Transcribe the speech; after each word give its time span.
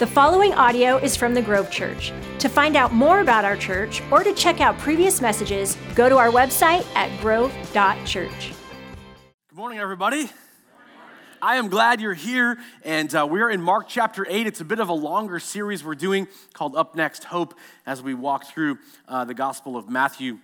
The 0.00 0.06
following 0.06 0.54
audio 0.54 0.96
is 0.96 1.14
from 1.14 1.34
the 1.34 1.42
Grove 1.42 1.70
Church. 1.70 2.10
To 2.38 2.48
find 2.48 2.74
out 2.74 2.94
more 2.94 3.20
about 3.20 3.44
our 3.44 3.54
church 3.54 4.00
or 4.10 4.24
to 4.24 4.32
check 4.32 4.62
out 4.62 4.78
previous 4.78 5.20
messages, 5.20 5.76
go 5.94 6.08
to 6.08 6.16
our 6.16 6.30
website 6.30 6.86
at 6.96 7.10
grove.church. 7.20 8.52
Good 9.50 9.56
morning, 9.56 9.78
everybody. 9.78 10.30
I 11.42 11.56
am 11.56 11.68
glad 11.68 12.00
you're 12.00 12.14
here, 12.14 12.56
and 12.82 13.14
uh, 13.14 13.28
we're 13.30 13.50
in 13.50 13.60
Mark 13.60 13.88
chapter 13.88 14.26
8. 14.26 14.46
It's 14.46 14.62
a 14.62 14.64
bit 14.64 14.80
of 14.80 14.88
a 14.88 14.94
longer 14.94 15.38
series 15.38 15.84
we're 15.84 15.94
doing 15.94 16.28
called 16.54 16.76
Up 16.76 16.96
Next 16.96 17.24
Hope 17.24 17.52
as 17.84 18.00
we 18.00 18.14
walk 18.14 18.46
through 18.46 18.78
uh, 19.06 19.26
the 19.26 19.34
Gospel 19.34 19.76
of 19.76 19.90
Matthew. 19.90 20.38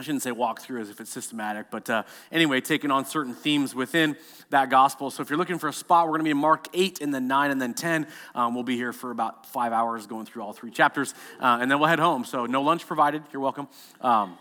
I 0.00 0.02
shouldn't 0.02 0.22
say 0.22 0.32
walk 0.32 0.62
through 0.62 0.80
as 0.80 0.88
if 0.88 0.98
it's 0.98 1.10
systematic, 1.10 1.66
but 1.70 1.90
uh, 1.90 2.04
anyway, 2.32 2.62
taking 2.62 2.90
on 2.90 3.04
certain 3.04 3.34
themes 3.34 3.74
within 3.74 4.16
that 4.48 4.70
gospel. 4.70 5.10
So 5.10 5.22
if 5.22 5.28
you're 5.28 5.36
looking 5.38 5.58
for 5.58 5.68
a 5.68 5.74
spot, 5.74 6.06
we're 6.06 6.12
going 6.12 6.20
to 6.20 6.24
be 6.24 6.30
in 6.30 6.38
Mark 6.38 6.68
8 6.72 7.02
and 7.02 7.12
then 7.12 7.28
9 7.28 7.50
and 7.50 7.60
then 7.60 7.74
10. 7.74 8.06
Um, 8.34 8.54
we'll 8.54 8.64
be 8.64 8.76
here 8.76 8.94
for 8.94 9.10
about 9.10 9.44
five 9.44 9.74
hours 9.74 10.06
going 10.06 10.24
through 10.24 10.40
all 10.40 10.54
three 10.54 10.70
chapters, 10.70 11.12
uh, 11.38 11.58
and 11.60 11.70
then 11.70 11.78
we'll 11.78 11.90
head 11.90 11.98
home. 11.98 12.24
So 12.24 12.46
no 12.46 12.62
lunch 12.62 12.86
provided. 12.86 13.24
You're 13.30 13.42
welcome. 13.42 13.68
Um, 14.00 14.38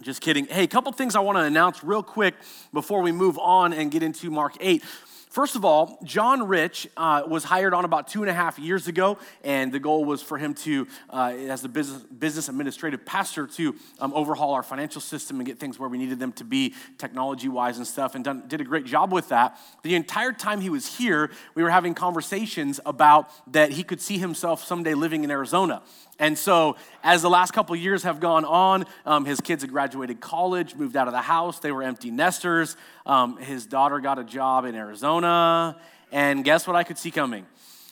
just 0.00 0.22
kidding. 0.22 0.46
Hey, 0.46 0.64
a 0.64 0.66
couple 0.66 0.90
things 0.92 1.14
I 1.14 1.20
want 1.20 1.36
to 1.36 1.42
announce 1.42 1.84
real 1.84 2.02
quick 2.02 2.34
before 2.72 3.02
we 3.02 3.12
move 3.12 3.38
on 3.38 3.74
and 3.74 3.90
get 3.90 4.02
into 4.02 4.30
Mark 4.30 4.56
8. 4.60 4.82
First 5.30 5.54
of 5.54 5.64
all, 5.64 5.96
John 6.02 6.48
Rich 6.48 6.88
uh, 6.96 7.22
was 7.24 7.44
hired 7.44 7.72
on 7.72 7.84
about 7.84 8.08
two 8.08 8.22
and 8.22 8.28
a 8.28 8.34
half 8.34 8.58
years 8.58 8.88
ago, 8.88 9.16
and 9.44 9.70
the 9.70 9.78
goal 9.78 10.04
was 10.04 10.20
for 10.20 10.38
him 10.38 10.54
to, 10.54 10.88
uh, 11.08 11.32
as 11.48 11.62
the 11.62 11.68
business, 11.68 12.02
business 12.02 12.48
administrative 12.48 13.06
pastor, 13.06 13.46
to 13.46 13.76
um, 14.00 14.12
overhaul 14.12 14.54
our 14.54 14.64
financial 14.64 15.00
system 15.00 15.38
and 15.38 15.46
get 15.46 15.60
things 15.60 15.78
where 15.78 15.88
we 15.88 15.98
needed 15.98 16.18
them 16.18 16.32
to 16.32 16.42
be 16.42 16.74
technology 16.98 17.46
wise 17.46 17.78
and 17.78 17.86
stuff, 17.86 18.16
and 18.16 18.24
done, 18.24 18.42
did 18.48 18.60
a 18.60 18.64
great 18.64 18.86
job 18.86 19.12
with 19.12 19.28
that. 19.28 19.56
The 19.84 19.94
entire 19.94 20.32
time 20.32 20.60
he 20.60 20.68
was 20.68 20.96
here, 20.96 21.30
we 21.54 21.62
were 21.62 21.70
having 21.70 21.94
conversations 21.94 22.80
about 22.84 23.30
that 23.52 23.70
he 23.70 23.84
could 23.84 24.00
see 24.00 24.18
himself 24.18 24.64
someday 24.64 24.94
living 24.94 25.22
in 25.22 25.30
Arizona. 25.30 25.82
And 26.20 26.36
so, 26.36 26.76
as 27.02 27.22
the 27.22 27.30
last 27.30 27.52
couple 27.52 27.74
years 27.74 28.02
have 28.02 28.20
gone 28.20 28.44
on, 28.44 28.84
um, 29.06 29.24
his 29.24 29.40
kids 29.40 29.62
had 29.62 29.72
graduated 29.72 30.20
college, 30.20 30.74
moved 30.74 30.94
out 30.94 31.08
of 31.08 31.14
the 31.14 31.22
house. 31.22 31.58
They 31.60 31.72
were 31.72 31.82
empty 31.82 32.10
nesters. 32.10 32.76
Um, 33.06 33.38
his 33.38 33.64
daughter 33.64 33.98
got 34.00 34.18
a 34.18 34.24
job 34.24 34.66
in 34.66 34.74
Arizona. 34.74 35.80
And 36.12 36.44
guess 36.44 36.66
what 36.66 36.76
I 36.76 36.84
could 36.84 36.98
see 36.98 37.10
coming? 37.10 37.46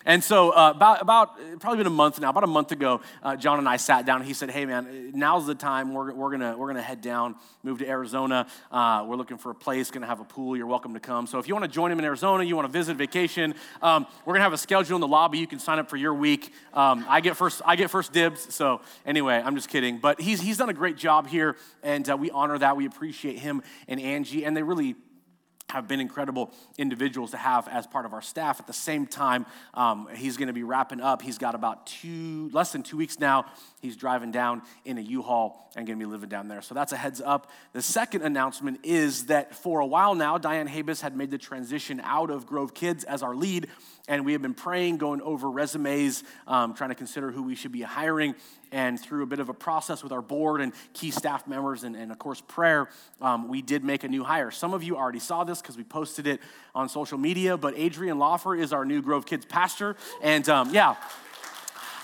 And 0.06 0.22
so, 0.22 0.50
uh, 0.50 0.70
about, 0.74 1.02
about 1.02 1.58
probably 1.58 1.78
been 1.78 1.88
a 1.88 1.90
month 1.90 2.20
now, 2.20 2.30
about 2.30 2.44
a 2.44 2.46
month 2.46 2.70
ago, 2.70 3.00
uh, 3.20 3.34
John 3.34 3.58
and 3.58 3.68
I 3.68 3.78
sat 3.78 4.06
down. 4.06 4.20
And 4.20 4.28
he 4.28 4.32
said, 4.32 4.48
Hey, 4.48 4.64
man, 4.64 5.10
now's 5.12 5.46
the 5.46 5.56
time. 5.56 5.92
We're, 5.92 6.12
we're 6.14 6.36
going 6.36 6.58
we're 6.58 6.68
gonna 6.68 6.82
head 6.82 7.00
down, 7.00 7.34
move 7.64 7.80
to 7.80 7.88
Arizona. 7.88 8.46
Uh, 8.70 9.04
we're 9.08 9.16
looking 9.16 9.38
for 9.38 9.50
a 9.50 9.54
place, 9.56 9.90
going 9.90 10.02
to 10.02 10.06
have 10.06 10.20
a 10.20 10.24
pool. 10.24 10.56
You're 10.56 10.68
welcome 10.68 10.94
to 10.94 11.00
come. 11.00 11.26
So, 11.26 11.40
if 11.40 11.48
you 11.48 11.54
want 11.54 11.64
to 11.64 11.70
join 11.70 11.90
him 11.90 11.98
in 11.98 12.04
Arizona, 12.04 12.44
you 12.44 12.54
want 12.54 12.66
to 12.66 12.72
visit, 12.72 12.96
vacation, 12.96 13.54
um, 13.82 14.06
we're 14.24 14.34
going 14.34 14.40
to 14.40 14.44
have 14.44 14.52
a 14.52 14.58
schedule 14.58 14.94
in 14.94 15.00
the 15.00 15.08
lobby. 15.08 15.38
You 15.38 15.48
can 15.48 15.58
sign 15.58 15.80
up 15.80 15.90
for 15.90 15.96
your 15.96 16.14
week. 16.14 16.52
Um, 16.72 17.04
I, 17.08 17.20
get 17.20 17.36
first, 17.36 17.60
I 17.66 17.74
get 17.74 17.90
first 17.90 18.12
dibs. 18.12 18.54
So, 18.54 18.80
anyway, 19.04 19.42
I'm 19.44 19.56
just 19.56 19.68
kidding. 19.68 19.98
But 19.98 20.20
he's, 20.20 20.40
he's 20.40 20.58
done 20.58 20.68
a 20.68 20.74
great 20.74 20.96
job 20.96 21.26
here, 21.26 21.56
and 21.82 22.08
uh, 22.08 22.16
we 22.16 22.30
honor 22.30 22.56
that. 22.56 22.76
We 22.76 22.86
appreciate 22.86 23.40
him 23.40 23.62
and 23.88 24.00
Angie, 24.00 24.44
and 24.44 24.56
they 24.56 24.62
really 24.62 24.94
have 25.70 25.86
been 25.86 26.00
incredible 26.00 26.50
individuals 26.78 27.32
to 27.32 27.36
have 27.36 27.68
as 27.68 27.86
part 27.86 28.06
of 28.06 28.14
our 28.14 28.22
staff. 28.22 28.58
At 28.58 28.66
the 28.66 28.72
same 28.72 29.06
time, 29.06 29.44
um, 29.74 30.08
he's 30.14 30.38
going 30.38 30.46
to 30.46 30.54
be 30.54 30.62
wrapping 30.62 31.00
up. 31.00 31.20
He's 31.20 31.36
got 31.36 31.54
about 31.54 31.86
two, 31.86 32.48
less 32.52 32.72
than 32.72 32.82
two 32.82 32.96
weeks 32.96 33.18
now. 33.18 33.44
He's 33.80 33.96
driving 33.96 34.32
down 34.32 34.62
in 34.84 34.98
a 34.98 35.00
U-Haul 35.00 35.70
and 35.76 35.86
going 35.86 35.98
to 35.98 36.04
be 36.04 36.10
living 36.10 36.28
down 36.28 36.48
there. 36.48 36.62
So 36.62 36.74
that's 36.74 36.92
a 36.92 36.96
heads 36.96 37.20
up. 37.20 37.50
The 37.72 37.82
second 37.82 38.22
announcement 38.22 38.80
is 38.82 39.26
that 39.26 39.54
for 39.54 39.80
a 39.80 39.86
while 39.86 40.14
now, 40.14 40.38
Diane 40.38 40.68
Habis 40.68 41.00
had 41.00 41.16
made 41.16 41.30
the 41.30 41.38
transition 41.38 42.00
out 42.02 42.30
of 42.30 42.46
Grove 42.46 42.74
Kids 42.74 43.04
as 43.04 43.22
our 43.22 43.34
lead 43.34 43.68
and 44.08 44.24
we 44.24 44.32
have 44.32 44.42
been 44.42 44.54
praying, 44.54 44.96
going 44.96 45.20
over 45.20 45.50
resumes, 45.50 46.24
um, 46.46 46.74
trying 46.74 46.88
to 46.88 46.96
consider 46.96 47.30
who 47.30 47.42
we 47.42 47.54
should 47.54 47.72
be 47.72 47.82
hiring. 47.82 48.34
And 48.72 48.98
through 48.98 49.22
a 49.22 49.26
bit 49.26 49.38
of 49.38 49.48
a 49.48 49.54
process 49.54 50.02
with 50.02 50.12
our 50.12 50.20
board 50.20 50.60
and 50.60 50.72
key 50.92 51.10
staff 51.10 51.46
members, 51.46 51.84
and, 51.84 51.96
and 51.96 52.10
of 52.10 52.18
course, 52.18 52.40
prayer, 52.40 52.88
um, 53.20 53.48
we 53.48 53.62
did 53.62 53.84
make 53.84 54.04
a 54.04 54.08
new 54.08 54.24
hire. 54.24 54.50
Some 54.50 54.74
of 54.74 54.82
you 54.82 54.96
already 54.96 55.20
saw 55.20 55.44
this 55.44 55.62
because 55.62 55.76
we 55.76 55.84
posted 55.84 56.26
it 56.26 56.40
on 56.74 56.88
social 56.88 57.16
media, 57.16 57.56
but 57.56 57.74
Adrian 57.76 58.18
Lawfer 58.18 58.58
is 58.58 58.72
our 58.72 58.84
new 58.84 59.00
Grove 59.00 59.24
Kids 59.24 59.46
pastor. 59.46 59.96
And 60.22 60.46
um, 60.48 60.70
yeah, 60.72 60.96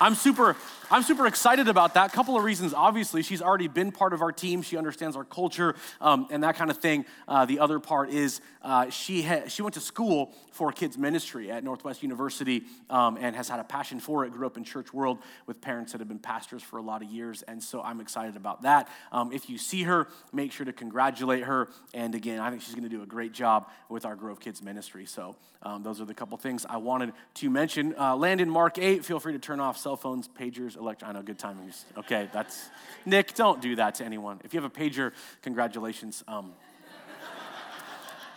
I'm 0.01 0.15
super 0.15 0.57
I'm 0.95 1.03
super 1.03 1.27
excited 1.27 1.67
about 1.67 1.95
that. 1.95 2.13
A 2.13 2.15
couple 2.15 2.37
of 2.37 2.45
reasons. 2.45 2.73
Obviously, 2.73 3.25
she's 3.25 3.43
already 3.43 3.67
been 3.67 3.91
part 3.91 4.13
of 4.13 4.23
our 4.23 4.31
team. 4.31 4.63
She 4.63 4.77
understands 4.77 5.17
our 5.17 5.25
culture 5.25 5.75
um, 6.01 6.29
and 6.31 6.45
that 6.45 6.55
kind 6.55 6.71
of 6.71 6.77
thing. 6.77 7.05
Uh, 7.27 7.47
the 7.47 7.59
other 7.59 7.81
part 7.81 8.11
is 8.11 8.41
uh, 8.63 8.91
she, 8.91 9.23
ha- 9.23 9.49
she 9.49 9.63
went 9.63 9.75
to 9.75 9.81
school 9.81 10.33
for 10.53 10.71
kids 10.71 10.97
ministry 10.97 11.51
at 11.51 11.65
Northwest 11.65 12.05
University 12.05 12.63
um, 12.89 13.19
and 13.21 13.35
has 13.35 13.49
had 13.49 13.59
a 13.59 13.65
passion 13.65 13.99
for 13.99 14.25
it. 14.25 14.31
Grew 14.31 14.47
up 14.47 14.57
in 14.57 14.63
church 14.63 14.95
world 14.95 15.19
with 15.49 15.61
parents 15.61 15.91
that 15.91 16.01
have 16.01 16.07
been 16.07 16.21
pastors 16.21 16.63
for 16.63 16.79
a 16.79 16.83
lot 16.83 17.03
of 17.03 17.09
years, 17.09 17.43
and 17.43 17.61
so 17.61 17.83
I'm 17.83 18.01
excited 18.01 18.37
about 18.37 18.63
that. 18.63 18.89
Um, 19.11 19.33
if 19.33 19.51
you 19.51 19.59
see 19.59 19.83
her, 19.83 20.07
make 20.33 20.53
sure 20.53 20.65
to 20.65 20.73
congratulate 20.73 21.43
her. 21.43 21.71
And 21.93 22.15
again, 22.15 22.39
I 22.39 22.51
think 22.51 22.63
she's 22.63 22.75
going 22.75 22.89
to 22.89 22.97
do 22.97 23.03
a 23.03 23.07
great 23.07 23.33
job 23.33 23.69
with 23.89 24.05
our 24.05 24.15
Grove 24.15 24.39
Kids 24.39 24.63
ministry. 24.63 25.07
So 25.07 25.35
um, 25.65 25.83
those 25.83 26.01
are 26.01 26.05
the 26.05 26.15
couple 26.15 26.39
things 26.39 26.65
I 26.69 26.77
wanted 26.77 27.13
to 27.35 27.51
mention. 27.51 27.95
Uh, 27.99 28.15
land 28.15 28.41
in 28.41 28.49
Mark 28.49 28.79
8. 28.79 29.05
Feel 29.05 29.19
free 29.19 29.33
to 29.33 29.39
turn 29.39 29.61
off 29.61 29.77
cell 29.77 29.97
phones, 29.97 30.29
pagers 30.29 30.77
pagers, 30.85 31.03
I 31.03 31.13
know, 31.13 31.23
good 31.23 31.39
timing. 31.39 31.73
Okay, 31.97 32.29
that's, 32.33 32.69
Nik, 33.05 33.35
don't 33.35 33.61
do 33.61 33.77
that 33.77 33.97
to 33.97 34.05
anyone. 34.05 34.41
If 34.45 34.55
you 34.55 34.61
have 34.61 34.71
a 34.71 34.75
pager, 34.75 35.13
congratulations. 35.43 36.23
Um, 36.29 36.53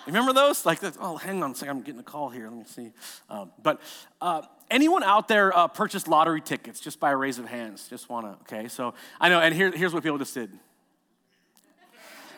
remember 0.05 0.33
those? 0.33 0.65
Like, 0.65 0.79
oh, 0.99 1.17
hang 1.17 1.43
on 1.43 1.51
a 1.51 1.55
second, 1.55 1.77
I'm 1.77 1.83
getting 1.83 1.99
a 1.99 2.03
call 2.03 2.29
here. 2.29 2.49
Let 2.49 2.57
me 2.57 2.63
see. 2.65 2.91
Um, 3.29 3.51
but 3.61 3.81
uh, 4.21 4.41
anyone 4.71 5.03
out 5.03 5.27
there 5.27 5.55
uh, 5.55 5.67
purchased 5.67 6.07
lottery 6.07 6.41
tickets 6.41 6.79
just 6.79 6.99
by 6.99 7.11
a 7.11 7.15
raise 7.17 7.39
of 7.39 7.45
hands? 7.45 7.87
Just 7.87 8.09
want 8.09 8.25
to, 8.25 8.55
okay, 8.55 8.67
so 8.67 8.93
I 9.19 9.29
know, 9.29 9.39
and 9.39 9.53
here, 9.53 9.71
here's 9.71 9.93
what 9.93 10.03
people 10.03 10.17
just 10.17 10.33
did. 10.33 10.51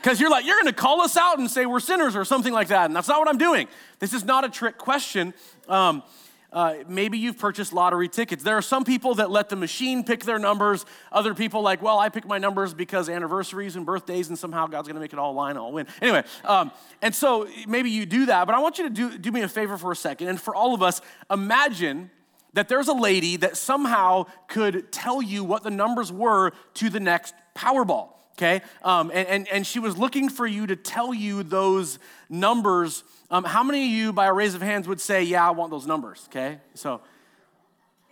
Because 0.02 0.22
you're 0.22 0.30
like, 0.30 0.46
you're 0.46 0.62
to 0.64 0.72
call 0.72 1.02
us 1.02 1.18
out 1.18 1.40
and 1.40 1.52
say 1.52 1.66
we're 1.66 1.82
sinners 1.82 2.16
or 2.16 2.24
something 2.24 2.54
like 2.54 2.70
that. 2.70 2.86
And 2.86 2.96
that's 2.96 3.10
not 3.10 3.20
what 3.20 3.28
I'm 3.28 3.38
doing. 3.38 3.68
This 4.00 4.14
is 4.14 4.24
not 4.24 4.46
a 4.46 4.50
trick 4.50 4.78
question. 4.78 5.34
Um, 5.68 6.04
uh, 6.52 6.76
maybe 6.88 7.18
you've 7.18 7.38
purchased 7.38 7.74
lottery 7.74 8.08
tickets. 8.08 8.44
There 8.44 8.58
are 8.58 8.62
some 8.62 8.84
people 8.84 9.16
that 9.16 9.30
let 9.30 9.50
the 9.50 9.56
machine 9.56 10.04
pick 10.04 10.24
their 10.24 10.40
numbers. 10.40 10.86
Other 11.12 11.34
people 11.36 11.62
like, 11.62 11.82
well, 11.82 12.00
I 12.00 12.10
pick 12.10 12.26
my 12.26 12.40
numbers 12.40 12.74
because 12.74 13.08
anniversaries 13.08 13.76
and 13.76 13.86
birthdays, 13.86 14.30
and 14.30 14.38
somehow 14.38 14.68
God's 14.68 14.88
going 14.88 14.96
to 14.96 15.02
make 15.02 15.14
it 15.14 15.20
all 15.20 15.34
line, 15.34 15.58
I'll 15.58 15.72
win. 15.72 15.88
Anyway, 16.02 16.24
um, 16.44 16.72
and 17.02 17.14
so 17.14 17.48
maybe 17.68 17.92
you 17.92 18.06
do 18.06 18.26
that, 18.28 18.46
but 18.46 18.56
I 18.56 18.60
want 18.60 18.80
you 18.80 18.86
to 18.86 18.90
do, 18.90 19.18
do 19.18 19.32
me 19.32 19.42
a 19.42 19.48
favor 19.48 19.78
for 19.78 19.92
a 19.92 19.96
second. 19.96 20.28
And 20.28 20.42
for 20.42 20.56
all 20.56 20.74
of 20.74 20.82
us, 20.82 21.02
imagine 21.30 22.10
that 22.54 22.68
there's 22.68 22.88
a 22.88 22.94
lady 22.94 23.38
that 23.38 23.56
somehow 23.56 24.26
could 24.48 24.92
tell 24.92 25.22
you 25.22 25.44
what 25.44 25.64
the 25.64 25.70
numbers 25.70 26.12
were 26.12 26.52
to 26.76 26.90
the 26.90 27.00
next 27.00 27.36
Powerball 27.56 28.14
okay? 28.40 28.62
Um, 28.84 29.12
and, 29.14 29.28
and, 29.28 29.48
and 29.50 29.68
she 29.68 29.80
was 29.80 29.98
looking 29.98 30.30
for 30.30 30.48
you 30.48 30.66
to 30.68 30.78
tell 30.78 31.14
you 31.14 31.44
those 31.44 32.00
numbers. 32.30 33.04
Um, 33.32 33.44
how 33.44 33.64
many 33.64 33.86
of 33.86 33.92
you, 33.92 34.14
by 34.14 34.26
a 34.28 34.34
raise 34.34 34.56
of 34.56 34.62
hands, 34.62 34.88
would 34.88 35.02
say, 35.02 35.24
Yeah, 35.24 35.48
I 35.48 35.52
want 35.52 35.72
those 35.72 35.86
numbers, 35.86 36.28
okay? 36.30 36.60
So, 36.74 37.02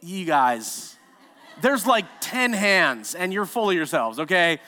you 0.01 0.25
guys, 0.25 0.95
there's 1.61 1.87
like 1.87 2.05
10 2.21 2.53
hands, 2.53 3.15
and 3.15 3.33
you're 3.33 3.45
full 3.45 3.69
of 3.69 3.75
yourselves, 3.75 4.19
okay? 4.19 4.59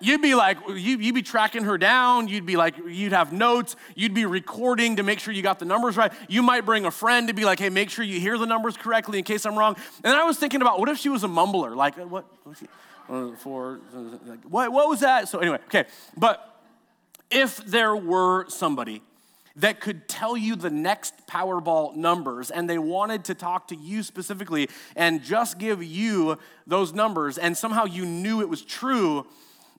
You'd 0.00 0.20
be 0.20 0.34
like, 0.34 0.58
you, 0.68 0.98
you'd 0.98 1.14
be 1.14 1.22
tracking 1.22 1.64
her 1.64 1.78
down. 1.78 2.28
You'd 2.28 2.44
be 2.44 2.56
like, 2.56 2.74
you'd 2.86 3.12
have 3.12 3.32
notes. 3.32 3.74
You'd 3.94 4.12
be 4.12 4.26
recording 4.26 4.96
to 4.96 5.02
make 5.02 5.18
sure 5.18 5.32
you 5.32 5.40
got 5.40 5.58
the 5.58 5.64
numbers 5.64 5.96
right. 5.96 6.12
You 6.28 6.42
might 6.42 6.66
bring 6.66 6.84
a 6.84 6.90
friend 6.90 7.28
to 7.28 7.34
be 7.34 7.46
like, 7.46 7.58
hey, 7.58 7.70
make 7.70 7.88
sure 7.88 8.04
you 8.04 8.20
hear 8.20 8.36
the 8.36 8.44
numbers 8.44 8.76
correctly 8.76 9.18
in 9.18 9.24
case 9.24 9.46
I'm 9.46 9.56
wrong. 9.56 9.76
And 10.02 10.12
I 10.14 10.24
was 10.24 10.36
thinking 10.36 10.60
about, 10.60 10.78
what 10.78 10.90
if 10.90 10.98
she 10.98 11.08
was 11.08 11.24
a 11.24 11.28
mumbler? 11.28 11.74
Like, 11.74 11.96
what? 11.96 12.26
Uh, 13.08 13.32
for 13.36 13.80
like, 14.26 14.42
what, 14.44 14.72
what 14.72 14.88
was 14.88 15.00
that? 15.00 15.28
So 15.28 15.38
anyway, 15.38 15.58
okay. 15.66 15.84
But 16.16 16.60
if 17.30 17.56
there 17.58 17.96
were 17.96 18.48
somebody 18.48 19.00
that 19.56 19.80
could 19.80 20.08
tell 20.08 20.36
you 20.36 20.56
the 20.56 20.70
next 20.70 21.26
Powerball 21.26 21.94
numbers 21.94 22.50
and 22.50 22.68
they 22.68 22.78
wanted 22.78 23.24
to 23.24 23.34
talk 23.34 23.68
to 23.68 23.76
you 23.76 24.02
specifically 24.02 24.68
and 24.96 25.22
just 25.22 25.58
give 25.58 25.82
you 25.82 26.38
those 26.66 26.92
numbers 26.92 27.38
and 27.38 27.56
somehow 27.56 27.84
you 27.84 28.04
knew 28.04 28.40
it 28.40 28.48
was 28.48 28.62
true, 28.62 29.26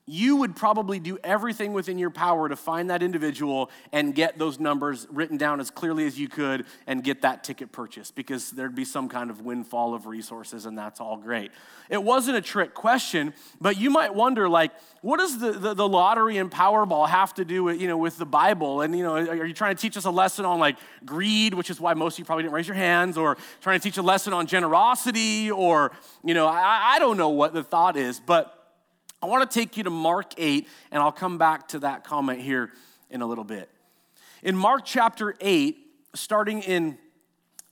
you 0.06 0.36
would 0.36 0.54
probably 0.54 1.00
do 1.00 1.18
everything 1.24 1.72
within 1.72 1.98
your 1.98 2.10
power 2.10 2.48
to 2.48 2.54
find 2.54 2.90
that 2.90 3.02
individual 3.02 3.70
and 3.92 4.14
get 4.14 4.38
those 4.38 4.60
numbers 4.60 5.06
written 5.10 5.36
down 5.36 5.58
as 5.58 5.68
clearly 5.68 6.06
as 6.06 6.18
you 6.18 6.28
could 6.28 6.64
and 6.86 7.02
get 7.02 7.22
that 7.22 7.42
ticket 7.42 7.72
purchased 7.72 8.14
because 8.14 8.52
there'd 8.52 8.74
be 8.74 8.84
some 8.84 9.08
kind 9.08 9.30
of 9.30 9.40
windfall 9.40 9.94
of 9.94 10.06
resources 10.06 10.64
and 10.64 10.78
that's 10.78 11.00
all 11.00 11.16
great. 11.16 11.50
It 11.90 12.02
wasn't 12.02 12.36
a 12.36 12.40
trick 12.40 12.72
question, 12.72 13.34
but 13.60 13.78
you 13.78 13.90
might 13.90 14.14
wonder 14.14 14.48
like, 14.48 14.70
what 15.02 15.18
does 15.18 15.38
the, 15.38 15.52
the, 15.52 15.74
the 15.74 15.88
lottery 15.88 16.38
and 16.38 16.50
Powerball 16.50 17.08
have 17.08 17.34
to 17.34 17.44
do 17.44 17.64
with, 17.64 17.80
you 17.80 17.88
know, 17.88 17.96
with 17.96 18.16
the 18.16 18.26
Bible? 18.26 18.82
And, 18.82 18.96
you 18.96 19.02
know, 19.02 19.16
are 19.16 19.46
you 19.46 19.54
trying 19.54 19.74
to 19.74 19.80
teach 19.80 19.96
us 19.96 20.04
a 20.04 20.10
lesson 20.10 20.44
on 20.44 20.60
like 20.60 20.76
greed, 21.04 21.52
which 21.52 21.68
is 21.68 21.80
why 21.80 21.94
most 21.94 22.14
of 22.14 22.20
you 22.20 22.24
probably 22.24 22.44
didn't 22.44 22.54
raise 22.54 22.68
your 22.68 22.76
hands, 22.76 23.16
or 23.16 23.36
trying 23.60 23.78
to 23.78 23.82
teach 23.82 23.98
a 23.98 24.02
lesson 24.02 24.32
on 24.32 24.46
generosity, 24.46 25.50
or, 25.50 25.92
you 26.24 26.34
know, 26.34 26.46
I, 26.46 26.94
I 26.94 26.98
don't 26.98 27.16
know 27.16 27.28
what 27.28 27.54
the 27.54 27.62
thought 27.62 27.96
is, 27.96 28.20
but 28.20 28.55
I 29.22 29.26
want 29.26 29.50
to 29.50 29.58
take 29.58 29.76
you 29.76 29.84
to 29.84 29.90
Mark 29.90 30.34
8, 30.36 30.68
and 30.90 31.02
I'll 31.02 31.12
come 31.12 31.38
back 31.38 31.68
to 31.68 31.78
that 31.80 32.04
comment 32.04 32.40
here 32.40 32.72
in 33.10 33.22
a 33.22 33.26
little 33.26 33.44
bit. 33.44 33.70
In 34.42 34.56
Mark 34.56 34.82
chapter 34.84 35.34
8, 35.40 35.76
starting 36.14 36.62
in 36.62 36.98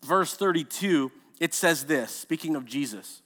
verse 0.02 0.34
32, 0.34 1.12
it 1.40 1.52
says 1.52 1.84
this 1.84 2.10
speaking 2.10 2.56
of 2.56 2.64
Jesus. 2.64 3.22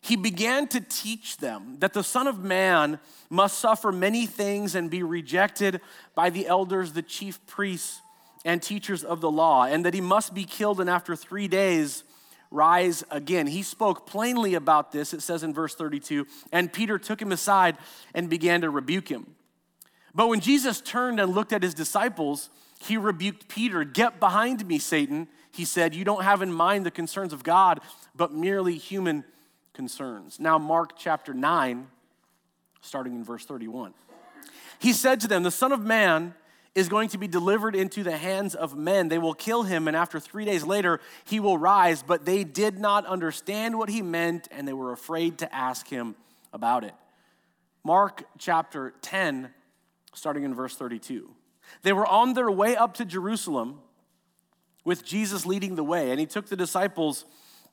He 0.00 0.16
began 0.16 0.66
to 0.68 0.80
teach 0.80 1.36
them 1.36 1.76
that 1.78 1.92
the 1.92 2.02
Son 2.02 2.26
of 2.26 2.42
Man 2.42 2.98
must 3.30 3.58
suffer 3.58 3.92
many 3.92 4.26
things 4.26 4.74
and 4.74 4.90
be 4.90 5.02
rejected 5.02 5.80
by 6.14 6.30
the 6.30 6.46
elders, 6.46 6.92
the 6.92 7.02
chief 7.02 7.44
priests, 7.46 8.00
and 8.44 8.60
teachers 8.60 9.04
of 9.04 9.20
the 9.20 9.30
law, 9.30 9.64
and 9.64 9.84
that 9.84 9.94
he 9.94 10.00
must 10.00 10.34
be 10.34 10.44
killed 10.44 10.80
and 10.80 10.90
after 10.90 11.14
three 11.14 11.46
days 11.46 12.02
rise 12.52 13.04
again. 13.10 13.46
He 13.46 13.62
spoke 13.62 14.06
plainly 14.06 14.54
about 14.54 14.92
this, 14.92 15.12
it 15.14 15.22
says 15.22 15.42
in 15.42 15.54
verse 15.54 15.74
32, 15.74 16.26
and 16.52 16.72
Peter 16.72 16.98
took 16.98 17.20
him 17.20 17.32
aside 17.32 17.76
and 18.14 18.28
began 18.28 18.60
to 18.60 18.70
rebuke 18.70 19.08
him. 19.08 19.34
But 20.14 20.28
when 20.28 20.40
Jesus 20.40 20.80
turned 20.80 21.18
and 21.20 21.34
looked 21.34 21.52
at 21.52 21.62
his 21.62 21.74
disciples, 21.74 22.50
he 22.80 22.96
rebuked 22.96 23.48
Peter. 23.48 23.84
Get 23.84 24.20
behind 24.20 24.66
me, 24.66 24.78
Satan, 24.78 25.28
he 25.52 25.64
said. 25.64 25.94
You 25.94 26.04
don't 26.04 26.24
have 26.24 26.42
in 26.42 26.52
mind 26.52 26.84
the 26.84 26.90
concerns 26.90 27.32
of 27.32 27.42
God, 27.42 27.80
but 28.14 28.32
merely 28.32 28.76
human 28.76 29.24
concerns. 29.72 30.38
Now, 30.38 30.58
Mark 30.58 30.98
chapter 30.98 31.32
9, 31.32 31.86
starting 32.82 33.14
in 33.14 33.24
verse 33.24 33.44
31. 33.46 33.94
He 34.78 34.92
said 34.92 35.20
to 35.20 35.28
them, 35.28 35.44
The 35.44 35.50
Son 35.50 35.72
of 35.72 35.80
Man 35.80 36.34
is 36.74 36.88
going 36.88 37.10
to 37.10 37.18
be 37.18 37.28
delivered 37.28 37.76
into 37.76 38.02
the 38.02 38.16
hands 38.16 38.54
of 38.54 38.76
men. 38.76 39.08
They 39.08 39.18
will 39.18 39.34
kill 39.34 39.64
him, 39.64 39.88
and 39.88 39.96
after 39.96 40.18
three 40.18 40.44
days 40.44 40.64
later, 40.64 41.00
he 41.24 41.38
will 41.38 41.58
rise. 41.58 42.02
But 42.02 42.24
they 42.24 42.44
did 42.44 42.78
not 42.78 43.04
understand 43.04 43.78
what 43.78 43.90
he 43.90 44.00
meant, 44.00 44.48
and 44.50 44.66
they 44.66 44.72
were 44.72 44.92
afraid 44.92 45.38
to 45.38 45.54
ask 45.54 45.88
him 45.88 46.14
about 46.52 46.84
it. 46.84 46.94
Mark 47.84 48.24
chapter 48.38 48.94
10, 49.02 49.50
starting 50.14 50.44
in 50.44 50.54
verse 50.54 50.74
32. 50.76 51.30
They 51.82 51.92
were 51.92 52.06
on 52.06 52.34
their 52.34 52.50
way 52.50 52.76
up 52.76 52.94
to 52.94 53.04
Jerusalem 53.04 53.80
with 54.84 55.04
Jesus 55.04 55.44
leading 55.44 55.74
the 55.74 55.84
way, 55.84 56.10
and 56.10 56.18
he 56.18 56.26
took 56.26 56.46
the 56.46 56.56
disciples, 56.56 57.24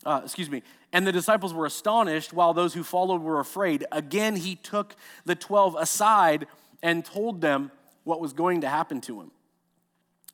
uh, 0.05 0.21
excuse 0.23 0.49
me, 0.49 0.61
and 0.91 1.05
the 1.05 1.11
disciples 1.11 1.53
were 1.53 1.65
astonished 1.65 2.33
while 2.33 2.53
those 2.53 2.73
who 2.73 2.83
followed 2.83 3.21
were 3.21 3.39
afraid. 3.39 3.85
Again, 3.91 4.35
he 4.35 4.55
took 4.55 4.95
the 5.25 5.35
12 5.35 5.75
aside 5.79 6.47
and 6.81 7.05
told 7.05 7.41
them 7.41 7.71
what 8.09 8.19
was 8.19 8.33
going 8.33 8.61
to 8.61 8.67
happen 8.67 8.99
to 9.01 9.21
him. 9.21 9.31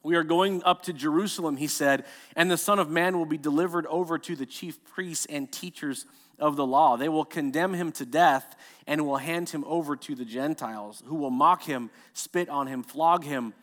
We 0.01 0.16
are 0.16 0.24
going 0.24 0.63
up 0.63 0.83
to 0.83 0.94
Jerusalem, 0.94 1.57
he 1.57 1.68
said, 1.68 2.06
and 2.36 2.50
the 2.50 2.57
Son 2.57 2.80
of 2.80 2.89
Man 2.89 3.18
will 3.18 3.25
be 3.25 3.38
delivered 3.38 3.86
over 3.88 4.18
to 4.18 4.36
the 4.36 4.45
chief 4.45 4.81
priests 4.86 5.25
and 5.25 5.51
teachers 5.51 6.06
of 6.39 6.56
the 6.56 6.66
law. 6.66 6.95
They 6.95 7.10
will 7.10 7.25
condemn 7.25 7.74
him 7.74 7.92
to 7.94 8.06
death 8.06 8.56
and 8.88 9.06
will 9.06 9.18
hand 9.18 9.50
him 9.50 9.66
over 9.68 9.98
to 9.98 10.16
the 10.16 10.24
Gentiles, 10.24 11.04
who 11.06 11.16
will 11.16 11.31
mock 11.31 11.63
him, 11.63 11.89
spit 12.13 12.48
on 12.48 12.68
him, 12.68 12.81
flog 12.81 13.25
him, 13.25 13.54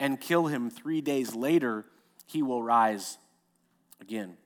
and 0.00 0.20
kill 0.20 0.46
him. 0.46 0.68
Three 0.68 1.00
days 1.00 1.32
later, 1.32 1.84
he 2.26 2.42
will 2.42 2.62
rise 2.62 3.18
again. 4.00 4.36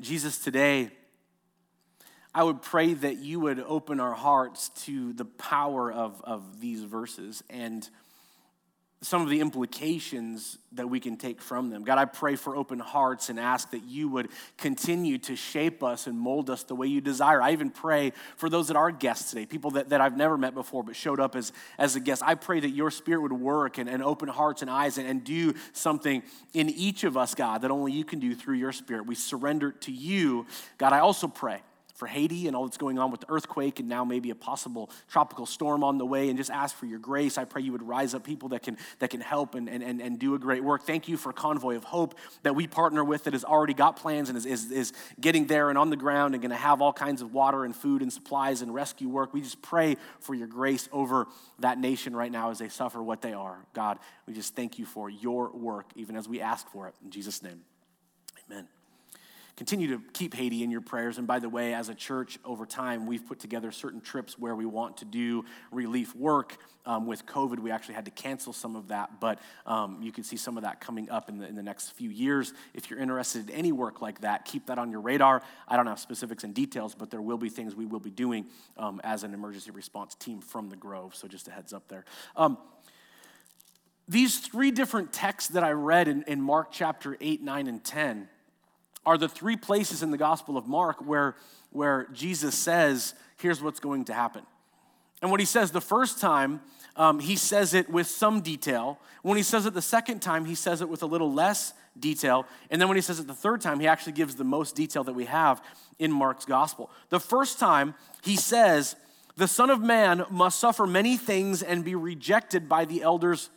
Jesus, 0.00 0.38
today, 0.38 0.92
I 2.34 2.42
would 2.42 2.62
pray 2.62 2.94
that 2.94 3.18
you 3.18 3.38
would 3.40 3.60
open 3.60 4.00
our 4.00 4.12
hearts 4.12 4.70
to 4.86 5.12
the 5.12 5.24
power 5.24 5.92
of, 5.92 6.20
of 6.24 6.60
these 6.60 6.82
verses 6.82 7.44
and 7.48 7.88
some 9.02 9.20
of 9.20 9.28
the 9.28 9.40
implications 9.40 10.56
that 10.72 10.88
we 10.88 10.98
can 10.98 11.16
take 11.16 11.40
from 11.40 11.68
them. 11.68 11.84
God, 11.84 11.98
I 11.98 12.06
pray 12.06 12.36
for 12.36 12.56
open 12.56 12.78
hearts 12.78 13.28
and 13.28 13.38
ask 13.38 13.70
that 13.70 13.84
you 13.84 14.08
would 14.08 14.30
continue 14.56 15.18
to 15.18 15.36
shape 15.36 15.82
us 15.82 16.06
and 16.06 16.18
mold 16.18 16.48
us 16.48 16.62
the 16.62 16.74
way 16.74 16.86
you 16.86 17.02
desire. 17.02 17.40
I 17.42 17.52
even 17.52 17.70
pray 17.70 18.12
for 18.36 18.48
those 18.48 18.68
that 18.68 18.76
are 18.76 18.90
guests 18.90 19.30
today, 19.30 19.44
people 19.44 19.72
that, 19.72 19.90
that 19.90 20.00
I've 20.00 20.16
never 20.16 20.38
met 20.38 20.54
before 20.54 20.82
but 20.82 20.96
showed 20.96 21.20
up 21.20 21.36
as, 21.36 21.52
as 21.78 21.96
a 21.96 22.00
guest. 22.00 22.22
I 22.24 22.34
pray 22.34 22.60
that 22.60 22.70
your 22.70 22.90
spirit 22.90 23.20
would 23.20 23.32
work 23.32 23.76
and, 23.76 23.90
and 23.90 24.02
open 24.02 24.28
hearts 24.28 24.62
and 24.62 24.70
eyes 24.70 24.96
and, 24.96 25.06
and 25.06 25.22
do 25.22 25.52
something 25.72 26.22
in 26.54 26.70
each 26.70 27.04
of 27.04 27.16
us, 27.16 27.34
God, 27.34 27.60
that 27.62 27.70
only 27.70 27.92
you 27.92 28.04
can 28.04 28.20
do 28.20 28.34
through 28.34 28.56
your 28.56 28.72
spirit. 28.72 29.06
We 29.06 29.14
surrender 29.14 29.70
to 29.70 29.92
you. 29.92 30.46
God, 30.78 30.94
I 30.94 31.00
also 31.00 31.28
pray 31.28 31.60
for 31.94 32.06
Haiti 32.06 32.46
and 32.46 32.56
all 32.56 32.64
that's 32.64 32.76
going 32.76 32.98
on 32.98 33.10
with 33.10 33.20
the 33.20 33.30
earthquake 33.30 33.80
and 33.80 33.88
now 33.88 34.04
maybe 34.04 34.30
a 34.30 34.34
possible 34.34 34.90
tropical 35.08 35.46
storm 35.46 35.82
on 35.82 35.98
the 35.98 36.06
way 36.06 36.28
and 36.28 36.38
just 36.38 36.50
ask 36.50 36.76
for 36.76 36.86
your 36.86 36.98
grace. 36.98 37.38
I 37.38 37.44
pray 37.44 37.62
you 37.62 37.72
would 37.72 37.82
rise 37.82 38.14
up 38.14 38.24
people 38.24 38.50
that 38.50 38.62
can, 38.62 38.76
that 39.00 39.10
can 39.10 39.20
help 39.20 39.54
and, 39.54 39.68
and, 39.68 39.82
and 39.82 40.04
and 40.04 40.18
do 40.18 40.34
a 40.34 40.38
great 40.38 40.62
work. 40.62 40.82
Thank 40.82 41.08
you 41.08 41.16
for 41.16 41.32
Convoy 41.32 41.76
of 41.76 41.84
Hope 41.84 42.14
that 42.42 42.54
we 42.54 42.66
partner 42.66 43.02
with 43.02 43.24
that 43.24 43.32
has 43.32 43.44
already 43.44 43.74
got 43.74 43.96
plans 43.96 44.28
and 44.28 44.38
is, 44.38 44.46
is, 44.46 44.70
is 44.70 44.92
getting 45.20 45.46
there 45.46 45.70
and 45.70 45.78
on 45.78 45.90
the 45.90 45.96
ground 45.96 46.34
and 46.34 46.42
going 46.42 46.50
to 46.50 46.56
have 46.56 46.82
all 46.82 46.92
kinds 46.92 47.22
of 47.22 47.32
water 47.32 47.64
and 47.64 47.74
food 47.74 48.02
and 48.02 48.12
supplies 48.12 48.62
and 48.62 48.72
rescue 48.72 49.08
work. 49.08 49.32
We 49.32 49.40
just 49.40 49.62
pray 49.62 49.96
for 50.20 50.34
your 50.34 50.46
grace 50.46 50.88
over 50.92 51.26
that 51.60 51.78
nation 51.78 52.14
right 52.14 52.30
now 52.30 52.50
as 52.50 52.58
they 52.58 52.68
suffer 52.68 53.02
what 53.02 53.22
they 53.22 53.32
are. 53.32 53.58
God, 53.72 53.98
we 54.26 54.34
just 54.34 54.54
thank 54.54 54.78
you 54.78 54.84
for 54.84 55.08
your 55.08 55.50
work 55.50 55.86
even 55.96 56.16
as 56.16 56.28
we 56.28 56.40
ask 56.40 56.68
for 56.68 56.86
it. 56.88 56.94
In 57.02 57.10
Jesus' 57.10 57.42
name, 57.42 57.62
amen 58.46 58.73
continue 59.56 59.86
to 59.88 60.02
keep 60.12 60.34
Haiti 60.34 60.62
in 60.62 60.70
your 60.70 60.80
prayers. 60.80 61.18
And 61.18 61.26
by 61.26 61.38
the 61.38 61.48
way, 61.48 61.74
as 61.74 61.88
a 61.88 61.94
church 61.94 62.38
over 62.44 62.66
time, 62.66 63.06
we've 63.06 63.26
put 63.26 63.38
together 63.38 63.70
certain 63.70 64.00
trips 64.00 64.38
where 64.38 64.54
we 64.54 64.66
want 64.66 64.96
to 64.98 65.04
do 65.04 65.44
relief 65.70 66.14
work. 66.14 66.56
Um, 66.86 67.06
with 67.06 67.24
COVID, 67.24 67.60
we 67.60 67.70
actually 67.70 67.94
had 67.94 68.04
to 68.04 68.10
cancel 68.10 68.52
some 68.52 68.76
of 68.76 68.88
that, 68.88 69.18
but 69.18 69.38
um, 69.64 70.02
you 70.02 70.12
can 70.12 70.22
see 70.22 70.36
some 70.36 70.58
of 70.58 70.64
that 70.64 70.82
coming 70.82 71.08
up 71.08 71.30
in 71.30 71.38
the, 71.38 71.48
in 71.48 71.54
the 71.54 71.62
next 71.62 71.92
few 71.92 72.10
years. 72.10 72.52
If 72.74 72.90
you're 72.90 72.98
interested 72.98 73.48
in 73.48 73.56
any 73.56 73.72
work 73.72 74.02
like 74.02 74.20
that, 74.20 74.44
keep 74.44 74.66
that 74.66 74.78
on 74.78 74.90
your 74.90 75.00
radar. 75.00 75.42
I 75.66 75.78
don't 75.78 75.86
have 75.86 75.98
specifics 75.98 76.44
and 76.44 76.54
details, 76.54 76.94
but 76.94 77.10
there 77.10 77.22
will 77.22 77.38
be 77.38 77.48
things 77.48 77.74
we 77.74 77.86
will 77.86 78.00
be 78.00 78.10
doing 78.10 78.44
um, 78.76 79.00
as 79.02 79.24
an 79.24 79.32
emergency 79.32 79.70
response 79.70 80.14
team 80.14 80.42
from 80.42 80.68
the 80.68 80.76
Grove. 80.76 81.14
So 81.14 81.26
just 81.26 81.48
a 81.48 81.52
heads 81.52 81.72
up 81.72 81.88
there 81.88 82.04
um, 82.36 82.58
these 84.06 84.38
three 84.38 84.70
different 84.70 85.12
texts 85.12 85.50
that 85.52 85.64
I 85.64 85.70
read 85.70 86.08
in, 86.08 86.24
in, 86.24 86.42
Mark 86.42 86.70
chapter 86.70 87.16
8, 87.20 87.42
9, 87.42 87.66
and 87.66 87.82
10 87.82 88.28
are 89.06 89.18
the 89.18 89.28
three 89.28 89.56
places 89.56 90.02
in 90.02 90.10
the 90.10 90.18
Gospel 90.18 90.56
of 90.56 90.66
Mark 90.66 91.04
where, 91.04 91.36
where 91.70 92.08
Jesus 92.12 92.54
says, 92.54 93.14
here's 93.38 93.62
what's 93.62 93.80
going 93.80 94.04
to 94.06 94.14
happen. 94.14 94.42
And 95.22 95.30
what 95.30 95.40
he 95.40 95.46
says 95.46 95.70
the 95.70 95.80
first 95.80 96.20
time, 96.20 96.60
um, 96.96 97.18
he 97.18 97.36
says 97.36 97.74
it 97.74 97.88
with 97.88 98.06
some 98.06 98.40
detail. 98.40 98.98
When 99.22 99.36
he 99.36 99.42
says 99.42 99.66
it 99.66 99.74
the 99.74 99.82
second 99.82 100.20
time, 100.20 100.44
he 100.44 100.54
says 100.54 100.80
it 100.80 100.88
with 100.88 101.02
a 101.02 101.06
little 101.06 101.32
less 101.32 101.72
detail. 101.98 102.46
And 102.70 102.80
then 102.80 102.88
when 102.88 102.96
he 102.96 103.00
says 103.00 103.20
it 103.20 103.26
the 103.26 103.34
third 103.34 103.60
time, 103.60 103.80
he 103.80 103.86
actually 103.86 104.12
gives 104.12 104.34
the 104.34 104.44
most 104.44 104.74
detail 104.76 105.04
that 105.04 105.14
we 105.14 105.24
have 105.26 105.62
in 105.98 106.12
Mark's 106.12 106.44
gospel. 106.44 106.90
The 107.08 107.20
first 107.20 107.58
time, 107.58 107.94
he 108.22 108.36
says, 108.36 108.96
The 109.36 109.48
Son 109.48 109.70
of 109.70 109.80
Man 109.80 110.24
must 110.30 110.58
suffer 110.58 110.86
many 110.86 111.16
things 111.16 111.62
and 111.62 111.84
be 111.84 111.94
rejected 111.94 112.68
by 112.68 112.84
the 112.84 113.02
elders, 113.02 113.50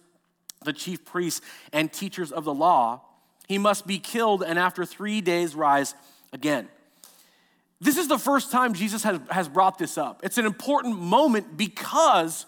the 0.63 0.73
chief 0.73 1.03
priests, 1.03 1.41
and 1.73 1.91
teachers 1.91 2.31
of 2.31 2.45
the 2.45 2.53
law 2.53 3.01
he 3.47 3.57
must 3.57 3.87
be 3.87 3.97
killed 3.97 4.43
and 4.43 4.59
after 4.59 4.85
three 4.85 5.21
days 5.21 5.55
rise 5.55 5.95
again. 6.33 6.67
This 7.79 7.97
is 7.97 8.07
the 8.07 8.17
first 8.17 8.51
time 8.51 8.73
Jesus 8.73 9.03
has, 9.03 9.19
has 9.29 9.47
brought 9.47 9.77
this 9.77 9.97
up. 9.97 10.21
It's 10.23 10.37
an 10.37 10.45
important 10.45 10.99
moment 10.99 11.57
because 11.57 12.45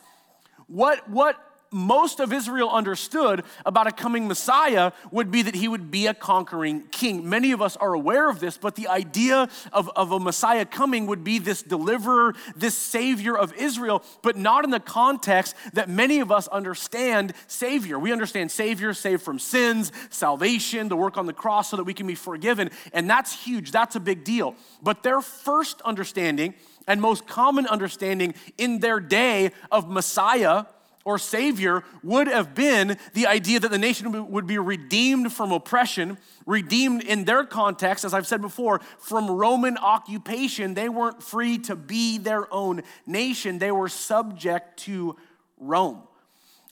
what, 0.67 1.07
what 1.09 1.35
most 1.71 2.19
of 2.19 2.33
Israel 2.33 2.69
understood 2.69 3.43
about 3.65 3.87
a 3.87 3.91
coming 3.91 4.27
Messiah 4.27 4.91
would 5.11 5.31
be 5.31 5.41
that 5.43 5.55
he 5.55 5.67
would 5.67 5.91
be 5.91 6.07
a 6.07 6.13
conquering 6.13 6.83
king. 6.91 7.29
Many 7.29 7.51
of 7.51 7.61
us 7.61 7.77
are 7.77 7.93
aware 7.93 8.29
of 8.29 8.39
this, 8.39 8.57
but 8.57 8.75
the 8.75 8.87
idea 8.87 9.47
of, 9.71 9.89
of 9.95 10.11
a 10.11 10.19
Messiah 10.19 10.65
coming 10.65 11.05
would 11.07 11.23
be 11.23 11.39
this 11.39 11.61
deliverer, 11.61 12.33
this 12.55 12.75
savior 12.75 13.37
of 13.37 13.53
Israel, 13.53 14.03
but 14.21 14.37
not 14.37 14.63
in 14.63 14.71
the 14.71 14.79
context 14.79 15.55
that 15.73 15.89
many 15.89 16.19
of 16.19 16.31
us 16.31 16.47
understand 16.47 17.33
savior. 17.47 17.99
We 17.99 18.11
understand 18.11 18.51
savior, 18.51 18.93
saved 18.93 19.21
from 19.21 19.39
sins, 19.39 19.91
salvation, 20.09 20.89
the 20.89 20.97
work 20.97 21.17
on 21.17 21.25
the 21.25 21.33
cross 21.33 21.69
so 21.69 21.77
that 21.77 21.83
we 21.83 21.93
can 21.93 22.07
be 22.07 22.15
forgiven. 22.15 22.71
And 22.93 23.09
that's 23.09 23.43
huge, 23.43 23.71
that's 23.71 23.95
a 23.95 23.99
big 23.99 24.23
deal. 24.23 24.55
But 24.81 25.03
their 25.03 25.21
first 25.21 25.81
understanding 25.81 26.55
and 26.87 26.99
most 26.99 27.27
common 27.27 27.67
understanding 27.67 28.33
in 28.57 28.79
their 28.79 28.99
day 28.99 29.51
of 29.71 29.89
Messiah 29.89 30.65
or 31.09 31.17
Savior 31.17 31.83
would 32.03 32.27
have 32.27 32.53
been 32.53 32.95
the 33.15 33.25
idea 33.25 33.59
that 33.59 33.71
the 33.71 33.79
nation 33.79 34.29
would 34.29 34.45
be 34.45 34.59
redeemed 34.59 35.33
from 35.33 35.51
oppression, 35.51 36.19
redeemed 36.45 37.01
in 37.01 37.25
their 37.25 37.45
context, 37.45 38.05
as 38.05 38.13
I've 38.13 38.27
said 38.27 38.41
before, 38.41 38.79
from 38.99 39.31
Roman 39.31 39.75
occupation. 39.79 40.75
They 40.75 40.87
weren't 40.87 41.23
free 41.23 41.57
to 41.59 41.75
be 41.75 42.19
their 42.19 42.53
own 42.53 42.83
nation, 43.07 43.57
they 43.57 43.71
were 43.71 43.89
subject 43.89 44.77
to 44.81 45.15
Rome. 45.57 46.03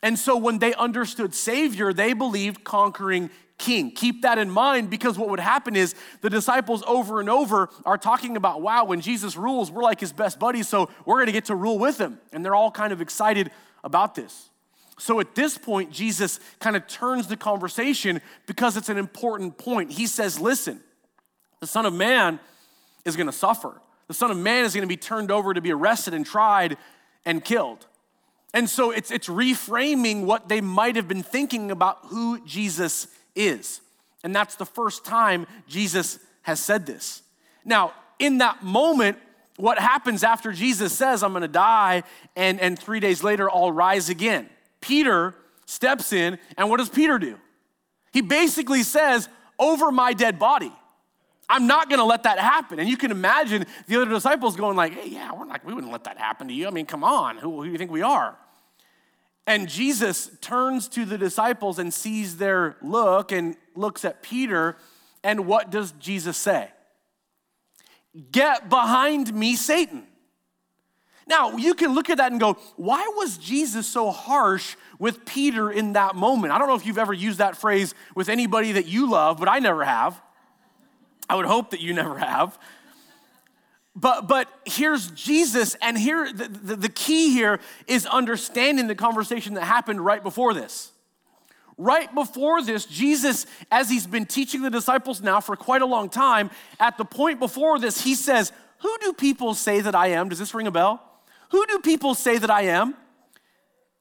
And 0.04 0.20
so 0.20 0.38
when 0.38 0.60
they 0.60 0.76
understood 0.76 1.34
Savior, 1.34 1.92
they 1.92 2.14
believed 2.14 2.64
conquering 2.64 3.32
king. 3.58 3.90
Keep 3.90 4.22
that 4.22 4.38
in 4.38 4.52
mind 4.52 4.92
because 4.92 5.18
what 5.18 5.30
would 5.30 5.40
happen 5.40 5.76
is 5.76 5.96
the 6.22 6.30
disciples 6.30 6.84
over 6.86 7.20
and 7.20 7.28
over 7.28 7.70
are 7.86 7.98
talking 7.98 8.38
about, 8.38 8.62
wow, 8.62 8.86
when 8.86 9.02
Jesus 9.02 9.36
rules, 9.36 9.72
we're 9.72 9.82
like 9.82 10.00
his 10.00 10.14
best 10.14 10.38
buddies, 10.38 10.68
so 10.68 10.92
we're 11.06 11.16
going 11.16 11.26
to 11.26 11.32
get 11.32 11.46
to 11.46 11.56
rule 11.56 11.80
with 11.80 11.98
him. 11.98 12.20
And 12.32 12.46
they're 12.46 12.54
all 12.54 12.70
kind 12.70 12.94
of 12.94 13.02
excited 13.02 13.50
about 13.88 14.14
this. 14.14 14.50
So 15.00 15.20
at 15.20 15.34
this 15.34 15.58
point, 15.58 15.92
Jesus 15.92 16.40
kind 16.60 16.76
of 16.76 16.86
turns 16.88 17.28
the 17.28 17.38
conversation 17.38 18.22
because 18.46 18.78
it's 18.78 18.90
an 18.90 18.98
important 18.98 19.58
point. 19.58 19.92
He 19.92 20.06
says, 20.06 20.40
Listen, 20.40 20.82
the 21.60 21.68
Son 21.68 21.86
of 21.88 21.94
Man 21.94 22.40
is 23.06 23.16
going 23.16 23.28
to 23.28 23.34
suffer. 23.34 23.82
The 24.08 24.14
Son 24.14 24.30
of 24.30 24.38
Man 24.38 24.66
is 24.66 24.74
going 24.74 24.84
to 24.84 24.88
be 24.88 24.98
turned 24.98 25.32
over 25.32 25.54
to 25.54 25.62
be 25.62 25.72
arrested 25.72 26.14
and 26.14 26.26
tried 26.26 26.78
and 27.26 27.44
killed. 27.44 27.86
And 28.54 28.70
so 28.70 28.92
it's, 28.92 29.12
it's 29.12 29.28
reframing 29.28 30.24
what 30.24 30.50
they 30.50 30.62
might 30.62 30.96
have 30.96 31.08
been 31.08 31.24
thinking 31.24 31.72
about 31.72 32.00
who 32.06 32.44
Jesus 32.46 33.08
is. 33.36 33.82
And 34.24 34.36
that's 34.36 34.56
the 34.56 34.66
first 34.66 35.06
time 35.06 35.46
Jesus 35.68 36.20
has 36.44 36.60
said 36.60 36.86
this. 36.86 37.22
Now, 37.66 37.94
in 38.20 38.40
that 38.40 38.64
moment, 38.64 39.18
what 39.58 39.80
happens 39.80 40.24
after 40.24 40.52
Jesus 40.52 40.94
says, 40.94 41.24
I'm 41.24 41.34
gonna 41.34 41.48
die, 41.48 42.04
and, 42.36 42.60
and 42.62 42.80
three 42.80 43.00
days 43.00 43.24
later, 43.24 43.50
I'll 43.50 43.72
rise 43.72 44.10
again? 44.10 44.50
Peter 44.82 45.36
steps 45.66 46.14
in, 46.14 46.40
and 46.58 46.70
what 46.70 46.78
does 46.78 46.90
Peter 46.90 47.20
do? 47.20 47.38
He 48.14 48.22
basically 48.22 48.84
says, 48.84 49.28
Over 49.60 49.92
my 49.92 50.14
dead 50.14 50.40
body. 50.40 50.72
I'm 51.50 51.66
not 51.66 51.90
gonna 51.90 52.06
let 52.06 52.24
that 52.24 52.40
happen. 52.40 52.80
And 52.80 52.90
you 52.90 52.98
can 52.98 53.12
imagine 53.12 53.66
the 53.88 53.96
other 54.02 54.10
disciples 54.10 54.56
going 54.56 54.76
like, 54.76 54.94
hey, 54.94 55.10
yeah, 55.10 55.32
we're 55.32 55.46
not, 55.46 55.64
we 55.64 55.74
wouldn't 55.74 55.92
let 55.92 56.04
that 56.04 56.18
happen 56.18 56.48
to 56.50 56.54
you. 56.54 56.68
I 56.68 56.72
mean, 56.72 56.86
come 56.86 57.04
on, 57.04 57.38
who, 57.38 57.58
who 57.58 57.66
do 57.66 57.72
you 57.72 57.78
think 57.78 57.92
we 57.92 58.02
are? 58.02 58.38
And 59.46 59.70
Jesus 59.70 60.30
turns 60.42 60.90
to 60.90 61.06
the 61.06 61.18
disciples 61.18 61.80
and 61.80 61.94
sees 61.94 62.36
their 62.36 62.76
look 62.82 63.32
and 63.32 63.56
looks 63.76 64.04
at 64.04 64.22
Peter. 64.22 64.76
And 65.24 65.48
what 65.48 65.70
does 65.70 65.94
Jesus 65.94 66.36
say? 66.36 66.70
Get 68.32 68.70
behind 68.70 69.34
me, 69.34 69.56
Satan. 69.56 70.08
Now, 71.28 71.58
you 71.58 71.74
can 71.74 71.94
look 71.94 72.10
at 72.10 72.18
that 72.18 72.32
and 72.32 72.40
go, 72.40 72.54
why 72.78 73.06
was 73.16 73.38
Jesus 73.38 73.86
so 73.86 74.12
harsh 74.12 74.76
with 74.98 75.26
Peter 75.26 75.70
in 75.70 75.94
that 75.94 76.16
moment? 76.16 76.54
I 76.54 76.58
don't 76.58 76.68
know 76.68 76.76
if 76.76 76.86
you've 76.86 76.98
ever 76.98 77.14
used 77.14 77.40
that 77.40 77.58
phrase 77.58 77.94
with 78.16 78.30
anybody 78.30 78.72
that 78.74 78.88
you 78.88 79.10
love, 79.10 79.38
but 79.38 79.50
I 79.50 79.60
never 79.60 79.84
have. 79.84 80.20
I 81.30 81.36
would 81.36 81.46
hope 81.46 81.72
that 81.72 81.82
you 81.82 81.94
never 81.94 82.18
have. 82.18 82.58
But, 83.94 84.28
but 84.28 84.48
here's 84.66 85.12
Jesus, 85.12 85.76
and 85.82 85.98
here 85.98 86.32
the, 86.32 86.48
the, 86.48 86.76
the 86.76 86.90
key 86.90 87.34
here 87.34 87.60
is 87.88 88.06
understanding 88.06 88.88
the 88.88 88.96
conversation 88.96 89.56
that 89.56 89.64
happened 89.64 90.06
right 90.06 90.24
before 90.24 90.54
this. 90.54 90.92
Right 91.78 92.14
before 92.14 92.64
this, 92.64 92.86
Jesus, 92.86 93.46
as 93.72 93.90
he's 93.90 94.08
been 94.08 94.26
teaching 94.26 94.64
the 94.64 94.70
disciples 94.72 95.22
now 95.22 95.40
for 95.40 95.56
quite 95.56 95.84
a 95.84 95.86
long 95.86 96.10
time, 96.10 96.50
at 96.80 96.98
the 96.98 97.06
point 97.06 97.40
before 97.40 97.80
this, 97.80 98.02
he 98.02 98.16
says, 98.16 98.52
Who 98.80 98.98
do 99.00 99.14
people 99.14 99.54
say 99.54 99.82
that 99.82 99.94
I 99.94 100.08
am? 100.08 100.30
Does 100.30 100.40
this 100.40 100.54
ring 100.54 100.68
a 100.68 100.72
bell? 100.72 101.04
Who 101.52 101.66
do 101.68 101.80
people 101.80 102.16
say 102.16 102.38
that 102.38 102.50
I 102.50 102.64
am? 102.64 102.96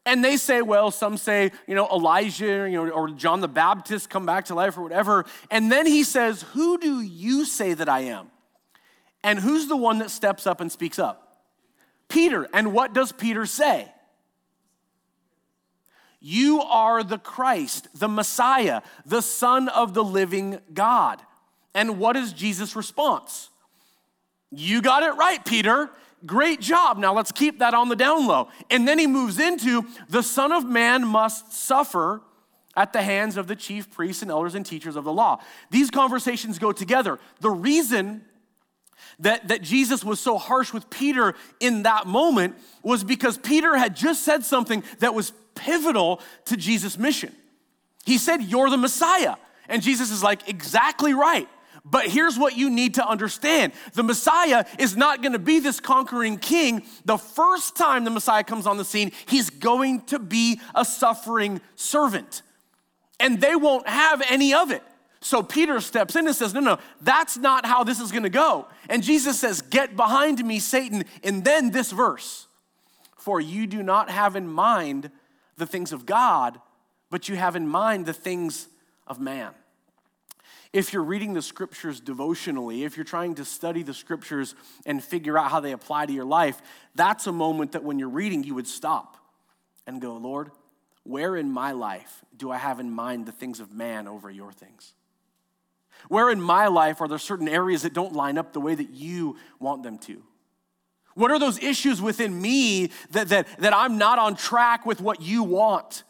And 0.07 0.25
they 0.25 0.37
say, 0.37 0.63
well, 0.63 0.93
some 0.93 1.17
say, 1.17 1.51
you 1.67 1.75
know, 1.75 1.89
Elijah, 1.89 2.69
you 2.71 2.85
know, 2.85 2.89
or 2.91 3.11
John 3.11 3.41
the 3.41 3.49
Baptist 3.49 4.09
come 4.09 4.25
back 4.25 4.45
to 4.47 4.55
life 4.55 4.79
or 4.79 4.83
whatever. 4.83 5.27
And 5.51 5.71
then 5.71 5.85
he 5.85 6.05
says, 6.05 6.43
Who 6.55 6.79
do 6.79 7.01
you 7.01 7.45
say 7.45 7.75
that 7.75 7.89
I 7.89 8.01
am? 8.01 8.31
And 9.25 9.41
who's 9.41 9.67
the 9.67 9.77
one 9.77 9.99
that 9.99 10.11
steps 10.11 10.47
up 10.47 10.61
and 10.61 10.71
speaks 10.71 11.01
up? 11.01 11.43
Peter. 12.09 12.49
And 12.55 12.73
what 12.73 12.93
does 12.95 13.11
Peter 13.11 13.47
say? 13.47 13.93
You 16.29 16.61
are 16.61 17.05
the 17.05 17.19
Christ, 17.19 17.87
the 17.95 18.09
Messiah, 18.09 18.83
the 19.05 19.23
Son 19.23 19.69
of 19.69 19.95
the 19.95 20.03
living 20.03 20.59
God. 20.75 21.23
And 21.73 22.01
what 22.01 22.17
is 22.17 22.33
Jesus' 22.33 22.75
response? 22.75 23.49
You 24.51 24.83
got 24.83 25.05
it 25.05 25.15
right, 25.17 25.45
Peter. 25.45 25.89
Great 26.27 26.61
job. 26.61 26.99
Now 26.99 27.15
let's 27.15 27.31
keep 27.31 27.61
that 27.61 27.75
on 27.75 27.89
the 27.89 27.95
down 27.95 28.27
low. 28.27 28.49
And 28.71 28.89
then 28.89 28.99
he 28.99 29.07
moves 29.07 29.39
into 29.39 29.87
the 30.09 30.25
Son 30.25 30.51
of 30.51 30.65
Man 30.65 31.07
must 31.07 31.53
suffer 31.53 32.23
at 32.75 32.93
the 32.93 33.03
hands 33.03 33.37
of 33.37 33.47
the 33.47 33.55
chief 33.55 33.89
priests 33.93 34.21
and 34.21 34.29
elders 34.29 34.57
and 34.57 34.67
teachers 34.67 34.97
of 34.97 35.05
the 35.05 35.13
law. 35.13 35.39
These 35.71 35.93
conversations 35.93 36.59
go 36.59 36.73
together. 36.73 37.21
The 37.41 37.51
reason 37.51 38.25
that, 39.21 39.49
that 39.49 39.63
Jesus 39.63 40.05
was 40.05 40.21
so 40.21 40.39
harsh 40.39 40.73
with 40.73 40.91
Peter 40.91 41.35
in 41.61 41.85
that 41.85 42.07
moment 42.07 42.57
was 42.83 43.03
because 43.03 43.39
Peter 43.39 43.77
had 43.77 43.97
just 43.97 44.25
said 44.25 44.45
something 44.45 44.83
that 44.99 45.15
was 45.15 45.33
pivotal 45.55 46.21
to 46.47 46.57
Jesus' 46.57 46.99
mission. 46.99 47.35
He 48.05 48.19
said, 48.19 48.43
You're 48.43 48.71
the 48.71 48.77
Messiah. 48.77 49.37
And 49.69 49.83
Jesus 49.83 50.11
is 50.11 50.23
like, 50.23 50.49
Exactly 50.49 51.15
right. 51.15 51.49
But 51.89 52.09
here's 52.09 52.37
what 52.37 52.57
you 52.57 52.69
need 52.69 52.95
to 52.95 53.09
understand 53.09 53.73
the 53.95 54.03
Messiah 54.03 54.65
is 54.79 54.97
not 54.97 55.23
going 55.23 55.33
to 55.33 55.39
be 55.39 55.61
this 55.61 55.79
conquering 55.79 56.37
king. 56.37 56.83
The 57.05 57.17
first 57.17 57.77
time 57.77 58.05
the 58.05 58.11
Messiah 58.11 58.43
comes 58.43 58.67
on 58.67 58.77
the 58.77 58.85
scene, 58.85 59.13
he's 59.27 59.51
going 59.51 60.03
to 60.07 60.19
be 60.19 60.61
a 60.75 60.85
suffering 60.85 61.61
servant. 61.77 62.43
And 63.21 63.41
they 63.41 63.55
won't 63.55 63.89
have 63.89 64.21
any 64.29 64.53
of 64.53 64.73
it. 64.73 64.83
So 65.21 65.43
Peter 65.43 65.81
steps 65.81 66.15
in 66.15 66.27
and 66.27 66.37
says, 66.37 66.55
No, 66.55 66.61
no, 66.61 66.79
that's 67.01 67.37
not 67.37 67.67
how 67.67 67.85
this 67.85 68.01
is 68.01 68.11
going 68.11 68.23
to 68.23 68.31
go. 68.31 68.67
And 68.89 69.03
Jesus 69.03 69.39
says, 69.39 69.63
Get 69.63 69.97
behind 69.97 70.45
me, 70.45 70.59
Satan. 70.59 71.05
And 71.25 71.45
then 71.45 71.71
this 71.71 71.91
verse 71.93 72.47
For 73.17 73.41
you 73.41 73.67
do 73.67 73.83
not 73.83 74.11
have 74.11 74.37
in 74.37 74.47
mind 74.47 75.11
the 75.57 75.67
things 75.67 75.93
of 75.93 76.07
God, 76.07 76.61
but 77.11 77.29
you 77.29 77.37
have 77.37 77.57
in 77.57 77.67
mind 77.67 78.07
the 78.07 78.13
things 78.13 78.69
of 79.07 79.21
man 79.21 79.53
if 80.77 80.93
you're 80.93 81.03
reading 81.03 81.33
the 81.33 81.41
scriptures 81.41 82.01
devotionally, 82.01 82.85
if 82.85 82.99
you're 82.99 83.05
trying 83.05 83.35
to 83.37 83.47
study 83.47 83.83
the 83.83 83.95
scriptures 83.95 84.55
and 84.85 85.03
figure 85.03 85.39
out 85.39 85.51
how 85.51 85.59
they 85.59 85.73
apply 85.73 86.05
to 86.05 86.13
your 86.13 86.27
life, 86.27 86.61
that's 86.95 87.27
a 87.27 87.33
moment 87.33 87.73
that 87.73 87.83
when 87.83 87.99
you're 87.99 88.11
reading, 88.11 88.45
you 88.45 88.55
would 88.55 88.67
stop 88.67 89.17
and 89.87 90.03
go, 90.03 90.19
Lord, 90.19 90.51
where 91.03 91.35
in 91.35 91.51
my 91.51 91.73
life 91.73 92.23
do 92.37 92.51
I 92.51 92.59
have 92.59 92.79
in 92.79 92.91
mind 92.91 93.25
the 93.25 93.33
things 93.33 93.59
of 93.59 93.73
man 93.73 94.07
over 94.07 94.31
your 94.31 94.53
things? 94.53 94.93
Where 96.09 96.31
in 96.31 96.41
my 96.41 96.69
life 96.69 97.01
are 97.01 97.09
there 97.09 97.19
certain 97.19 97.49
areas 97.49 97.83
that 97.83 97.93
don't 97.93 98.13
line 98.13 98.39
up 98.39 98.53
the 98.53 98.61
way 98.61 98.75
that 98.75 98.91
you 98.91 99.37
want 99.59 99.83
them 99.83 99.99
to? 99.99 100.23
What 101.15 101.31
are 101.31 101.39
those 101.39 101.63
issues 101.63 102.03
within 102.03 102.41
me 102.41 102.91
that, 103.13 103.29
that, 103.29 103.49
that 103.59 103.75
I'm 103.75 103.97
not 103.97 104.19
on 104.19 104.37
track 104.37 104.85
with 104.85 105.01
what 105.01 105.23
you 105.23 105.43
want? 105.43 106.05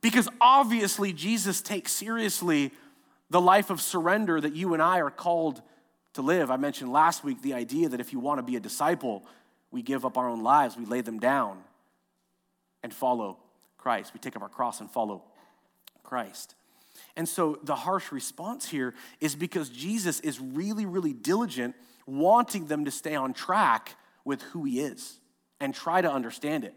Because 0.00 0.28
obviously, 0.40 1.12
Jesus 1.12 1.60
takes 1.60 1.90
seriously 1.92 2.70
the 3.30 3.40
life 3.40 3.70
of 3.70 3.80
surrender 3.80 4.40
that 4.40 4.54
you 4.54 4.74
and 4.74 4.82
I 4.82 5.00
are 5.00 5.10
called 5.10 5.60
to 6.14 6.22
live. 6.22 6.50
I 6.50 6.56
mentioned 6.56 6.92
last 6.92 7.24
week 7.24 7.42
the 7.42 7.54
idea 7.54 7.88
that 7.88 8.00
if 8.00 8.12
you 8.12 8.20
want 8.20 8.38
to 8.38 8.42
be 8.42 8.56
a 8.56 8.60
disciple, 8.60 9.26
we 9.70 9.82
give 9.82 10.06
up 10.06 10.16
our 10.16 10.28
own 10.28 10.42
lives, 10.42 10.76
we 10.76 10.84
lay 10.84 11.00
them 11.00 11.18
down 11.18 11.58
and 12.82 12.94
follow 12.94 13.38
Christ. 13.76 14.14
We 14.14 14.20
take 14.20 14.36
up 14.36 14.42
our 14.42 14.48
cross 14.48 14.80
and 14.80 14.90
follow 14.90 15.24
Christ. 16.02 16.54
And 17.18 17.28
so 17.28 17.58
the 17.62 17.74
harsh 17.74 18.10
response 18.10 18.66
here 18.66 18.94
is 19.20 19.36
because 19.36 19.68
Jesus 19.68 20.20
is 20.20 20.40
really, 20.40 20.86
really 20.86 21.12
diligent, 21.12 21.74
wanting 22.06 22.66
them 22.66 22.86
to 22.86 22.90
stay 22.90 23.14
on 23.14 23.34
track 23.34 23.96
with 24.24 24.40
who 24.40 24.64
he 24.64 24.80
is 24.80 25.18
and 25.60 25.74
try 25.74 26.00
to 26.00 26.10
understand 26.10 26.64
it. 26.64 26.74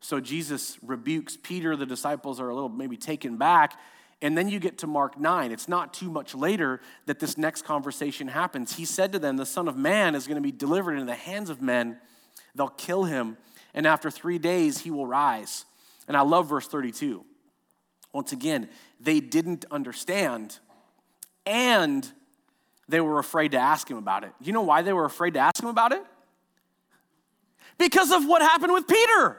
So 0.00 0.20
Jesus 0.20 0.78
rebukes 0.80 1.36
Peter. 1.36 1.76
The 1.76 1.84
disciples 1.84 2.40
are 2.40 2.48
a 2.48 2.54
little 2.54 2.70
maybe 2.70 2.96
taken 2.96 3.36
back 3.36 3.78
and 4.20 4.36
then 4.36 4.48
you 4.48 4.58
get 4.58 4.78
to 4.78 4.86
Mark 4.86 5.18
9. 5.18 5.52
It's 5.52 5.68
not 5.68 5.94
too 5.94 6.10
much 6.10 6.34
later 6.34 6.80
that 7.06 7.20
this 7.20 7.38
next 7.38 7.62
conversation 7.64 8.28
happens. 8.28 8.76
He 8.76 8.84
said 8.84 9.12
to 9.12 9.18
them, 9.18 9.36
The 9.36 9.46
Son 9.46 9.68
of 9.68 9.76
Man 9.76 10.14
is 10.14 10.26
going 10.26 10.36
to 10.36 10.42
be 10.42 10.50
delivered 10.50 10.94
into 10.94 11.04
the 11.04 11.14
hands 11.14 11.50
of 11.50 11.62
men. 11.62 11.98
They'll 12.54 12.68
kill 12.68 13.04
him, 13.04 13.36
and 13.74 13.86
after 13.86 14.10
three 14.10 14.38
days, 14.38 14.78
he 14.78 14.90
will 14.90 15.06
rise. 15.06 15.64
And 16.08 16.16
I 16.16 16.22
love 16.22 16.48
verse 16.48 16.66
32. 16.66 17.24
Once 18.12 18.32
again, 18.32 18.68
they 19.00 19.20
didn't 19.20 19.64
understand, 19.70 20.58
and 21.46 22.10
they 22.88 23.00
were 23.00 23.18
afraid 23.18 23.52
to 23.52 23.58
ask 23.58 23.90
him 23.90 23.98
about 23.98 24.24
it. 24.24 24.32
You 24.40 24.52
know 24.52 24.62
why 24.62 24.82
they 24.82 24.92
were 24.92 25.04
afraid 25.04 25.34
to 25.34 25.40
ask 25.40 25.62
him 25.62 25.68
about 25.68 25.92
it? 25.92 26.02
Because 27.76 28.10
of 28.10 28.26
what 28.26 28.42
happened 28.42 28.72
with 28.72 28.88
Peter. 28.88 29.38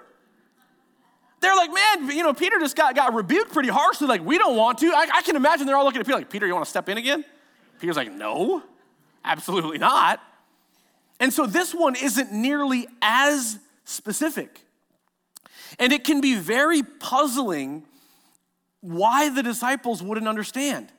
They're 1.41 1.55
like, 1.55 1.71
man, 1.73 2.11
you 2.11 2.23
know, 2.23 2.33
Peter 2.33 2.59
just 2.59 2.75
got, 2.75 2.95
got 2.95 3.13
rebuked 3.13 3.51
pretty 3.51 3.69
harshly. 3.69 4.07
Like, 4.07 4.25
we 4.25 4.37
don't 4.37 4.55
want 4.55 4.77
to. 4.79 4.87
I, 4.87 5.07
I 5.15 5.21
can 5.21 5.35
imagine 5.35 5.65
they're 5.65 5.77
all 5.77 5.85
looking 5.85 6.01
at 6.01 6.05
Peter 6.05 6.17
like, 6.17 6.29
Peter, 6.29 6.45
you 6.45 6.53
want 6.53 6.65
to 6.65 6.69
step 6.69 6.89
in 6.89 6.97
again? 6.97 7.23
Peter's 7.79 7.95
like, 7.95 8.11
no, 8.11 8.61
absolutely 9.23 9.77
not. 9.77 10.21
And 11.19 11.33
so 11.33 11.45
this 11.45 11.73
one 11.73 11.95
isn't 11.95 12.31
nearly 12.31 12.87
as 13.01 13.57
specific. 13.85 14.65
And 15.77 15.93
it 15.93 16.03
can 16.03 16.21
be 16.21 16.35
very 16.35 16.83
puzzling 16.83 17.85
why 18.81 19.29
the 19.29 19.43
disciples 19.43 20.01
wouldn't 20.01 20.27
understand. 20.27 20.91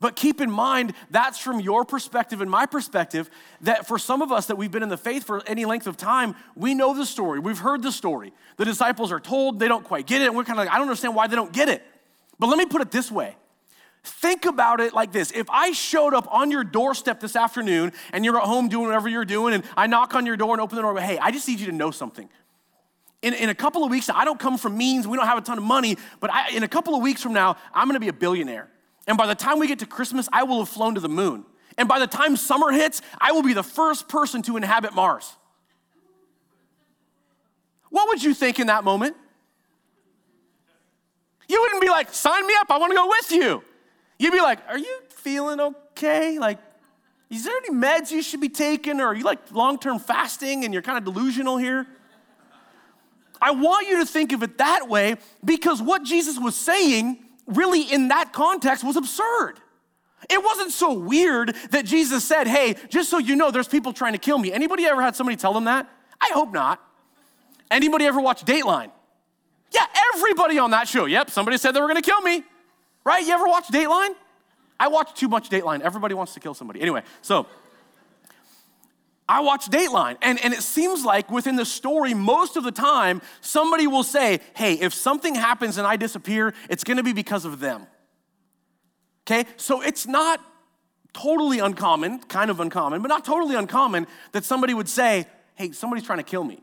But 0.00 0.16
keep 0.16 0.40
in 0.40 0.50
mind, 0.50 0.92
that's 1.10 1.38
from 1.38 1.60
your 1.60 1.84
perspective 1.84 2.40
and 2.40 2.50
my 2.50 2.66
perspective, 2.66 3.30
that 3.62 3.86
for 3.86 3.98
some 3.98 4.22
of 4.22 4.32
us 4.32 4.46
that 4.46 4.56
we've 4.56 4.70
been 4.70 4.82
in 4.82 4.88
the 4.88 4.96
faith 4.96 5.24
for 5.24 5.42
any 5.46 5.64
length 5.64 5.86
of 5.86 5.96
time, 5.96 6.34
we 6.54 6.74
know 6.74 6.94
the 6.94 7.06
story. 7.06 7.38
We've 7.38 7.58
heard 7.58 7.82
the 7.82 7.92
story. 7.92 8.32
The 8.56 8.64
disciples 8.64 9.12
are 9.12 9.20
told 9.20 9.58
they 9.58 9.68
don't 9.68 9.84
quite 9.84 10.06
get 10.06 10.20
it, 10.20 10.26
and 10.26 10.36
we're 10.36 10.44
kind 10.44 10.58
of 10.58 10.66
like, 10.66 10.72
I 10.72 10.78
don't 10.78 10.88
understand 10.88 11.14
why 11.14 11.26
they 11.26 11.36
don't 11.36 11.52
get 11.52 11.68
it. 11.68 11.82
But 12.38 12.48
let 12.48 12.58
me 12.58 12.66
put 12.66 12.82
it 12.82 12.90
this 12.90 13.10
way. 13.10 13.36
Think 14.02 14.44
about 14.44 14.80
it 14.80 14.92
like 14.92 15.12
this. 15.12 15.30
If 15.30 15.48
I 15.48 15.72
showed 15.72 16.12
up 16.12 16.28
on 16.30 16.50
your 16.50 16.64
doorstep 16.64 17.20
this 17.20 17.36
afternoon 17.36 17.92
and 18.12 18.24
you're 18.24 18.36
at 18.36 18.44
home 18.44 18.68
doing 18.68 18.84
whatever 18.84 19.08
you're 19.08 19.24
doing, 19.24 19.54
and 19.54 19.64
I 19.76 19.86
knock 19.86 20.14
on 20.14 20.26
your 20.26 20.36
door 20.36 20.52
and 20.52 20.60
open 20.60 20.76
the 20.76 20.82
door, 20.82 21.00
hey, 21.00 21.16
I 21.18 21.30
just 21.30 21.48
need 21.48 21.60
you 21.60 21.66
to 21.66 21.72
know 21.72 21.90
something. 21.90 22.28
In, 23.24 23.32
in 23.32 23.48
a 23.48 23.54
couple 23.54 23.82
of 23.82 23.90
weeks, 23.90 24.10
I 24.10 24.26
don't 24.26 24.38
come 24.38 24.58
from 24.58 24.76
means, 24.76 25.08
we 25.08 25.16
don't 25.16 25.24
have 25.24 25.38
a 25.38 25.40
ton 25.40 25.56
of 25.56 25.64
money, 25.64 25.96
but 26.20 26.30
I, 26.30 26.50
in 26.50 26.62
a 26.62 26.68
couple 26.68 26.94
of 26.94 27.00
weeks 27.00 27.22
from 27.22 27.32
now, 27.32 27.56
I'm 27.72 27.88
gonna 27.88 27.98
be 27.98 28.08
a 28.08 28.12
billionaire. 28.12 28.68
And 29.06 29.16
by 29.16 29.26
the 29.26 29.34
time 29.34 29.58
we 29.58 29.66
get 29.66 29.78
to 29.78 29.86
Christmas, 29.86 30.28
I 30.30 30.42
will 30.42 30.58
have 30.58 30.68
flown 30.68 30.94
to 30.96 31.00
the 31.00 31.08
moon. 31.08 31.46
And 31.78 31.88
by 31.88 32.00
the 32.00 32.06
time 32.06 32.36
summer 32.36 32.70
hits, 32.70 33.00
I 33.18 33.32
will 33.32 33.42
be 33.42 33.54
the 33.54 33.62
first 33.62 34.08
person 34.08 34.42
to 34.42 34.58
inhabit 34.58 34.92
Mars. 34.92 35.36
What 37.88 38.08
would 38.08 38.22
you 38.22 38.34
think 38.34 38.60
in 38.60 38.66
that 38.66 38.84
moment? 38.84 39.16
You 41.48 41.62
wouldn't 41.62 41.80
be 41.80 41.88
like, 41.88 42.12
sign 42.12 42.46
me 42.46 42.52
up, 42.58 42.70
I 42.70 42.76
wanna 42.76 42.94
go 42.94 43.08
with 43.08 43.32
you. 43.32 43.64
You'd 44.18 44.32
be 44.32 44.42
like, 44.42 44.58
Are 44.68 44.78
you 44.78 45.00
feeling 45.08 45.60
okay? 45.60 46.38
Like, 46.38 46.58
is 47.30 47.44
there 47.44 47.56
any 47.56 47.74
meds 47.74 48.10
you 48.10 48.20
should 48.20 48.42
be 48.42 48.50
taking? 48.50 49.00
Or 49.00 49.06
are 49.06 49.14
you 49.14 49.24
like 49.24 49.50
long 49.50 49.78
term 49.78 49.98
fasting 49.98 50.66
and 50.66 50.74
you're 50.74 50.82
kind 50.82 50.98
of 50.98 51.04
delusional 51.04 51.56
here? 51.56 51.86
I 53.44 53.50
want 53.50 53.86
you 53.88 53.98
to 53.98 54.06
think 54.06 54.32
of 54.32 54.42
it 54.42 54.56
that 54.56 54.88
way 54.88 55.16
because 55.44 55.82
what 55.82 56.02
Jesus 56.02 56.38
was 56.38 56.56
saying, 56.56 57.22
really 57.46 57.82
in 57.82 58.08
that 58.08 58.32
context, 58.32 58.82
was 58.82 58.96
absurd. 58.96 59.60
It 60.30 60.42
wasn't 60.42 60.72
so 60.72 60.94
weird 60.94 61.54
that 61.70 61.84
Jesus 61.84 62.24
said, 62.24 62.46
Hey, 62.46 62.76
just 62.88 63.10
so 63.10 63.18
you 63.18 63.36
know, 63.36 63.50
there's 63.50 63.68
people 63.68 63.92
trying 63.92 64.14
to 64.14 64.18
kill 64.18 64.38
me. 64.38 64.50
Anybody 64.50 64.86
ever 64.86 65.02
had 65.02 65.14
somebody 65.14 65.36
tell 65.36 65.52
them 65.52 65.64
that? 65.64 65.86
I 66.22 66.30
hope 66.32 66.54
not. 66.54 66.80
Anybody 67.70 68.06
ever 68.06 68.18
watch 68.18 68.46
Dateline? 68.46 68.90
Yeah, 69.70 69.84
everybody 70.14 70.58
on 70.58 70.70
that 70.70 70.88
show. 70.88 71.04
Yep, 71.04 71.28
somebody 71.28 71.58
said 71.58 71.72
they 71.72 71.82
were 71.82 71.88
gonna 71.88 72.00
kill 72.00 72.22
me. 72.22 72.44
Right? 73.04 73.26
You 73.26 73.34
ever 73.34 73.46
watch 73.46 73.66
Dateline? 73.68 74.14
I 74.80 74.88
watch 74.88 75.12
too 75.12 75.28
much 75.28 75.50
Dateline. 75.50 75.82
Everybody 75.82 76.14
wants 76.14 76.32
to 76.32 76.40
kill 76.40 76.54
somebody. 76.54 76.80
Anyway, 76.80 77.02
so 77.20 77.46
I 79.28 79.40
watch 79.40 79.66
Dateline, 79.66 80.18
and, 80.20 80.38
and 80.44 80.52
it 80.52 80.62
seems 80.62 81.04
like 81.04 81.30
within 81.30 81.56
the 81.56 81.64
story, 81.64 82.12
most 82.12 82.56
of 82.56 82.64
the 82.64 82.72
time, 82.72 83.22
somebody 83.40 83.86
will 83.86 84.02
say, 84.02 84.40
Hey, 84.54 84.74
if 84.74 84.92
something 84.92 85.34
happens 85.34 85.78
and 85.78 85.86
I 85.86 85.96
disappear, 85.96 86.52
it's 86.68 86.84
gonna 86.84 87.02
be 87.02 87.14
because 87.14 87.46
of 87.46 87.58
them. 87.58 87.86
Okay? 89.26 89.48
So 89.56 89.80
it's 89.80 90.06
not 90.06 90.40
totally 91.14 91.58
uncommon, 91.58 92.18
kind 92.20 92.50
of 92.50 92.60
uncommon, 92.60 93.00
but 93.00 93.08
not 93.08 93.24
totally 93.24 93.56
uncommon 93.56 94.06
that 94.32 94.44
somebody 94.44 94.74
would 94.74 94.88
say, 94.88 95.26
Hey, 95.54 95.72
somebody's 95.72 96.04
trying 96.04 96.18
to 96.18 96.24
kill 96.24 96.44
me. 96.44 96.62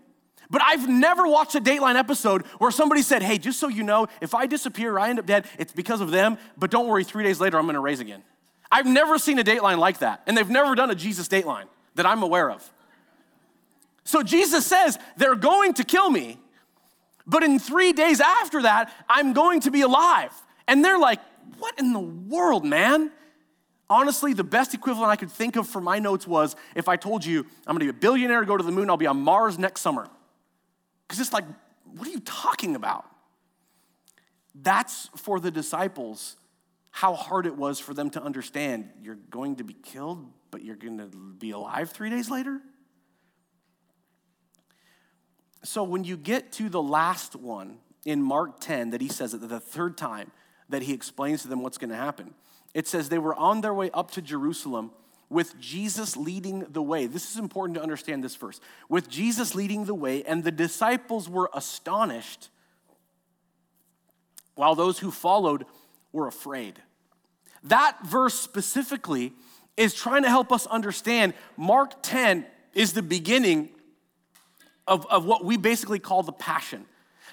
But 0.51 0.61
I've 0.61 0.87
never 0.87 1.25
watched 1.27 1.55
a 1.55 1.61
Dateline 1.61 1.95
episode 1.95 2.45
where 2.59 2.71
somebody 2.71 3.01
said, 3.01 3.23
Hey, 3.23 3.39
just 3.39 3.59
so 3.59 3.69
you 3.69 3.81
know, 3.81 4.05
if 4.21 4.35
I 4.35 4.45
disappear 4.45 4.93
or 4.93 4.99
I 4.99 5.09
end 5.09 5.17
up 5.17 5.25
dead, 5.25 5.47
it's 5.57 5.73
because 5.73 5.99
of 5.99 6.11
them, 6.11 6.37
but 6.57 6.69
don't 6.69 6.87
worry, 6.87 7.05
three 7.05 7.23
days 7.23 7.39
later, 7.39 7.57
I'm 7.57 7.65
gonna 7.65 7.81
raise 7.81 8.01
again. 8.01 8.21
I've 8.71 8.85
never 8.85 9.17
seen 9.17 9.39
a 9.39 9.43
Dateline 9.43 9.79
like 9.79 9.97
that, 9.99 10.21
and 10.27 10.37
they've 10.37 10.47
never 10.47 10.75
done 10.75 10.91
a 10.91 10.95
Jesus 10.95 11.27
Dateline 11.27 11.65
that 12.01 12.09
I'm 12.09 12.23
aware 12.23 12.49
of. 12.49 12.67
So 14.03 14.23
Jesus 14.23 14.65
says, 14.65 14.97
They're 15.17 15.35
going 15.35 15.75
to 15.75 15.83
kill 15.83 16.09
me, 16.09 16.39
but 17.27 17.43
in 17.43 17.59
three 17.59 17.93
days 17.93 18.19
after 18.19 18.63
that, 18.63 18.91
I'm 19.07 19.33
going 19.33 19.59
to 19.61 19.71
be 19.71 19.81
alive. 19.81 20.33
And 20.67 20.83
they're 20.83 20.97
like, 20.97 21.19
What 21.59 21.77
in 21.77 21.93
the 21.93 21.99
world, 21.99 22.65
man? 22.65 23.11
Honestly, 23.87 24.33
the 24.33 24.43
best 24.43 24.73
equivalent 24.73 25.11
I 25.11 25.15
could 25.15 25.29
think 25.29 25.57
of 25.57 25.67
for 25.67 25.79
my 25.79 25.99
notes 25.99 26.25
was 26.25 26.55
if 26.75 26.87
I 26.87 26.95
told 26.95 27.23
you 27.23 27.45
I'm 27.67 27.75
gonna 27.75 27.85
be 27.85 27.89
a 27.89 27.93
billionaire, 27.93 28.43
go 28.45 28.57
to 28.57 28.63
the 28.63 28.71
moon, 28.71 28.89
I'll 28.89 28.97
be 28.97 29.05
on 29.05 29.21
Mars 29.21 29.59
next 29.59 29.81
summer. 29.81 30.07
Because 31.07 31.19
it's 31.19 31.33
like, 31.33 31.45
what 31.85 32.07
are 32.07 32.11
you 32.11 32.21
talking 32.21 32.75
about? 32.75 33.05
That's 34.55 35.09
for 35.17 35.39
the 35.39 35.51
disciples 35.51 36.37
how 36.89 37.13
hard 37.13 37.45
it 37.45 37.55
was 37.55 37.79
for 37.79 37.93
them 37.93 38.09
to 38.11 38.23
understand 38.23 38.89
you're 39.01 39.19
going 39.29 39.57
to 39.57 39.63
be 39.63 39.73
killed, 39.73 40.25
but 40.51 40.63
you're 40.63 40.75
going 40.75 40.97
to 40.99 41.07
be 41.07 41.51
alive 41.51 41.89
three 41.89 42.09
days 42.09 42.29
later. 42.29 42.59
So 45.63 45.83
when 45.83 46.03
you 46.03 46.17
get 46.17 46.51
to 46.53 46.69
the 46.69 46.81
last 46.81 47.35
one 47.35 47.77
in 48.05 48.21
Mark 48.21 48.59
10, 48.59 48.91
that 48.91 49.01
he 49.01 49.07
says 49.07 49.33
it 49.33 49.47
the 49.47 49.59
third 49.59 49.97
time 49.97 50.31
that 50.69 50.83
he 50.83 50.93
explains 50.93 51.41
to 51.43 51.47
them 51.47 51.61
what's 51.61 51.77
going 51.77 51.89
to 51.89 51.95
happen, 51.95 52.33
it 52.73 52.87
says 52.87 53.09
they 53.09 53.17
were 53.17 53.35
on 53.35 53.61
their 53.61 53.73
way 53.73 53.89
up 53.91 54.11
to 54.11 54.21
Jerusalem 54.21 54.91
with 55.29 55.57
Jesus 55.59 56.17
leading 56.17 56.65
the 56.69 56.81
way. 56.81 57.07
This 57.07 57.31
is 57.31 57.37
important 57.37 57.75
to 57.75 57.81
understand 57.81 58.23
this 58.23 58.35
verse. 58.35 58.59
With 58.89 59.09
Jesus 59.09 59.55
leading 59.55 59.85
the 59.85 59.95
way, 59.95 60.23
and 60.23 60.43
the 60.43 60.51
disciples 60.51 61.29
were 61.29 61.49
astonished, 61.53 62.49
while 64.55 64.75
those 64.75 64.99
who 64.99 65.09
followed 65.09 65.65
were 66.11 66.27
afraid. 66.27 66.81
That 67.63 67.97
verse 68.05 68.33
specifically 68.33 69.33
is 69.77 69.93
trying 69.93 70.23
to 70.23 70.29
help 70.29 70.51
us 70.51 70.65
understand 70.67 71.33
Mark 71.57 72.01
10 72.01 72.45
is 72.73 72.93
the 72.93 73.01
beginning 73.01 73.69
of, 74.87 75.05
of 75.07 75.25
what 75.25 75.45
we 75.45 75.57
basically 75.57 75.99
call 75.99 76.23
the 76.23 76.31
passion. 76.31 76.85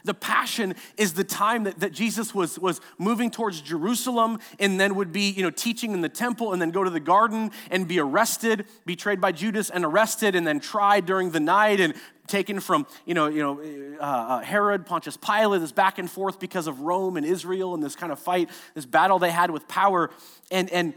The 0.05 0.15
passion 0.15 0.75
is 0.97 1.15
the 1.15 1.25
time 1.25 1.65
that, 1.65 1.81
that 1.81 1.93
Jesus 1.93 2.35
was, 2.35 2.59
was 2.59 2.81
moving 2.99 3.31
towards 3.31 3.61
Jerusalem 3.61 4.39
and 4.59 4.79
then 4.79 4.95
would 4.95 5.13
be, 5.13 5.31
you 5.31 5.43
know, 5.43 5.51
teaching 5.51 5.93
in 5.93 6.01
the 6.01 6.09
temple 6.09 6.53
and 6.53 6.63
then 6.63 6.71
go 6.71 6.85
to 6.85 6.91
the 6.91 7.01
garden 7.01 7.51
and 7.71 7.89
be 7.89 7.99
arrested, 7.99 8.67
betrayed 8.87 9.21
by 9.21 9.33
Judas 9.33 9.71
and 9.71 9.85
arrested 9.85 10.35
and 10.35 10.47
then 10.47 10.61
tried 10.61 11.05
during 11.05 11.31
the 11.31 11.41
night 11.41 11.81
and 11.81 11.95
taken 12.29 12.61
from, 12.61 12.87
you 13.07 13.15
know, 13.15 13.27
you 13.27 13.43
know 13.43 13.99
uh, 13.99 14.03
uh, 14.03 14.41
Herod, 14.41 14.87
Pontius 14.87 15.17
Pilate, 15.17 15.61
this 15.61 15.73
back 15.73 15.99
and 15.99 16.11
forth 16.11 16.39
because 16.39 16.67
of 16.67 16.81
Rome 16.81 17.17
and 17.17 17.27
Israel 17.27 17.75
and 17.75 17.83
this 17.83 17.97
kind 17.97 18.13
of 18.13 18.19
fight, 18.19 18.51
this 18.75 18.87
battle 18.87 19.19
they 19.19 19.31
had 19.31 19.51
with 19.51 19.67
power. 19.67 20.11
And, 20.51 20.71
and, 20.71 20.95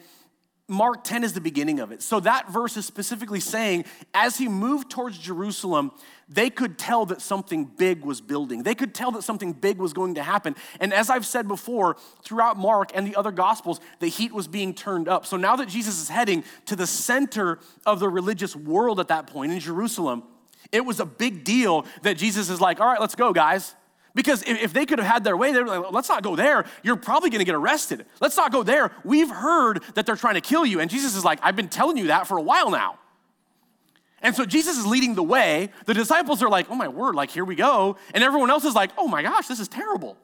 Mark 0.72 1.04
10 1.04 1.26
is 1.26 1.34
the 1.34 1.42
beginning 1.42 1.82
of 1.82 1.92
it. 1.92 2.02
So 2.02 2.22
that 2.22 2.50
verse 2.50 2.78
is 2.78 2.86
specifically 2.86 3.42
saying, 3.42 3.84
as 4.14 4.38
he 4.38 4.48
moved 4.48 4.90
towards 4.90 5.18
Jerusalem, 5.18 5.92
they 6.30 6.50
could 6.50 6.80
tell 6.80 7.06
that 7.08 7.22
something 7.22 7.66
big 7.66 8.06
was 8.06 8.22
building. 8.22 8.64
They 8.64 8.74
could 8.74 8.96
tell 8.96 9.12
that 9.12 9.24
something 9.24 9.52
big 9.52 9.80
was 9.80 9.92
going 9.92 10.16
to 10.16 10.24
happen. 10.24 10.56
And 10.80 10.94
as 10.94 11.10
I've 11.10 11.26
said 11.26 11.46
before, 11.46 11.98
throughout 12.24 12.58
Mark 12.58 12.92
and 12.96 13.06
the 13.06 13.18
other 13.18 13.32
Gospels, 13.32 13.82
the 14.00 14.08
heat 14.08 14.32
was 14.32 14.48
being 14.48 14.74
turned 14.74 15.10
up. 15.10 15.26
So 15.26 15.36
now 15.36 15.58
that 15.58 15.68
Jesus 15.68 16.02
is 16.02 16.08
heading 16.08 16.46
to 16.68 16.78
the 16.78 16.88
center 16.88 17.60
of 17.86 18.00
the 18.00 18.08
religious 18.08 18.56
world 18.56 19.02
at 19.02 19.10
that 19.10 19.28
point 19.28 19.52
in 19.52 19.60
Jerusalem, 19.60 20.24
it 20.72 20.86
was 20.86 21.02
a 21.02 21.06
big 21.06 21.44
deal 21.44 21.86
that 22.04 22.16
Jesus 22.16 22.50
is 22.50 22.62
like, 22.62 22.80
all 22.80 22.88
right, 22.88 23.02
let's 23.02 23.16
go, 23.16 23.34
guys. 23.34 23.76
Because 24.14 24.44
if 24.46 24.74
they 24.74 24.86
could 24.86 25.00
have 25.00 25.08
had 25.08 25.24
their 25.24 25.38
way, 25.38 25.54
they're 25.54 25.66
like, 25.66 25.92
let's 25.92 26.10
not 26.10 26.22
go 26.22 26.36
there. 26.36 26.66
You're 26.84 26.98
probably 26.98 27.30
gonna 27.30 27.46
get 27.46 27.56
arrested. 27.56 28.06
Let's 28.20 28.36
not 28.36 28.52
go 28.52 28.62
there. 28.62 28.92
We've 29.04 29.30
heard 29.30 29.82
that 29.96 30.06
they're 30.06 30.18
trying 30.18 30.36
to 30.36 30.42
kill 30.42 30.66
you. 30.66 30.80
And 30.80 30.90
Jesus 30.90 31.16
is 31.16 31.24
like, 31.24 31.40
I've 31.42 31.56
been 31.56 31.70
telling 31.70 31.98
you 31.98 32.08
that 32.08 32.28
for 32.28 32.38
a 32.38 32.42
while 32.42 32.70
now. 32.70 33.00
And 34.22 34.36
so 34.36 34.46
Jesus 34.46 34.78
is 34.78 34.86
leading 34.86 35.16
the 35.16 35.24
way. 35.24 35.70
The 35.86 35.94
disciples 35.94 36.44
are 36.44 36.50
like, 36.50 36.70
oh 36.70 36.76
my 36.76 36.88
word, 36.88 37.16
like 37.16 37.32
here 37.32 37.46
we 37.46 37.56
go. 37.56 37.98
And 38.14 38.24
everyone 38.24 38.52
else 38.52 38.66
is 38.66 38.76
like, 38.76 38.92
oh 38.98 39.08
my 39.08 39.24
gosh, 39.24 39.48
this 39.48 39.60
is 39.60 39.68
terrible. 39.68 40.18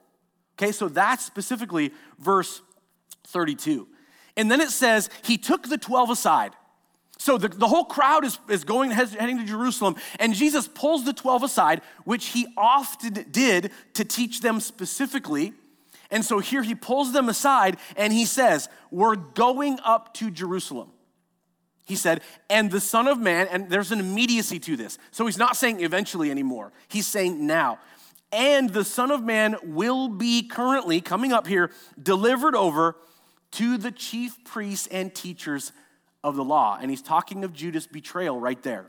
Okay, 0.60 0.72
so 0.72 0.88
that's 0.90 1.24
specifically 1.26 1.94
verse 2.20 2.62
32. 3.28 3.88
And 4.36 4.52
then 4.52 4.62
it 4.62 4.70
says, 4.70 5.10
he 5.24 5.38
took 5.38 5.64
the 5.64 5.78
12 5.78 6.12
aside. 6.12 6.54
So 7.18 7.38
the, 7.38 7.48
the 7.48 7.68
whole 7.68 7.86
crowd 7.86 8.26
is, 8.26 8.40
is 8.50 8.64
going, 8.64 8.92
heading 8.92 9.38
to 9.40 9.46
Jerusalem, 9.46 9.96
and 10.20 10.34
Jesus 10.34 10.68
pulls 10.68 11.04
the 11.04 11.14
12 11.14 11.44
aside, 11.44 11.82
which 12.06 12.28
he 12.28 12.48
often 12.56 13.26
did 13.32 13.72
to 13.94 14.06
teach 14.06 14.42
them 14.42 14.60
specifically. 14.60 15.54
And 16.12 16.24
so 16.24 16.40
here 16.40 16.64
he 16.64 16.76
pulls 16.76 17.12
them 17.12 17.28
aside 17.28 17.78
and 17.96 18.14
he 18.14 18.26
says, 18.26 18.70
We're 18.92 19.16
going 19.16 19.80
up 19.84 20.14
to 20.16 20.32
Jerusalem. 20.32 20.92
He 21.88 21.96
said, 21.96 22.22
and 22.50 22.70
the 22.70 22.82
Son 22.82 23.08
of 23.08 23.18
Man, 23.18 23.48
and 23.50 23.70
there's 23.70 23.94
an 23.94 24.02
immediacy 24.02 24.60
to 24.60 24.76
this. 24.76 24.98
So 25.12 25.26
he's 25.26 25.38
not 25.38 25.56
saying 25.56 25.80
eventually 25.80 26.30
anymore. 26.30 26.74
He's 26.90 27.08
saying 27.08 27.48
now. 27.48 27.80
And 28.34 28.70
the 28.72 28.84
Son 28.84 29.10
of 29.10 29.24
Man 29.24 29.56
will 29.64 30.10
be 30.10 30.44
currently, 30.44 31.00
coming 31.00 31.32
up 31.32 31.48
here, 31.48 31.72
delivered 32.02 32.56
over 32.56 32.98
to 33.52 33.78
the 33.78 33.92
chief 33.92 34.44
priests 34.44 34.88
and 34.88 35.16
teachers 35.16 35.72
of 36.24 36.36
the 36.36 36.44
law. 36.44 36.78
And 36.80 36.90
he's 36.90 37.02
talking 37.02 37.44
of 37.44 37.54
Judas' 37.54 37.88
betrayal 37.88 38.40
right 38.40 38.62
there. 38.64 38.88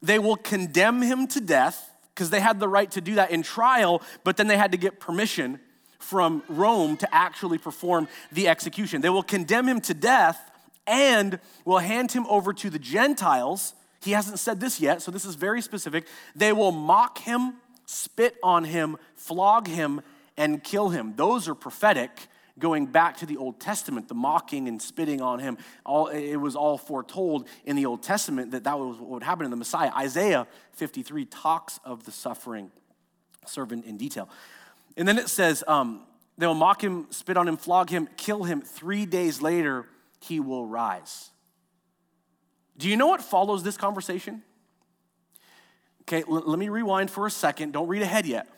They 0.00 0.18
will 0.18 0.36
condemn 0.36 1.02
him 1.02 1.26
to 1.28 1.40
death 1.40 1.90
because 2.14 2.30
they 2.30 2.40
had 2.40 2.60
the 2.60 2.68
right 2.68 2.90
to 2.92 3.00
do 3.00 3.14
that 3.14 3.30
in 3.30 3.42
trial, 3.42 4.02
but 4.24 4.36
then 4.36 4.48
they 4.48 4.56
had 4.56 4.72
to 4.72 4.78
get 4.78 5.00
permission 5.00 5.60
from 5.98 6.42
Rome 6.48 6.96
to 6.98 7.14
actually 7.14 7.58
perform 7.58 8.08
the 8.32 8.48
execution. 8.48 9.00
They 9.00 9.08
will 9.08 9.22
condemn 9.22 9.68
him 9.68 9.80
to 9.82 9.94
death 9.94 10.50
and 10.86 11.38
will 11.64 11.78
hand 11.78 12.12
him 12.12 12.26
over 12.28 12.52
to 12.52 12.68
the 12.68 12.78
Gentiles. 12.78 13.74
He 14.02 14.10
hasn't 14.10 14.40
said 14.40 14.60
this 14.60 14.80
yet, 14.80 15.00
so 15.00 15.10
this 15.10 15.24
is 15.24 15.36
very 15.36 15.62
specific. 15.62 16.06
They 16.34 16.52
will 16.52 16.72
mock 16.72 17.18
him, 17.18 17.54
spit 17.86 18.36
on 18.42 18.64
him, 18.64 18.96
flog 19.14 19.68
him, 19.68 20.02
and 20.36 20.62
kill 20.62 20.88
him. 20.88 21.14
Those 21.16 21.48
are 21.48 21.54
prophetic 21.54 22.10
going 22.58 22.86
back 22.86 23.16
to 23.18 23.26
the 23.26 23.36
Old 23.36 23.60
Testament, 23.60 24.08
the 24.08 24.14
mocking 24.14 24.68
and 24.68 24.80
spitting 24.80 25.20
on 25.20 25.38
him, 25.38 25.58
all, 25.84 26.08
it 26.08 26.36
was 26.36 26.54
all 26.54 26.78
foretold 26.78 27.48
in 27.64 27.76
the 27.76 27.86
Old 27.86 28.02
Testament 28.02 28.50
that 28.50 28.64
that 28.64 28.78
was 28.78 28.98
what 28.98 29.10
would 29.10 29.22
happen 29.22 29.44
in 29.44 29.50
the 29.50 29.56
Messiah. 29.56 29.90
Isaiah 29.96 30.46
53 30.72 31.24
talks 31.26 31.80
of 31.84 32.04
the 32.04 32.12
suffering 32.12 32.70
servant 33.46 33.84
in 33.84 33.96
detail. 33.96 34.28
And 34.96 35.08
then 35.08 35.18
it 35.18 35.28
says, 35.28 35.64
um, 35.66 36.02
they 36.38 36.46
will 36.46 36.54
mock 36.54 36.82
him, 36.82 37.06
spit 37.10 37.36
on 37.36 37.48
him, 37.48 37.56
flog 37.56 37.90
him, 37.90 38.08
kill 38.16 38.44
him. 38.44 38.60
Three 38.60 39.06
days 39.06 39.40
later, 39.40 39.86
he 40.20 40.40
will 40.40 40.66
rise. 40.66 41.30
Do 42.76 42.88
you 42.88 42.96
know 42.96 43.06
what 43.06 43.22
follows 43.22 43.62
this 43.62 43.76
conversation? 43.76 44.42
Okay, 46.02 46.24
l- 46.28 46.42
let 46.46 46.58
me 46.58 46.68
rewind 46.68 47.10
for 47.10 47.26
a 47.26 47.30
second. 47.30 47.72
Don't 47.72 47.88
read 47.88 48.02
ahead 48.02 48.26
yet. 48.26 48.48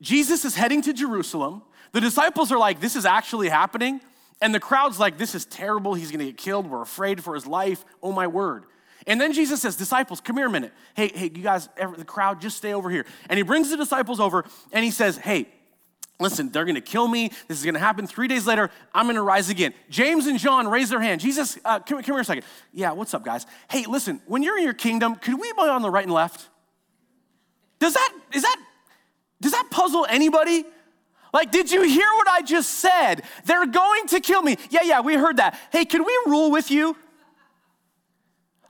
Jesus 0.00 0.44
is 0.44 0.54
heading 0.54 0.82
to 0.82 0.92
Jerusalem. 0.92 1.62
The 1.92 2.00
disciples 2.00 2.52
are 2.52 2.58
like, 2.58 2.80
This 2.80 2.96
is 2.96 3.04
actually 3.04 3.48
happening. 3.48 4.00
And 4.42 4.54
the 4.54 4.60
crowd's 4.60 4.98
like, 4.98 5.18
This 5.18 5.34
is 5.34 5.44
terrible. 5.44 5.94
He's 5.94 6.10
gonna 6.10 6.24
get 6.24 6.36
killed. 6.36 6.68
We're 6.68 6.82
afraid 6.82 7.22
for 7.22 7.34
his 7.34 7.46
life. 7.46 7.84
Oh 8.02 8.12
my 8.12 8.26
word. 8.26 8.64
And 9.06 9.20
then 9.20 9.32
Jesus 9.32 9.62
says, 9.62 9.76
Disciples, 9.76 10.20
come 10.20 10.36
here 10.36 10.46
a 10.46 10.50
minute. 10.50 10.72
Hey, 10.94 11.10
hey, 11.14 11.30
you 11.34 11.42
guys, 11.42 11.68
the 11.96 12.04
crowd, 12.04 12.40
just 12.40 12.56
stay 12.56 12.74
over 12.74 12.90
here. 12.90 13.06
And 13.28 13.36
he 13.38 13.42
brings 13.42 13.70
the 13.70 13.76
disciples 13.76 14.20
over 14.20 14.44
and 14.72 14.84
he 14.84 14.90
says, 14.90 15.16
Hey, 15.16 15.46
Listen, 16.20 16.50
they're 16.50 16.66
gonna 16.66 16.82
kill 16.82 17.08
me. 17.08 17.30
This 17.48 17.58
is 17.58 17.64
gonna 17.64 17.78
happen. 17.78 18.06
Three 18.06 18.28
days 18.28 18.46
later, 18.46 18.70
I'm 18.94 19.06
gonna 19.06 19.22
rise 19.22 19.48
again. 19.48 19.72
James 19.88 20.26
and 20.26 20.38
John 20.38 20.68
raise 20.68 20.90
their 20.90 21.00
hand. 21.00 21.20
Jesus, 21.22 21.58
uh, 21.64 21.80
come, 21.80 22.02
come 22.02 22.14
here 22.14 22.20
a 22.20 22.24
second. 22.24 22.44
Yeah, 22.74 22.92
what's 22.92 23.14
up, 23.14 23.24
guys? 23.24 23.46
Hey, 23.70 23.86
listen, 23.88 24.20
when 24.26 24.42
you're 24.42 24.58
in 24.58 24.64
your 24.64 24.74
kingdom, 24.74 25.16
could 25.16 25.40
we 25.40 25.50
be 25.50 25.58
on 25.62 25.80
the 25.80 25.90
right 25.90 26.04
and 26.04 26.12
left? 26.12 26.46
Does 27.78 27.94
that, 27.94 28.12
is 28.34 28.42
that, 28.42 28.56
does 29.40 29.52
that 29.52 29.68
puzzle 29.70 30.06
anybody? 30.10 30.64
Like, 31.32 31.50
did 31.50 31.70
you 31.70 31.82
hear 31.82 32.08
what 32.16 32.28
I 32.28 32.42
just 32.42 32.70
said? 32.70 33.22
They're 33.44 33.66
going 33.66 34.06
to 34.08 34.20
kill 34.20 34.42
me. 34.42 34.56
Yeah, 34.70 34.82
yeah, 34.82 35.00
we 35.00 35.14
heard 35.14 35.36
that. 35.36 35.58
Hey, 35.70 35.84
can 35.84 36.04
we 36.04 36.18
rule 36.26 36.50
with 36.50 36.70
you? 36.70 36.96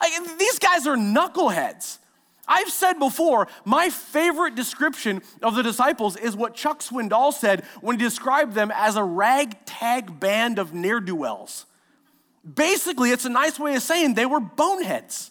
Like, 0.01 0.39
these 0.39 0.59
guys 0.59 0.87
are 0.87 0.97
knuckleheads. 0.97 1.99
I've 2.47 2.71
said 2.71 2.95
before, 2.95 3.47
my 3.65 3.91
favorite 3.91 4.57
description 4.57 5.23
of 5.41 5.55
the 5.55 5.63
disciples 5.63 6.17
is 6.17 6.35
what 6.35 6.55
Chuck 6.55 6.81
Swindoll 6.81 7.33
said 7.33 7.65
when 7.81 7.97
he 7.97 8.05
described 8.05 8.55
them 8.55 8.73
as 8.75 8.97
a 8.97 9.05
ragtag 9.05 10.19
band 10.19 10.59
of 10.59 10.75
ne'er 10.75 11.01
do 11.01 11.15
wells. 11.15 11.67
Basically, 12.55 13.11
it's 13.11 13.25
a 13.25 13.31
nice 13.31 13.59
way 13.59 13.77
of 13.77 13.83
saying 13.83 14.15
they 14.15 14.27
were 14.27 14.41
boneheads. 14.41 15.30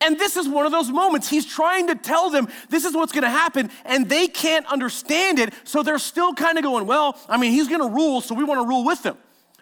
And 0.00 0.18
this 0.18 0.36
is 0.36 0.48
one 0.48 0.66
of 0.66 0.72
those 0.72 0.90
moments. 0.90 1.30
He's 1.30 1.46
trying 1.46 1.86
to 1.86 1.94
tell 1.94 2.28
them 2.28 2.48
this 2.68 2.84
is 2.84 2.94
what's 2.94 3.12
going 3.12 3.22
to 3.22 3.30
happen, 3.30 3.70
and 3.84 4.08
they 4.08 4.26
can't 4.26 4.66
understand 4.66 5.38
it. 5.38 5.54
So 5.64 5.82
they're 5.82 5.98
still 5.98 6.34
kind 6.34 6.58
of 6.58 6.64
going, 6.64 6.86
well, 6.86 7.18
I 7.28 7.38
mean, 7.38 7.52
he's 7.52 7.68
going 7.68 7.80
to 7.80 7.88
rule, 7.88 8.20
so 8.20 8.34
we 8.34 8.44
want 8.44 8.60
to 8.60 8.66
rule 8.68 8.84
with 8.84 9.04
him. 9.04 9.16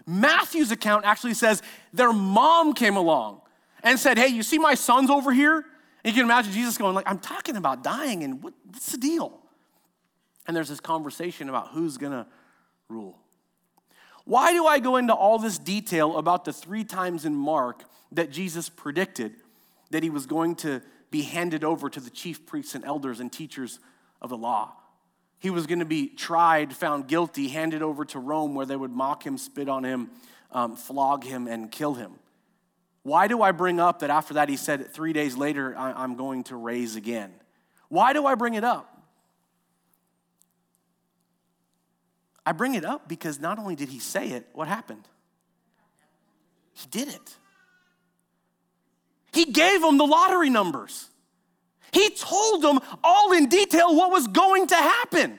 Matthew's 0.07 0.73
account 0.73 1.05
actually 1.05 1.35
says 1.35 1.63
their 1.93 2.13
mom 2.13 2.73
came 2.73 2.97
along 2.97 3.41
and 3.85 3.99
said, 3.99 4.19
hey, 4.19 4.29
you 4.29 4.43
see 4.43 4.59
my 4.59 4.75
sons 4.75 5.11
over 5.11 5.33
here? 5.33 5.65
And 6.05 6.13
you 6.13 6.13
can 6.13 6.25
imagine 6.25 6.53
Jesus 6.53 6.77
going, 6.77 6.95
like, 6.95 7.09
I'm 7.09 7.21
talking 7.21 7.57
about 7.57 7.85
dying, 7.85 8.25
and 8.25 8.43
what, 8.43 8.55
what's 8.65 8.91
the 8.91 8.99
deal? 8.99 9.39
And 10.49 10.57
there's 10.57 10.69
this 10.69 10.81
conversation 10.81 11.49
about 11.49 11.69
who's 11.69 11.99
gonna 11.99 12.27
rule. 12.89 13.21
Why 14.25 14.53
do 14.53 14.67
I 14.67 14.81
go 14.81 14.97
into 14.97 15.15
all 15.15 15.39
this 15.39 15.59
detail 15.59 16.17
about 16.17 16.45
the 16.45 16.53
three 16.53 16.83
times 16.85 17.25
in 17.25 17.35
Mark 17.35 17.85
that 18.11 18.31
Jesus 18.31 18.69
predicted 18.69 19.35
that 19.93 20.03
he 20.03 20.11
was 20.11 20.27
going 20.27 20.57
to 20.57 20.83
be 21.11 21.23
handed 21.23 21.65
over 21.65 21.89
to 21.89 22.01
the 22.01 22.11
chief 22.11 22.45
priests 22.45 22.75
and 22.75 22.85
elders 22.85 23.21
and 23.21 23.33
teachers 23.33 23.79
of 24.21 24.31
the 24.31 24.37
law? 24.37 24.73
He 25.39 25.51
was 25.51 25.67
going 25.67 25.81
to 25.81 25.85
be 25.85 26.09
tried, 26.09 26.73
found 26.73 27.09
guilty, 27.09 27.49
handed 27.49 27.83
over 27.83 28.05
to 28.07 28.19
Rome 28.19 28.55
where 28.55 28.67
they 28.67 28.77
would 28.77 28.93
mock 28.93 29.27
him, 29.27 29.39
spit 29.39 29.69
on 29.69 29.85
him, 29.85 30.11
um, 30.51 30.77
flog 30.77 31.25
him, 31.25 31.49
and 31.49 31.71
kill 31.71 31.95
him. 31.95 32.13
Why 33.03 33.27
do 33.27 33.43
I 33.43 33.51
bring 33.51 33.81
up 33.81 34.01
that 34.01 34.11
after 34.11 34.35
that 34.35 34.49
he 34.49 34.57
said, 34.57 34.93
three 34.93 35.13
days 35.13 35.37
later, 35.37 35.77
I'm 35.77 36.15
going 36.15 36.45
to 36.45 36.57
raise 36.57 36.95
again? 36.95 37.33
Why 37.89 38.13
do 38.13 38.25
I 38.27 38.37
bring 38.37 38.55
it 38.55 38.63
up? 38.63 38.89
I 42.47 42.53
bring 42.53 42.75
it 42.75 42.85
up 42.85 43.09
because 43.09 43.41
not 43.41 43.59
only 43.59 43.75
did 43.75 43.89
he 43.89 43.99
say 43.99 44.29
it, 44.29 44.47
what 44.53 44.69
happened? 44.69 45.09
He 46.75 46.87
did 46.89 47.09
it. 47.09 47.37
He 49.33 49.47
gave 49.47 49.81
them 49.81 49.99
the 49.99 50.07
lottery 50.07 50.51
numbers. 50.51 51.09
He 51.93 52.11
told 52.11 52.63
them 52.63 52.81
all 53.03 53.33
in 53.33 53.49
detail 53.49 53.95
what 53.95 54.11
was 54.11 54.27
going 54.27 54.67
to 54.69 54.77
happen. 54.77 55.39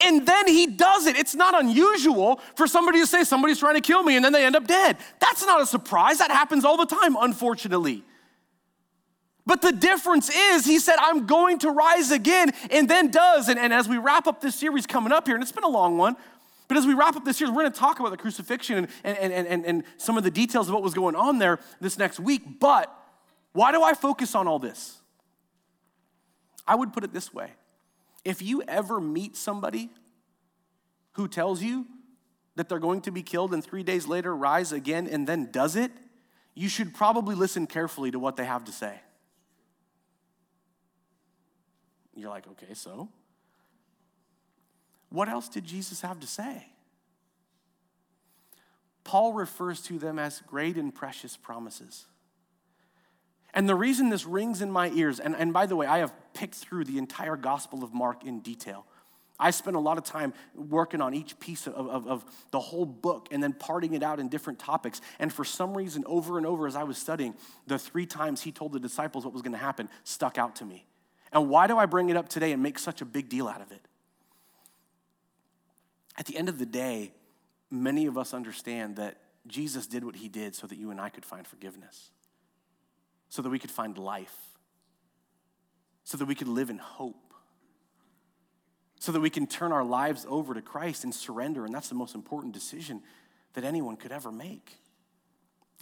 And 0.00 0.26
then 0.26 0.46
he 0.46 0.66
does 0.66 1.06
it. 1.06 1.16
It's 1.16 1.34
not 1.34 1.58
unusual 1.58 2.40
for 2.54 2.66
somebody 2.66 3.00
to 3.00 3.06
say 3.06 3.24
somebody's 3.24 3.58
trying 3.58 3.76
to 3.76 3.80
kill 3.80 4.02
me 4.02 4.16
and 4.16 4.24
then 4.24 4.32
they 4.32 4.44
end 4.44 4.54
up 4.54 4.66
dead. 4.66 4.98
That's 5.20 5.44
not 5.44 5.60
a 5.62 5.66
surprise. 5.66 6.18
That 6.18 6.30
happens 6.30 6.64
all 6.64 6.76
the 6.76 6.86
time, 6.86 7.16
unfortunately. 7.18 8.04
But 9.46 9.62
the 9.62 9.72
difference 9.72 10.28
is, 10.28 10.66
he 10.66 10.78
said, 10.80 10.96
I'm 10.98 11.24
going 11.26 11.60
to 11.60 11.70
rise 11.70 12.10
again, 12.10 12.52
and 12.68 12.90
then 12.90 13.12
does. 13.12 13.48
And, 13.48 13.60
and 13.60 13.72
as 13.72 13.88
we 13.88 13.96
wrap 13.96 14.26
up 14.26 14.40
this 14.40 14.56
series 14.56 14.86
coming 14.88 15.12
up 15.12 15.26
here, 15.26 15.36
and 15.36 15.42
it's 15.42 15.52
been 15.52 15.62
a 15.62 15.68
long 15.68 15.96
one, 15.96 16.16
but 16.68 16.76
as 16.76 16.86
we 16.86 16.94
wrap 16.94 17.16
up 17.16 17.24
this 17.24 17.36
series, 17.36 17.52
we're 17.52 17.62
going 17.62 17.72
to 17.72 17.78
talk 17.78 18.00
about 18.00 18.10
the 18.10 18.16
crucifixion 18.16 18.88
and, 19.04 19.18
and, 19.18 19.46
and, 19.46 19.64
and 19.64 19.84
some 19.96 20.18
of 20.18 20.24
the 20.24 20.30
details 20.30 20.68
of 20.68 20.74
what 20.74 20.82
was 20.82 20.94
going 20.94 21.14
on 21.14 21.38
there 21.38 21.60
this 21.80 21.96
next 21.98 22.18
week. 22.18 22.58
But 22.58 22.92
why 23.52 23.72
do 23.72 23.82
I 23.82 23.94
focus 23.94 24.34
on 24.34 24.48
all 24.48 24.58
this? 24.58 24.98
I 26.66 26.74
would 26.74 26.92
put 26.92 27.04
it 27.04 27.12
this 27.12 27.32
way 27.32 27.52
if 28.24 28.42
you 28.42 28.62
ever 28.66 29.00
meet 29.00 29.36
somebody 29.36 29.88
who 31.12 31.28
tells 31.28 31.62
you 31.62 31.86
that 32.56 32.68
they're 32.68 32.80
going 32.80 33.00
to 33.02 33.12
be 33.12 33.22
killed 33.22 33.54
and 33.54 33.62
three 33.62 33.84
days 33.84 34.08
later 34.08 34.34
rise 34.34 34.72
again 34.72 35.06
and 35.06 35.28
then 35.28 35.48
does 35.52 35.76
it, 35.76 35.92
you 36.54 36.68
should 36.68 36.92
probably 36.92 37.36
listen 37.36 37.66
carefully 37.66 38.10
to 38.10 38.18
what 38.18 38.36
they 38.36 38.44
have 38.44 38.64
to 38.64 38.72
say. 38.72 38.98
You're 42.16 42.30
like, 42.30 42.46
okay, 42.48 42.74
so? 42.74 43.10
What 45.10 45.28
else 45.28 45.48
did 45.48 45.64
Jesus 45.64 46.00
have 46.00 46.20
to 46.20 46.26
say? 46.26 46.66
Paul 49.04 49.32
refers 49.32 49.80
to 49.82 49.98
them 49.98 50.18
as 50.18 50.42
great 50.46 50.76
and 50.76 50.92
precious 50.94 51.36
promises. 51.36 52.06
And 53.54 53.68
the 53.68 53.74
reason 53.74 54.10
this 54.10 54.26
rings 54.26 54.60
in 54.60 54.70
my 54.70 54.90
ears, 54.90 55.20
and, 55.20 55.34
and 55.36 55.52
by 55.52 55.66
the 55.66 55.76
way, 55.76 55.86
I 55.86 55.98
have 55.98 56.12
picked 56.34 56.56
through 56.56 56.84
the 56.84 56.98
entire 56.98 57.36
Gospel 57.36 57.84
of 57.84 57.94
Mark 57.94 58.24
in 58.24 58.40
detail. 58.40 58.84
I 59.38 59.50
spent 59.50 59.76
a 59.76 59.80
lot 59.80 59.98
of 59.98 60.04
time 60.04 60.34
working 60.54 61.00
on 61.00 61.14
each 61.14 61.38
piece 61.38 61.66
of, 61.66 61.74
of, 61.74 62.06
of, 62.06 62.24
the 62.50 62.60
whole 62.60 62.86
book 62.86 63.28
and 63.30 63.42
then 63.42 63.52
parting 63.52 63.94
it 63.94 64.02
out 64.02 64.18
in 64.18 64.28
different 64.28 64.58
topics. 64.58 65.00
And 65.18 65.32
for 65.32 65.44
some 65.44 65.76
reason, 65.76 66.04
over 66.06 66.38
and 66.38 66.46
over 66.46 66.66
as 66.66 66.74
I 66.74 66.84
was 66.84 66.98
studying, 66.98 67.34
the 67.66 67.78
three 67.78 68.06
times 68.06 68.42
he 68.42 68.52
told 68.52 68.72
the 68.72 68.80
disciples 68.80 69.24
what 69.24 69.32
was 69.32 69.42
going 69.42 69.52
to 69.52 69.58
happen 69.58 69.88
stuck 70.04 70.38
out 70.38 70.56
to 70.56 70.64
me. 70.64 70.86
And 71.32 71.48
why 71.48 71.66
do 71.66 71.76
I 71.76 71.86
bring 71.86 72.08
it 72.08 72.16
up 72.16 72.28
today 72.28 72.52
and 72.52 72.62
make 72.62 72.78
such 72.78 73.02
a 73.02 73.04
big 73.04 73.28
deal 73.28 73.46
out 73.46 73.60
of 73.60 73.72
it? 73.72 73.80
At 76.18 76.26
the 76.26 76.36
end 76.36 76.48
of 76.48 76.58
the 76.58 76.66
day, 76.66 77.12
many 77.70 78.06
of 78.06 78.16
us 78.16 78.32
understand 78.32 78.96
that 78.96 79.18
Jesus 79.46 79.86
did 79.86 80.04
what 80.04 80.16
he 80.16 80.28
did 80.28 80.54
so 80.54 80.66
that 80.66 80.76
you 80.76 80.90
and 80.90 81.00
I 81.00 81.08
could 81.08 81.24
find 81.24 81.46
forgiveness 81.46 82.10
so 83.28 83.42
that 83.42 83.50
we 83.50 83.58
could 83.58 83.70
find 83.70 83.98
life, 83.98 84.34
so 86.04 86.16
that 86.16 86.26
we 86.26 86.34
could 86.34 86.48
live 86.48 86.70
in 86.70 86.78
hope, 86.78 87.34
so 88.98 89.12
that 89.12 89.20
we 89.20 89.30
can 89.30 89.46
turn 89.46 89.72
our 89.72 89.84
lives 89.84 90.26
over 90.28 90.54
to 90.54 90.62
Christ 90.62 91.04
and 91.04 91.14
surrender. 91.14 91.64
And 91.64 91.74
that's 91.74 91.88
the 91.88 91.94
most 91.94 92.14
important 92.14 92.54
decision 92.54 93.02
that 93.54 93.64
anyone 93.64 93.96
could 93.96 94.12
ever 94.12 94.32
make. 94.32 94.76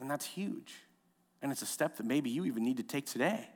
And 0.00 0.10
that's 0.10 0.26
huge. 0.26 0.74
And 1.42 1.52
it's 1.52 1.62
a 1.62 1.66
step 1.66 1.96
that 1.98 2.06
maybe 2.06 2.30
you 2.30 2.44
even 2.46 2.64
need 2.64 2.78
to 2.78 2.82
take 2.82 3.06
today. 3.06 3.48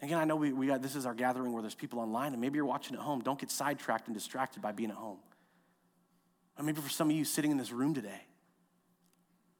Again, 0.00 0.18
I 0.18 0.24
know 0.24 0.36
we, 0.36 0.52
we 0.52 0.66
got, 0.66 0.82
this 0.82 0.96
is 0.96 1.06
our 1.06 1.14
gathering 1.14 1.52
where 1.52 1.62
there's 1.62 1.74
people 1.74 1.98
online, 1.98 2.32
and 2.32 2.40
maybe 2.40 2.56
you're 2.56 2.64
watching 2.64 2.96
at 2.96 3.02
home. 3.02 3.20
Don't 3.20 3.38
get 3.38 3.50
sidetracked 3.50 4.06
and 4.06 4.14
distracted 4.14 4.62
by 4.62 4.72
being 4.72 4.90
at 4.90 4.96
home. 4.96 5.18
Or 6.58 6.64
maybe 6.64 6.80
for 6.80 6.88
some 6.88 7.10
of 7.10 7.16
you 7.16 7.24
sitting 7.24 7.50
in 7.50 7.56
this 7.56 7.72
room 7.72 7.94
today, 7.94 8.26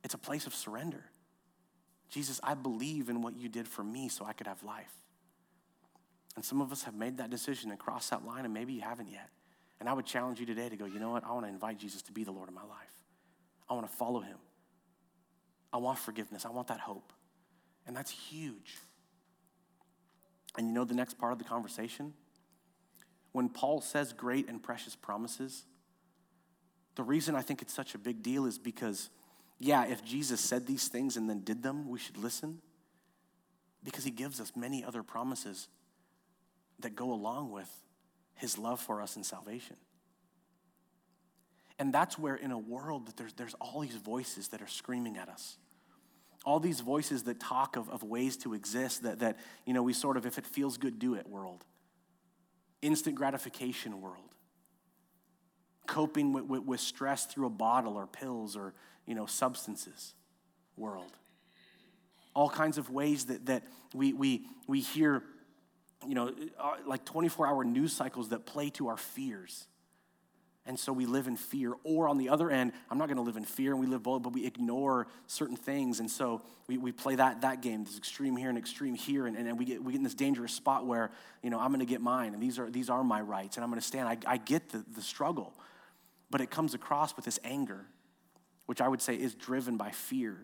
it's 0.03 0.15
a 0.15 0.19
place 0.19 0.47
of 0.47 0.55
surrender. 0.55 1.05
Jesus, 2.11 2.41
I 2.43 2.55
believe 2.55 3.09
in 3.09 3.23
what 3.23 3.37
you 3.37 3.49
did 3.49 3.67
for 3.67 3.83
me 3.83 4.09
so 4.09 4.25
I 4.25 4.33
could 4.33 4.47
have 4.47 4.63
life. 4.63 4.93
And 6.37 6.45
some 6.45 6.61
of 6.61 6.73
us 6.73 6.85
have 6.85 6.95
made 6.95 7.19
that 7.19 7.31
decision 7.31 7.71
and 7.71 7.79
crossed 7.79 8.11
that 8.11 8.25
line, 8.25 8.45
and 8.45 8.53
maybe 8.53 8.73
you 8.73 8.83
haven't 8.83 9.09
yet. 9.09 9.31
And 9.81 9.89
I 9.89 9.93
would 9.93 10.07
challenge 10.07 10.41
you 10.41 10.47
today 10.47 10.69
to 10.69 10.77
go, 10.77 10.85
you 10.85 10.99
know 10.99 11.11
what? 11.11 11.25
I 11.25 11.33
want 11.33 11.47
to 11.47 11.51
invite 11.51 11.79
Jesus 11.79 12.03
to 12.03 12.13
be 12.13 12.25
the 12.25 12.33
Lord 12.33 12.49
of 12.49 12.55
my 12.55 12.63
life. 12.63 12.93
I 13.69 13.75
want 13.75 13.89
to 13.89 13.93
follow 13.93 14.21
him. 14.21 14.39
I 15.73 15.79
want 15.79 15.99
forgiveness. 15.99 16.45
I 16.45 16.51
want 16.51 16.69
that 16.69 16.81
hope. 16.81 17.13
And 17.87 17.97
that's 17.97 18.11
huge. 18.11 18.79
And 20.57 20.69
you 20.69 20.73
know 20.73 20.85
the 20.85 20.95
next 20.95 21.19
part 21.19 21.33
of 21.33 21.39
the 21.39 21.45
conversation? 21.45 22.15
When 23.33 23.49
Paul 23.49 23.81
says 23.81 24.13
great 24.13 24.49
and 24.49 24.63
precious 24.63 24.95
promises, 24.95 25.65
the 26.97 27.03
reason 27.03 27.35
I 27.35 27.43
think 27.43 27.63
it's 27.63 27.75
such 27.75 27.95
a 27.95 27.99
big 27.99 28.23
deal 28.23 28.47
is 28.47 28.59
because 28.59 29.11
yeah, 29.59 29.87
if 29.87 30.05
Jesus 30.05 30.41
said 30.41 30.67
these 30.67 30.89
things 30.89 31.17
and 31.17 31.29
then 31.29 31.41
did 31.41 31.63
them, 31.63 31.89
we 31.89 31.99
should 31.99 32.17
listen. 32.17 32.61
Because 33.83 34.05
he 34.05 34.11
gives 34.11 34.41
us 34.41 34.53
many 34.57 34.85
other 34.85 35.03
promises 35.03 35.69
that 36.81 36.97
go 36.97 37.13
along 37.13 37.53
with 37.53 37.71
his 38.35 38.59
love 38.59 38.81
for 38.81 39.01
us 39.01 39.17
and 39.17 39.25
salvation. 39.25 39.77
And 41.79 41.93
that's 41.93 42.19
where, 42.19 42.37
in 42.37 42.51
a 42.51 42.59
world 42.59 43.07
that 43.07 43.17
there's, 43.17 43.33
there's 43.35 43.55
all 43.61 43.81
these 43.81 43.97
voices 43.97 44.49
that 44.49 44.63
are 44.63 44.67
screaming 44.69 45.17
at 45.17 45.29
us, 45.29 45.59
all 46.45 46.61
these 46.61 46.81
voices 46.81 47.25
that 47.25 47.41
talk 47.41 47.77
of, 47.77 47.89
of 47.91 48.03
ways 48.03 48.37
to 48.39 48.55
exist 48.55 49.03
that, 49.03 49.21
that, 49.21 49.39
you 49.67 49.73
know, 49.73 49.83
we 49.83 49.93
sort 49.93 50.17
of, 50.17 50.27
if 50.27 50.39
it 50.39 50.47
feels 50.47 50.77
good, 50.77 50.99
do 50.99 51.15
it 51.15 51.29
world, 51.29 51.65
instant 52.81 53.17
gratification 53.17 54.01
world, 54.01 54.35
coping 55.87 56.33
with, 56.33 56.45
with, 56.45 56.63
with 56.65 56.81
stress 56.81 57.27
through 57.27 57.47
a 57.47 57.51
bottle 57.51 57.95
or 57.95 58.07
pills 58.07 58.57
or 58.57 58.75
you 59.07 59.15
know, 59.15 59.27
substances 59.27 60.15
world. 60.77 61.13
All 62.35 62.49
kinds 62.49 62.79
of 62.79 62.91
ways 62.91 63.27
that, 63.27 63.47
that 63.47 63.65
we, 63.95 64.13
we, 64.13 64.47
we 64.67 64.81
hear, 64.81 65.23
you 66.07 66.15
know, 66.15 66.33
uh, 66.59 66.75
like 66.87 67.05
24 67.05 67.47
hour 67.47 67.65
news 67.65 67.93
cycles 67.93 68.31
that 68.31 68.45
play 68.45 68.71
to 68.71 68.89
our 68.89 68.97
fears. 68.97 69.67
And 70.67 70.81
so 70.81 70.95
we 70.95 71.05
live 71.05 71.27
in 71.27 71.37
fear. 71.37 71.75
Or 71.85 72.09
on 72.09 72.17
the 72.17 72.31
other 72.31 72.51
end, 72.51 72.73
I'm 72.91 72.97
not 72.97 73.07
going 73.07 73.19
to 73.19 73.23
live 73.23 73.37
in 73.37 73.45
fear 73.45 73.73
and 73.73 73.81
we 73.81 73.87
live 73.87 74.03
bold, 74.03 74.23
but 74.23 74.33
we 74.33 74.47
ignore 74.47 75.07
certain 75.27 75.57
things. 75.57 76.01
And 76.01 76.11
so 76.11 76.41
we, 76.67 76.79
we 76.79 76.91
play 76.91 77.17
that, 77.17 77.43
that 77.43 77.61
game, 77.61 77.85
this 77.85 77.99
extreme 77.99 78.35
here 78.35 78.49
and 78.49 78.57
extreme 78.57 78.95
here. 78.95 79.27
And, 79.27 79.37
and 79.37 79.59
we, 79.59 79.67
get, 79.67 79.85
we 79.85 79.93
get 79.93 79.99
in 79.99 80.05
this 80.05 80.15
dangerous 80.15 80.55
spot 80.55 80.87
where, 80.87 81.11
you 81.43 81.51
know, 81.51 81.61
I'm 81.61 81.69
going 81.69 81.81
to 81.81 81.87
get 81.87 82.01
mine 82.01 82.33
and 82.33 82.43
these 82.43 82.59
are, 82.59 82.71
these 82.71 82.89
are 82.89 83.05
my 83.05 83.21
rights 83.21 83.59
and 83.59 83.65
I'm 83.65 83.71
going 83.71 83.81
to 83.81 83.87
stand. 83.87 84.09
I, 84.09 84.17
I 84.27 84.37
get 84.39 84.71
the, 84.71 84.83
the 84.95 85.03
struggle, 85.03 85.53
but 86.35 86.41
it 86.41 86.51
comes 86.51 86.75
across 86.75 87.15
with 87.15 87.25
this 87.25 87.39
anger, 87.45 87.87
which 88.67 88.81
I 88.81 88.89
would 88.89 89.01
say 89.01 89.15
is 89.15 89.37
driven 89.37 89.77
by 89.77 89.91
fear, 89.91 90.37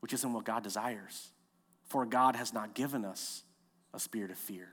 which 0.00 0.12
isn't 0.12 0.32
what 0.32 0.44
God 0.44 0.64
desires. 0.64 1.30
For 1.84 2.04
God 2.04 2.34
has 2.34 2.52
not 2.52 2.74
given 2.74 3.04
us 3.04 3.44
a 3.92 4.00
spirit 4.00 4.32
of 4.32 4.38
fear, 4.38 4.70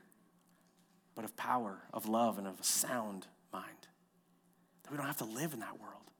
but 1.14 1.24
of 1.24 1.36
power, 1.36 1.78
of 1.92 2.08
love, 2.08 2.38
and 2.38 2.48
of 2.48 2.58
a 2.58 2.64
sound 2.64 3.28
mind. 3.52 3.86
That 4.82 4.90
we 4.90 4.96
don't 4.96 5.06
have 5.06 5.18
to 5.18 5.24
live 5.26 5.54
in 5.54 5.60
that 5.60 5.80
world. 5.80 6.10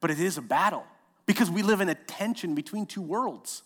But 0.00 0.12
it 0.12 0.20
is 0.20 0.38
a 0.38 0.42
battle 0.42 0.86
because 1.26 1.50
we 1.50 1.62
live 1.62 1.80
in 1.80 1.88
a 1.88 1.96
tension 1.96 2.54
between 2.54 2.86
two 2.86 3.02
worlds. 3.02 3.64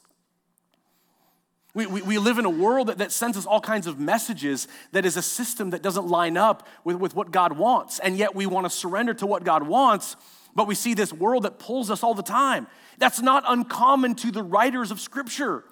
We, 1.74 1.86
we, 1.86 2.02
we, 2.02 2.18
live 2.18 2.38
in 2.38 2.44
a 2.44 2.50
world 2.50 2.88
that, 2.88 2.98
that 2.98 3.12
sends 3.12 3.38
us 3.38 3.46
all 3.46 3.60
kinds 3.60 3.86
of 3.86 3.98
messages 3.98 4.68
that 4.92 5.06
is 5.06 5.16
a 5.16 5.22
system 5.22 5.70
that 5.70 5.82
doesn't 5.82 6.06
line 6.06 6.36
up 6.36 6.68
with, 6.84 6.96
with 6.96 7.14
what 7.14 7.30
God 7.30 7.56
wants. 7.56 7.98
And 7.98 8.18
yet 8.18 8.34
we 8.34 8.44
want 8.44 8.66
to 8.66 8.70
surrender 8.70 9.14
to 9.14 9.26
what 9.26 9.42
God 9.42 9.66
wants, 9.66 10.16
but 10.54 10.66
we 10.66 10.74
see 10.74 10.92
this 10.92 11.14
world 11.14 11.44
that 11.44 11.58
pulls 11.58 11.90
us 11.90 12.02
all 12.02 12.12
the 12.12 12.22
time. 12.22 12.66
That's 12.98 13.22
not 13.22 13.44
uncommon 13.46 14.16
to 14.16 14.30
the 14.30 14.42
writers 14.42 14.90
of 14.90 15.00
Scripture 15.00 15.64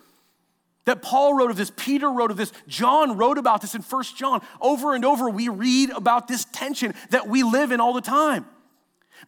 that 0.87 1.03
Paul 1.03 1.35
wrote 1.35 1.51
of 1.51 1.57
this, 1.57 1.71
Peter 1.77 2.11
wrote 2.11 2.31
of 2.31 2.37
this, 2.37 2.53
John 2.67 3.17
wrote 3.17 3.39
about 3.39 3.61
this 3.61 3.75
in 3.75 3.83
First 3.83 4.17
John. 4.17 4.45
Over 4.61 4.95
and 4.95 5.05
over, 5.05 5.29
we 5.29 5.49
read 5.49 5.91
about 5.91 6.27
this 6.27 6.45
tension 6.47 6.95
that 7.11 7.29
we 7.29 7.43
live 7.43 7.71
in 7.71 7.81
all 7.81 7.93
the 7.93 8.01
time. 8.01 8.47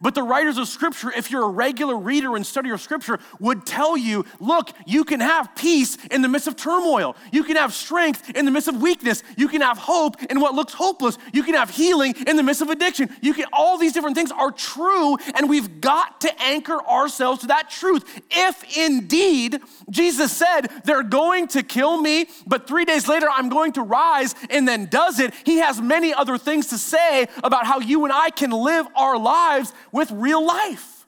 But 0.01 0.15
the 0.15 0.23
writers 0.23 0.57
of 0.57 0.67
Scripture, 0.67 1.11
if 1.11 1.31
you're 1.31 1.43
a 1.43 1.49
regular 1.49 1.97
reader 1.97 2.35
and 2.35 2.45
study 2.45 2.69
of 2.71 2.81
Scripture, 2.81 3.19
would 3.39 3.65
tell 3.65 3.95
you 3.95 4.25
look, 4.39 4.69
you 4.85 5.03
can 5.03 5.19
have 5.19 5.55
peace 5.55 5.97
in 6.11 6.21
the 6.21 6.27
midst 6.27 6.47
of 6.47 6.55
turmoil. 6.55 7.15
You 7.31 7.43
can 7.43 7.55
have 7.55 7.73
strength 7.73 8.29
in 8.31 8.45
the 8.45 8.51
midst 8.51 8.67
of 8.67 8.81
weakness. 8.81 9.23
You 9.37 9.47
can 9.47 9.61
have 9.61 9.77
hope 9.77 10.21
in 10.23 10.39
what 10.39 10.55
looks 10.55 10.73
hopeless. 10.73 11.17
You 11.31 11.43
can 11.43 11.53
have 11.53 11.69
healing 11.69 12.13
in 12.27 12.35
the 12.35 12.43
midst 12.43 12.61
of 12.61 12.69
addiction. 12.69 13.09
You 13.21 13.33
can, 13.33 13.45
all 13.53 13.77
these 13.77 13.93
different 13.93 14.15
things 14.15 14.31
are 14.31 14.51
true, 14.51 15.17
and 15.35 15.49
we've 15.49 15.81
got 15.81 16.21
to 16.21 16.41
anchor 16.41 16.81
ourselves 16.85 17.41
to 17.41 17.47
that 17.47 17.69
truth. 17.69 18.21
If 18.31 18.77
indeed 18.77 19.59
Jesus 19.89 20.31
said, 20.31 20.67
they're 20.83 21.03
going 21.03 21.47
to 21.49 21.63
kill 21.63 22.01
me, 22.01 22.27
but 22.47 22.67
three 22.67 22.85
days 22.85 23.07
later 23.07 23.27
I'm 23.29 23.49
going 23.49 23.73
to 23.73 23.81
rise, 23.81 24.35
and 24.49 24.67
then 24.67 24.85
does 24.85 25.19
it, 25.19 25.33
he 25.45 25.57
has 25.57 25.81
many 25.81 26.13
other 26.13 26.37
things 26.37 26.67
to 26.67 26.77
say 26.77 27.27
about 27.43 27.65
how 27.65 27.79
you 27.79 28.03
and 28.03 28.13
I 28.13 28.29
can 28.29 28.51
live 28.51 28.87
our 28.95 29.17
lives 29.17 29.73
with 29.91 30.11
real 30.11 30.45
life. 30.45 31.05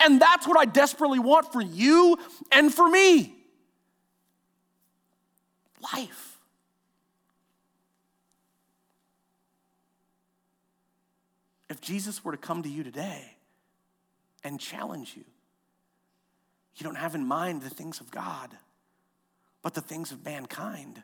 And 0.00 0.20
that's 0.20 0.46
what 0.46 0.58
I 0.58 0.64
desperately 0.66 1.18
want 1.18 1.52
for 1.52 1.60
you 1.62 2.18
and 2.52 2.72
for 2.72 2.88
me 2.88 3.36
life. 5.94 6.38
If 11.68 11.80
Jesus 11.80 12.24
were 12.24 12.32
to 12.32 12.38
come 12.38 12.62
to 12.62 12.68
you 12.68 12.82
today 12.82 13.36
and 14.44 14.60
challenge 14.60 15.14
you, 15.16 15.24
you 16.76 16.84
don't 16.84 16.96
have 16.96 17.14
in 17.14 17.26
mind 17.26 17.62
the 17.62 17.70
things 17.70 18.00
of 18.00 18.10
God, 18.10 18.56
but 19.62 19.74
the 19.74 19.80
things 19.80 20.12
of 20.12 20.24
mankind, 20.24 21.02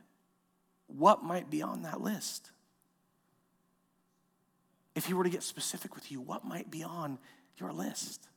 what 0.86 1.24
might 1.24 1.50
be 1.50 1.62
on 1.62 1.82
that 1.82 2.00
list? 2.00 2.50
If 4.94 5.06
he 5.06 5.14
were 5.14 5.24
to 5.24 5.30
get 5.30 5.42
specific 5.42 5.94
with 5.94 6.10
you, 6.10 6.20
what 6.20 6.44
might 6.44 6.70
be 6.70 6.82
on 6.82 7.18
your 7.56 7.72
list? 7.72 8.28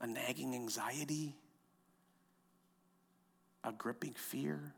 A 0.00 0.06
nagging 0.06 0.54
anxiety? 0.54 1.36
A 3.62 3.72
gripping 3.72 4.14
fear? 4.14 4.74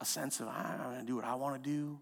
A 0.00 0.04
sense 0.04 0.40
of, 0.40 0.48
I'm 0.48 0.78
going 0.78 1.00
to 1.00 1.06
do 1.06 1.16
what 1.16 1.24
I 1.24 1.34
want 1.34 1.62
to 1.62 1.70
do? 1.70 1.98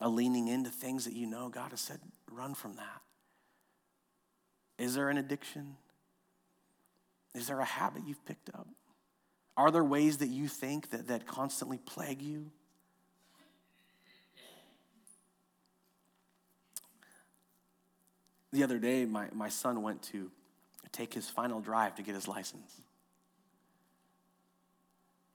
A 0.00 0.08
leaning 0.08 0.48
into 0.48 0.70
things 0.70 1.04
that 1.04 1.14
you 1.14 1.26
know 1.26 1.48
God 1.48 1.70
has 1.70 1.80
said, 1.80 2.00
run 2.30 2.54
from 2.54 2.74
that. 2.74 3.02
Is 4.78 4.94
there 4.94 5.10
an 5.10 5.18
addiction? 5.18 5.76
Is 7.34 7.46
there 7.46 7.60
a 7.60 7.64
habit 7.64 8.02
you've 8.06 8.24
picked 8.24 8.48
up? 8.50 8.66
Are 9.56 9.70
there 9.70 9.84
ways 9.84 10.18
that 10.18 10.28
you 10.28 10.48
think 10.48 10.90
that, 10.90 11.08
that 11.08 11.26
constantly 11.26 11.78
plague 11.78 12.22
you? 12.22 12.50
The 18.52 18.64
other 18.64 18.78
day, 18.78 19.04
my, 19.04 19.28
my 19.32 19.48
son 19.48 19.82
went 19.82 20.02
to 20.04 20.30
take 20.92 21.14
his 21.14 21.28
final 21.28 21.60
drive 21.60 21.94
to 21.96 22.02
get 22.02 22.14
his 22.14 22.26
license. 22.26 22.80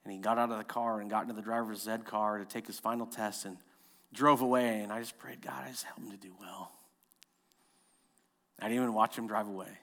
And 0.04 0.14
he 0.14 0.20
got 0.20 0.38
out 0.38 0.52
of 0.52 0.58
the 0.58 0.64
car 0.64 1.00
and 1.00 1.10
got 1.10 1.24
into 1.24 1.34
the 1.34 1.42
driver's 1.42 1.88
ed 1.88 2.06
car 2.06 2.38
to 2.38 2.46
take 2.46 2.68
his 2.68 2.78
final 2.78 3.06
test 3.06 3.46
and 3.46 3.58
drove 4.14 4.42
away. 4.42 4.82
And 4.82 4.92
I 4.92 5.00
just 5.00 5.18
prayed, 5.18 5.42
God, 5.42 5.64
I 5.66 5.72
just 5.72 5.84
help 5.84 6.00
him 6.00 6.12
to 6.12 6.18
do 6.18 6.34
well. 6.40 6.72
I 8.60 8.66
didn't 8.68 8.84
even 8.84 8.94
watch 8.94 9.18
him 9.18 9.28
drive 9.28 9.48
away. 9.48 9.80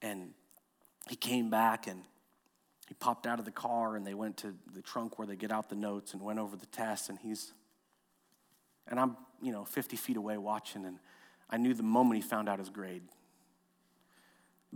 And 0.00 0.30
he 1.08 1.16
came 1.16 1.50
back 1.50 1.86
and 1.86 2.02
he 2.92 2.94
popped 2.94 3.26
out 3.26 3.38
of 3.38 3.46
the 3.46 3.50
car 3.50 3.96
and 3.96 4.06
they 4.06 4.12
went 4.12 4.36
to 4.36 4.54
the 4.74 4.82
trunk 4.82 5.18
where 5.18 5.26
they 5.26 5.34
get 5.34 5.50
out 5.50 5.70
the 5.70 5.74
notes 5.74 6.12
and 6.12 6.20
went 6.20 6.38
over 6.38 6.58
the 6.58 6.66
test 6.66 7.08
and 7.08 7.18
he's 7.18 7.54
and 8.86 9.00
i'm 9.00 9.16
you 9.40 9.50
know 9.50 9.64
50 9.64 9.96
feet 9.96 10.18
away 10.18 10.36
watching 10.36 10.84
and 10.84 10.98
i 11.48 11.56
knew 11.56 11.72
the 11.72 11.82
moment 11.82 12.16
he 12.16 12.28
found 12.28 12.50
out 12.50 12.58
his 12.58 12.68
grade 12.68 13.00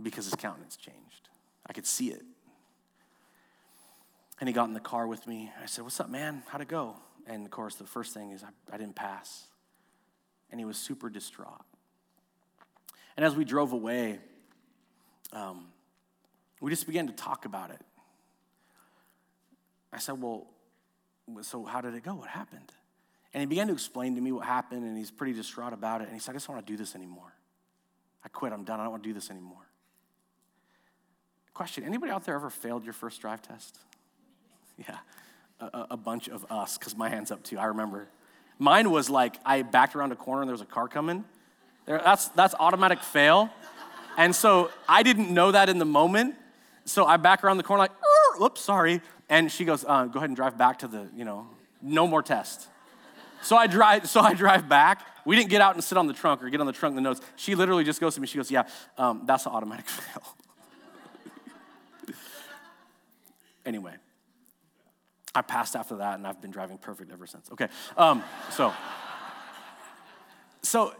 because 0.01 0.25
his 0.25 0.35
countenance 0.35 0.77
changed. 0.77 1.29
I 1.67 1.73
could 1.73 1.85
see 1.85 2.09
it. 2.09 2.23
And 4.39 4.47
he 4.49 4.53
got 4.53 4.67
in 4.67 4.73
the 4.73 4.79
car 4.79 5.07
with 5.07 5.25
me. 5.27 5.51
I 5.61 5.67
said 5.67 5.83
what's 5.83 5.99
up 5.99 6.09
man? 6.09 6.41
How'd 6.47 6.61
it 6.61 6.67
go? 6.67 6.95
And 7.27 7.45
of 7.45 7.51
course 7.51 7.75
the 7.75 7.85
first 7.85 8.15
thing 8.15 8.31
is 8.31 8.43
i, 8.43 8.47
I 8.73 8.77
didn't 8.77 8.95
pass. 8.95 9.45
And 10.49 10.59
he 10.59 10.65
was 10.65 10.77
super 10.77 11.07
distraught. 11.07 11.61
And 13.15 13.23
as 13.23 13.35
we 13.35 13.45
drove 13.45 13.73
away 13.73 14.17
um, 15.33 15.67
we 16.61 16.71
just 16.71 16.87
began 16.87 17.05
to 17.05 17.13
talk 17.13 17.45
about 17.45 17.69
it 17.69 17.81
I 19.91 19.99
said, 19.99 20.21
Well, 20.21 20.47
so 21.41 21.65
how 21.65 21.81
did 21.81 21.93
it 21.93 22.03
go? 22.03 22.15
What 22.15 22.29
happened? 22.29 22.71
And 23.33 23.41
he 23.41 23.45
began 23.45 23.67
to 23.67 23.73
explain 23.73 24.15
to 24.15 24.21
me 24.21 24.31
what 24.31 24.45
happened, 24.45 24.83
and 24.83 24.97
he's 24.97 25.11
pretty 25.11 25.33
distraught 25.33 25.73
about 25.73 26.01
it. 26.01 26.05
And 26.05 26.13
he 26.13 26.19
said, 26.19 26.31
I 26.31 26.33
just 26.35 26.47
don't 26.47 26.55
want 26.55 26.65
to 26.65 26.73
do 26.73 26.77
this 26.77 26.95
anymore. 26.95 27.33
I 28.23 28.29
quit. 28.29 28.51
I'm 28.51 28.63
done. 28.63 28.79
I 28.79 28.83
don't 28.83 28.91
want 28.91 29.03
to 29.03 29.09
do 29.09 29.13
this 29.13 29.29
anymore. 29.29 29.67
Question 31.53 31.83
Anybody 31.83 32.11
out 32.11 32.23
there 32.23 32.35
ever 32.35 32.49
failed 32.49 32.83
your 32.83 32.93
first 32.93 33.21
drive 33.21 33.41
test? 33.41 33.77
Yeah, 34.87 34.97
a, 35.59 35.87
a 35.91 35.97
bunch 35.97 36.29
of 36.29 36.45
us, 36.51 36.77
because 36.77 36.95
my 36.95 37.09
hand's 37.09 37.31
up 37.31 37.41
too. 37.41 37.57
I 37.57 37.65
remember. 37.65 38.07
Mine 38.59 38.91
was 38.91 39.09
like 39.09 39.37
I 39.43 39.63
backed 39.63 39.95
around 39.95 40.11
a 40.11 40.15
corner 40.15 40.43
and 40.43 40.47
there 40.47 40.53
was 40.53 40.61
a 40.61 40.65
car 40.65 40.87
coming. 40.87 41.25
There, 41.87 41.99
that's, 42.03 42.27
that's 42.29 42.53
automatic 42.59 43.01
fail. 43.01 43.49
And 44.17 44.35
so 44.35 44.69
I 44.87 45.01
didn't 45.01 45.31
know 45.31 45.51
that 45.51 45.67
in 45.69 45.79
the 45.79 45.85
moment. 45.85 46.35
So 46.85 47.05
I 47.05 47.17
back 47.17 47.43
around 47.43 47.57
the 47.57 47.63
corner 47.63 47.79
like, 47.79 47.91
oops, 48.41 48.61
sorry. 48.61 49.01
And 49.29 49.51
she 49.51 49.65
goes, 49.65 49.83
uh, 49.85 50.05
go 50.05 50.19
ahead 50.19 50.29
and 50.29 50.35
drive 50.35 50.57
back 50.57 50.79
to 50.79 50.87
the, 50.87 51.09
you 51.15 51.25
know, 51.25 51.47
no 51.81 52.07
more 52.07 52.23
test. 52.23 52.67
So 53.41 53.55
I 53.55 53.67
drive, 53.67 54.09
so 54.09 54.21
I 54.21 54.33
drive 54.33 54.67
back. 54.67 55.05
We 55.25 55.35
didn't 55.35 55.49
get 55.49 55.61
out 55.61 55.75
and 55.75 55.83
sit 55.83 55.97
on 55.97 56.07
the 56.07 56.13
trunk 56.13 56.43
or 56.43 56.49
get 56.49 56.59
on 56.59 56.67
the 56.67 56.73
trunk 56.73 56.95
the 56.95 57.01
notes. 57.01 57.21
She 57.35 57.55
literally 57.55 57.83
just 57.83 57.99
goes 57.99 58.15
to 58.15 58.21
me, 58.21 58.27
she 58.27 58.37
goes, 58.37 58.49
yeah, 58.49 58.63
um, 58.97 59.23
that's 59.25 59.45
an 59.45 59.51
automatic 59.51 59.87
fail. 59.89 60.23
anyway, 63.65 63.93
I 65.35 65.41
passed 65.41 65.75
after 65.75 65.97
that 65.97 66.15
and 66.15 66.25
I've 66.25 66.41
been 66.41 66.51
driving 66.51 66.77
perfect 66.77 67.11
ever 67.11 67.27
since. 67.27 67.51
Okay, 67.51 67.67
um, 67.97 68.23
so, 68.49 68.73
so 70.61 70.95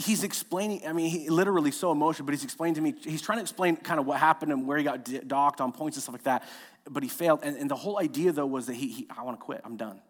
he's 0.00 0.24
explaining, 0.24 0.86
I 0.86 0.92
mean, 0.92 1.10
he 1.10 1.28
literally 1.28 1.70
so 1.70 1.92
emotional, 1.92 2.26
but 2.26 2.32
he's 2.32 2.44
explaining 2.44 2.74
to 2.76 2.80
me, 2.80 2.94
he's 3.02 3.22
trying 3.22 3.38
to 3.38 3.42
explain 3.42 3.76
kind 3.76 4.00
of 4.00 4.06
what 4.06 4.18
happened 4.18 4.52
and 4.52 4.66
where 4.66 4.78
he 4.78 4.84
got 4.84 5.08
docked 5.28 5.60
on 5.60 5.72
points 5.72 5.96
and 5.96 6.02
stuff 6.02 6.14
like 6.14 6.24
that, 6.24 6.44
but 6.88 7.02
he 7.02 7.08
failed. 7.08 7.40
And, 7.42 7.56
and 7.56 7.70
the 7.70 7.76
whole 7.76 7.98
idea, 7.98 8.32
though, 8.32 8.46
was 8.46 8.66
that 8.66 8.74
he, 8.74 8.88
he 8.88 9.08
I 9.16 9.22
want 9.22 9.38
to 9.38 9.44
quit, 9.44 9.60
I'm 9.64 9.76
done. 9.76 10.00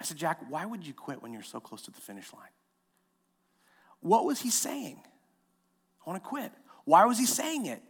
I 0.00 0.04
said, 0.04 0.16
Jack, 0.16 0.38
why 0.48 0.64
would 0.64 0.86
you 0.86 0.94
quit 0.94 1.22
when 1.22 1.32
you're 1.32 1.42
so 1.42 1.60
close 1.60 1.82
to 1.82 1.90
the 1.90 2.00
finish 2.00 2.32
line? 2.32 2.48
What 4.00 4.24
was 4.24 4.40
he 4.40 4.50
saying? 4.50 5.00
I 6.04 6.10
want 6.10 6.22
to 6.22 6.28
quit. 6.28 6.52
Why 6.84 7.04
was 7.04 7.18
he 7.18 7.26
saying 7.26 7.66
it? 7.66 7.82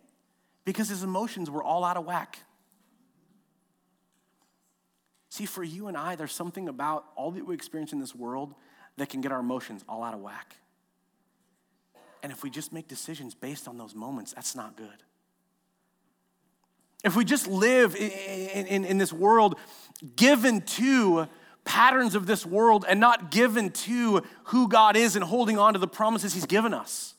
Because 0.65 0.89
his 0.89 1.03
emotions 1.03 1.49
were 1.49 1.63
all 1.63 1.85
out 1.85 1.97
of 1.97 2.05
whack. 2.05 2.41
See, 5.29 5.47
for 5.47 5.63
you 5.63 5.87
and 5.87 5.97
I, 5.97 6.17
there's 6.17 6.33
something 6.33 6.69
about 6.69 7.05
all 7.15 7.31
that 7.31 7.47
we 7.47 7.55
experience 7.55 7.93
in 7.93 8.01
this 8.01 8.15
world 8.15 8.55
that 9.01 9.09
can 9.09 9.23
get 9.23 9.33
our 9.33 9.41
emotions 9.41 9.83
all 9.89 10.03
out 10.03 10.13
of 10.13 10.21
whack. 10.21 10.55
And 12.23 12.31
if 12.31 12.43
we 12.43 12.51
just 12.51 12.71
make 12.71 12.87
decisions 12.87 13.35
based 13.35 13.67
on 13.67 13.79
those 13.79 13.95
moments, 13.95 14.35
that's 14.35 14.55
not 14.55 14.77
good. 14.77 14.89
if 17.03 17.17
we 17.17 17.25
just 17.25 17.47
live 17.49 17.97
in, 17.97 18.67
in, 18.67 18.85
in 18.85 18.99
this 18.99 19.11
world 19.11 19.59
given 20.17 20.61
to 20.61 21.27
patterns 21.65 22.15
of 22.15 22.27
this 22.27 22.45
world 22.45 22.85
and 22.87 23.01
not 23.01 23.31
given 23.31 23.71
to 23.71 24.23
who 24.45 24.69
God 24.69 24.99
is 24.99 25.17
and 25.17 25.25
holding 25.25 25.59
on 25.59 25.73
to 25.73 25.79
the 25.79 25.89
promises 25.89 26.35
He's 26.35 26.45
given 26.45 26.75
us, 26.75 27.15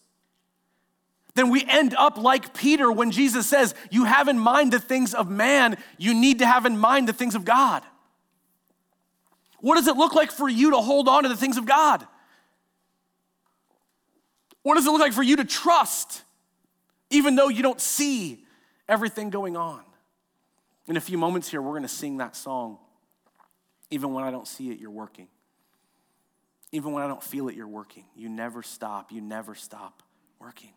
then 1.33 1.49
we 1.49 1.65
end 1.67 1.95
up 1.97 2.15
like 2.15 2.53
Peter 2.53 2.91
when 2.91 3.09
Jesus 3.09 3.47
says, 3.47 3.73
You 3.89 4.03
have 4.03 4.27
in 4.27 4.37
mind 4.37 4.71
the 4.71 4.79
things 4.79 5.15
of 5.15 5.31
man, 5.31 5.77
you 5.97 6.13
need 6.13 6.39
to 6.39 6.45
have 6.45 6.67
in 6.67 6.77
mind 6.77 7.07
the 7.07 7.13
things 7.13 7.33
of 7.33 7.43
God. 7.43 7.81
What 9.61 9.75
does 9.75 9.87
it 9.87 9.95
look 9.95 10.13
like 10.13 10.31
for 10.31 10.49
you 10.49 10.71
to 10.71 10.77
hold 10.77 11.07
on 11.07 11.23
to 11.23 11.29
the 11.29 11.37
things 11.37 11.57
of 11.57 11.65
God? 11.65 12.05
What 14.63 14.75
does 14.75 14.85
it 14.85 14.91
look 14.91 15.01
like 15.01 15.13
for 15.13 15.23
you 15.23 15.37
to 15.37 15.45
trust, 15.45 16.23
even 17.09 17.35
though 17.35 17.47
you 17.47 17.63
don't 17.63 17.79
see 17.81 18.45
everything 18.89 19.29
going 19.29 19.55
on? 19.55 19.81
In 20.87 20.97
a 20.97 21.01
few 21.01 21.17
moments 21.17 21.49
here, 21.49 21.61
we're 21.61 21.71
going 21.71 21.83
to 21.83 21.87
sing 21.87 22.17
that 22.17 22.35
song. 22.35 22.77
Even 23.91 24.13
when 24.13 24.23
I 24.23 24.31
don't 24.31 24.47
see 24.47 24.71
it, 24.71 24.79
you're 24.79 24.91
working. 24.91 25.27
Even 26.71 26.91
when 26.93 27.03
I 27.03 27.07
don't 27.07 27.23
feel 27.23 27.47
it, 27.49 27.55
you're 27.55 27.67
working. 27.67 28.05
You 28.15 28.29
never 28.29 28.63
stop. 28.63 29.11
You 29.11 29.21
never 29.21 29.55
stop 29.55 30.03
working. 30.39 30.71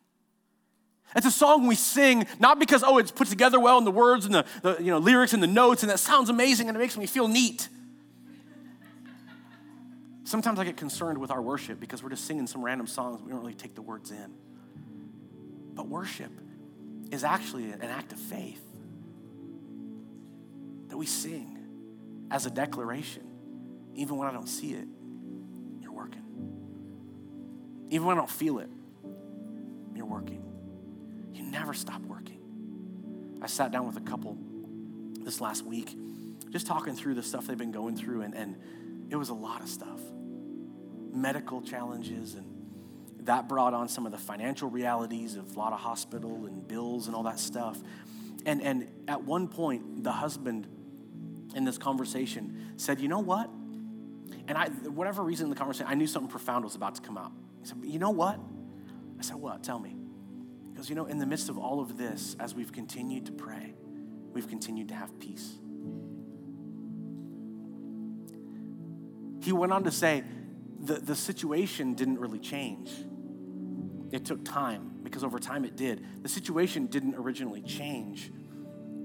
It's 1.14 1.26
a 1.26 1.30
song 1.30 1.66
we 1.66 1.74
sing 1.74 2.26
not 2.38 2.58
because, 2.58 2.82
oh, 2.82 2.98
it's 2.98 3.10
put 3.10 3.28
together 3.28 3.60
well 3.60 3.78
in 3.78 3.84
the 3.84 3.90
words 3.90 4.26
and 4.26 4.34
the, 4.34 4.44
the 4.62 4.76
you 4.80 4.90
know, 4.90 4.98
lyrics 4.98 5.32
and 5.32 5.42
the 5.42 5.46
notes, 5.46 5.82
and 5.82 5.90
that 5.90 6.00
sounds 6.00 6.28
amazing 6.28 6.68
and 6.68 6.76
it 6.76 6.80
makes 6.80 6.96
me 6.96 7.06
feel 7.06 7.28
neat. 7.28 7.68
Sometimes 10.24 10.58
I 10.58 10.64
get 10.64 10.78
concerned 10.78 11.18
with 11.18 11.30
our 11.30 11.42
worship 11.42 11.78
because 11.78 12.02
we're 12.02 12.10
just 12.10 12.24
singing 12.26 12.46
some 12.46 12.64
random 12.64 12.86
songs. 12.86 13.20
We 13.22 13.30
don't 13.30 13.40
really 13.40 13.54
take 13.54 13.74
the 13.74 13.82
words 13.82 14.10
in. 14.10 14.32
But 15.74 15.86
worship 15.86 16.32
is 17.10 17.24
actually 17.24 17.70
an 17.70 17.82
act 17.82 18.12
of 18.12 18.18
faith 18.18 18.62
that 20.88 20.96
we 20.96 21.04
sing 21.04 21.58
as 22.30 22.46
a 22.46 22.50
declaration. 22.50 23.22
Even 23.94 24.16
when 24.16 24.26
I 24.26 24.32
don't 24.32 24.48
see 24.48 24.72
it, 24.72 24.88
you're 25.80 25.92
working. 25.92 26.22
Even 27.90 28.06
when 28.06 28.16
I 28.16 28.20
don't 28.20 28.30
feel 28.30 28.58
it, 28.60 28.70
you're 29.94 30.06
working. 30.06 30.42
You 31.34 31.42
never 31.42 31.74
stop 31.74 32.00
working. 32.02 32.40
I 33.42 33.46
sat 33.46 33.72
down 33.72 33.86
with 33.86 33.98
a 33.98 34.00
couple 34.00 34.38
this 35.20 35.40
last 35.40 35.66
week, 35.66 35.94
just 36.50 36.66
talking 36.66 36.94
through 36.94 37.14
the 37.14 37.22
stuff 37.22 37.46
they've 37.46 37.58
been 37.58 37.72
going 37.72 37.96
through, 37.96 38.22
and, 38.22 38.34
and 38.34 38.56
it 39.14 39.18
was 39.18 39.30
a 39.30 39.34
lot 39.34 39.62
of 39.62 39.68
stuff 39.68 40.00
medical 41.14 41.62
challenges, 41.62 42.34
and 42.34 42.44
that 43.20 43.48
brought 43.48 43.72
on 43.72 43.88
some 43.88 44.04
of 44.04 44.12
the 44.12 44.18
financial 44.18 44.68
realities 44.68 45.36
of 45.36 45.54
a 45.54 45.58
lot 45.58 45.72
of 45.72 45.80
hospital 45.80 46.46
and 46.46 46.66
bills 46.66 47.06
and 47.06 47.16
all 47.16 47.22
that 47.22 47.38
stuff. 47.38 47.78
And, 48.44 48.60
and 48.60 48.88
at 49.08 49.22
one 49.22 49.48
point, 49.48 50.04
the 50.04 50.12
husband 50.12 50.66
in 51.54 51.64
this 51.64 51.78
conversation 51.78 52.72
said, 52.76 53.00
You 53.00 53.08
know 53.08 53.20
what? 53.20 53.48
And 54.46 54.58
I, 54.58 54.68
whatever 54.68 55.22
reason 55.22 55.44
in 55.46 55.50
the 55.50 55.56
conversation, 55.56 55.86
I 55.88 55.94
knew 55.94 56.06
something 56.06 56.30
profound 56.30 56.64
was 56.64 56.74
about 56.74 56.96
to 56.96 57.00
come 57.00 57.16
out. 57.16 57.32
He 57.60 57.68
said, 57.68 57.78
You 57.82 57.98
know 57.98 58.10
what? 58.10 58.38
I 59.18 59.22
said, 59.22 59.36
What? 59.36 59.62
Tell 59.62 59.78
me. 59.78 59.96
Because, 60.72 60.90
you 60.90 60.96
know, 60.96 61.06
in 61.06 61.18
the 61.18 61.26
midst 61.26 61.48
of 61.48 61.56
all 61.56 61.80
of 61.80 61.96
this, 61.96 62.36
as 62.40 62.54
we've 62.54 62.72
continued 62.72 63.26
to 63.26 63.32
pray, 63.32 63.74
we've 64.32 64.48
continued 64.48 64.88
to 64.88 64.94
have 64.94 65.18
peace. 65.20 65.54
He 69.44 69.52
went 69.52 69.72
on 69.72 69.84
to 69.84 69.90
say, 69.90 70.24
the, 70.80 70.94
the 70.94 71.14
situation 71.14 71.92
didn't 71.94 72.18
really 72.18 72.38
change. 72.38 72.90
It 74.10 74.24
took 74.24 74.42
time, 74.42 75.00
because 75.02 75.22
over 75.22 75.38
time 75.38 75.64
it 75.66 75.76
did. 75.76 76.04
The 76.22 76.28
situation 76.28 76.86
didn't 76.86 77.14
originally 77.16 77.60
change, 77.60 78.32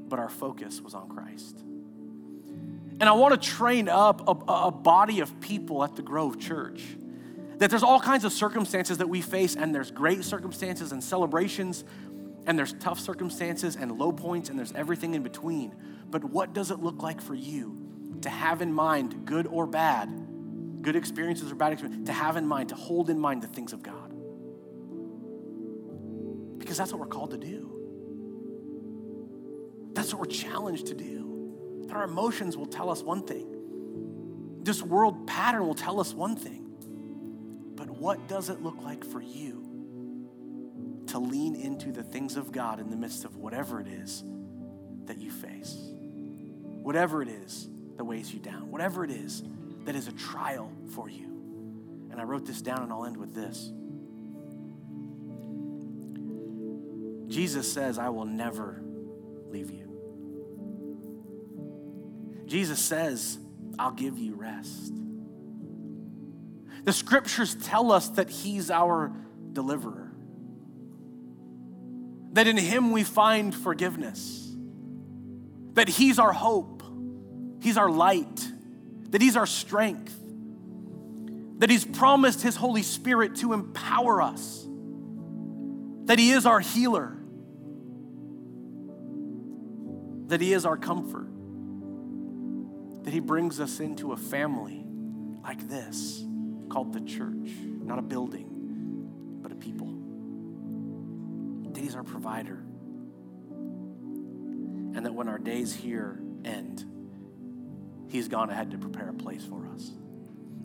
but 0.07 0.17
our 0.17 0.29
focus 0.29 0.79
was 0.81 0.93
on 0.93 1.09
Christ. 1.09 1.59
And 3.01 3.03
I 3.03 3.11
want 3.11 3.41
to 3.41 3.49
train 3.49 3.89
up 3.89 4.27
a, 4.27 4.51
a 4.51 4.71
body 4.71 5.19
of 5.19 5.41
people 5.41 5.83
at 5.83 5.95
the 5.95 6.01
Grove 6.01 6.39
Church 6.39 6.83
that 7.57 7.69
there's 7.69 7.83
all 7.83 7.99
kinds 7.99 8.23
of 8.23 8.31
circumstances 8.31 8.99
that 8.99 9.09
we 9.09 9.19
face, 9.19 9.57
and 9.57 9.75
there's 9.75 9.91
great 9.91 10.23
circumstances 10.23 10.93
and 10.93 11.03
celebrations, 11.03 11.83
and 12.45 12.57
there's 12.57 12.73
tough 12.73 12.99
circumstances 12.99 13.75
and 13.75 13.97
low 13.99 14.13
points, 14.13 14.49
and 14.49 14.57
there's 14.57 14.71
everything 14.71 15.15
in 15.15 15.23
between. 15.23 15.75
But 16.09 16.23
what 16.23 16.53
does 16.53 16.71
it 16.71 16.79
look 16.79 17.03
like 17.03 17.19
for 17.19 17.35
you 17.35 17.77
to 18.21 18.29
have 18.29 18.61
in 18.61 18.71
mind, 18.71 19.25
good 19.25 19.47
or 19.47 19.65
bad, 19.65 20.09
good 20.81 20.95
experiences 20.95 21.51
or 21.51 21.55
bad 21.55 21.73
experiences, 21.73 22.05
to 22.07 22.13
have 22.13 22.37
in 22.37 22.47
mind, 22.47 22.69
to 22.69 22.75
hold 22.75 23.09
in 23.09 23.19
mind 23.19 23.41
the 23.41 23.47
things 23.47 23.73
of 23.73 23.83
God? 23.83 24.13
Because 26.59 26.77
that's 26.77 26.91
what 26.91 26.99
we're 26.99 27.07
called 27.07 27.31
to 27.31 27.37
do. 27.37 27.75
That's 29.93 30.13
what 30.13 30.19
we're 30.21 30.33
challenged 30.33 30.87
to 30.87 30.93
do. 30.93 31.85
But 31.87 31.97
our 31.97 32.03
emotions 32.03 32.55
will 32.55 32.67
tell 32.67 32.89
us 32.89 33.01
one 33.01 33.25
thing. 33.25 34.59
This 34.61 34.81
world 34.81 35.25
pattern 35.27 35.65
will 35.65 35.75
tell 35.75 35.99
us 35.99 36.13
one 36.13 36.35
thing. 36.35 36.65
But 37.75 37.89
what 37.89 38.27
does 38.27 38.49
it 38.49 38.61
look 38.61 38.81
like 38.83 39.03
for 39.03 39.21
you 39.21 41.03
to 41.07 41.17
lean 41.17 41.55
into 41.55 41.91
the 41.91 42.03
things 42.03 42.37
of 42.37 42.51
God 42.51 42.79
in 42.79 42.89
the 42.89 42.95
midst 42.95 43.25
of 43.25 43.35
whatever 43.37 43.79
it 43.81 43.87
is 43.87 44.23
that 45.05 45.17
you 45.17 45.31
face? 45.31 45.75
Whatever 46.83 47.21
it 47.21 47.29
is 47.29 47.67
that 47.97 48.03
weighs 48.03 48.33
you 48.33 48.39
down, 48.39 48.69
whatever 48.69 49.03
it 49.03 49.11
is 49.11 49.43
that 49.85 49.95
is 49.95 50.07
a 50.07 50.11
trial 50.13 50.71
for 50.93 51.09
you. 51.09 51.25
And 52.11 52.19
I 52.19 52.23
wrote 52.23 52.45
this 52.45 52.61
down 52.61 52.83
and 52.83 52.91
I'll 52.91 53.05
end 53.05 53.17
with 53.17 53.33
this. 53.33 53.71
Jesus 57.27 57.71
says, 57.71 57.99
I 57.99 58.09
will 58.09 58.25
never 58.25 58.81
leave 59.49 59.71
you. 59.71 59.85
Jesus 62.45 62.79
says, 62.79 63.37
I'll 63.77 63.91
give 63.91 64.17
you 64.17 64.33
rest. 64.33 64.93
The 66.83 66.93
scriptures 66.93 67.55
tell 67.55 67.91
us 67.91 68.09
that 68.09 68.29
He's 68.29 68.71
our 68.71 69.13
deliverer, 69.53 70.11
that 72.33 72.47
in 72.47 72.57
Him 72.57 72.91
we 72.91 73.03
find 73.03 73.53
forgiveness, 73.53 74.55
that 75.73 75.87
He's 75.87 76.17
our 76.17 76.33
hope, 76.33 76.81
He's 77.61 77.77
our 77.77 77.89
light, 77.89 78.48
that 79.09 79.21
He's 79.21 79.35
our 79.35 79.47
strength, 79.47 80.15
that 81.59 81.69
He's 81.69 81.85
promised 81.85 82.41
His 82.41 82.55
Holy 82.55 82.83
Spirit 82.83 83.35
to 83.37 83.53
empower 83.53 84.21
us, 84.21 84.65
that 86.05 86.19
He 86.19 86.31
is 86.31 86.45
our 86.45 86.59
healer, 86.59 87.15
that 90.27 90.41
He 90.41 90.53
is 90.53 90.65
our 90.65 90.77
comfort, 90.77 91.27
that 93.03 93.13
He 93.13 93.19
brings 93.19 93.59
us 93.59 93.79
into 93.79 94.13
a 94.13 94.17
family 94.17 94.85
like 95.43 95.67
this 95.67 96.23
called 96.69 96.93
the 96.93 97.01
church, 97.01 97.49
not 97.81 97.97
a 97.97 98.03
building, 98.03 99.39
but 99.41 99.51
a 99.51 99.55
people. 99.55 99.87
That 101.73 101.81
He's 101.81 101.95
our 101.95 102.03
provider. 102.03 102.63
And 104.95 105.05
that 105.05 105.13
when 105.13 105.27
our 105.29 105.37
days 105.37 105.73
here 105.73 106.19
end, 106.43 106.85
He's 108.09 108.27
gone 108.27 108.49
ahead 108.49 108.71
to 108.71 108.77
prepare 108.77 109.09
a 109.09 109.13
place 109.13 109.45
for 109.45 109.67
us. 109.67 109.91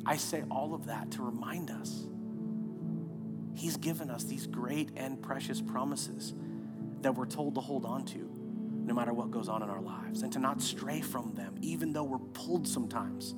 I 0.06 0.16
say 0.16 0.42
all 0.50 0.74
of 0.74 0.86
that 0.86 1.12
to 1.12 1.22
remind 1.22 1.70
us 1.70 2.06
He's 3.54 3.76
given 3.76 4.10
us 4.10 4.24
these 4.24 4.46
great 4.46 4.90
and 4.96 5.22
precious 5.22 5.60
promises 5.60 6.34
that 7.02 7.14
we're 7.14 7.26
told 7.26 7.54
to 7.54 7.60
hold 7.60 7.84
on 7.84 8.04
to 8.06 8.30
no 8.84 8.92
matter 8.92 9.12
what 9.12 9.30
goes 9.30 9.48
on 9.48 9.62
in 9.62 9.70
our 9.70 9.80
lives 9.80 10.22
and 10.22 10.32
to 10.32 10.38
not 10.38 10.60
stray 10.60 11.00
from 11.00 11.32
them, 11.34 11.54
even 11.62 11.92
though 11.92 12.02
we're 12.02 12.18
pulled 12.18 12.66
sometimes 12.66 13.34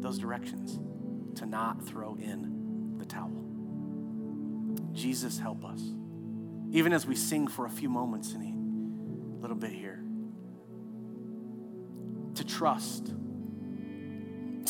those 0.00 0.18
directions 0.18 0.78
to 1.38 1.46
not 1.46 1.84
throw 1.84 2.16
in 2.16 2.94
the 2.98 3.04
towel. 3.04 3.44
Jesus, 4.92 5.38
help 5.38 5.64
us. 5.64 5.82
Even 6.70 6.92
as 6.92 7.06
we 7.06 7.16
sing 7.16 7.48
for 7.48 7.66
a 7.66 7.70
few 7.70 7.90
moments 7.90 8.32
in 8.32 8.40
a 9.36 9.40
little 9.42 9.56
bit 9.56 9.72
here, 9.72 10.02
to 12.36 12.44
trust 12.44 13.12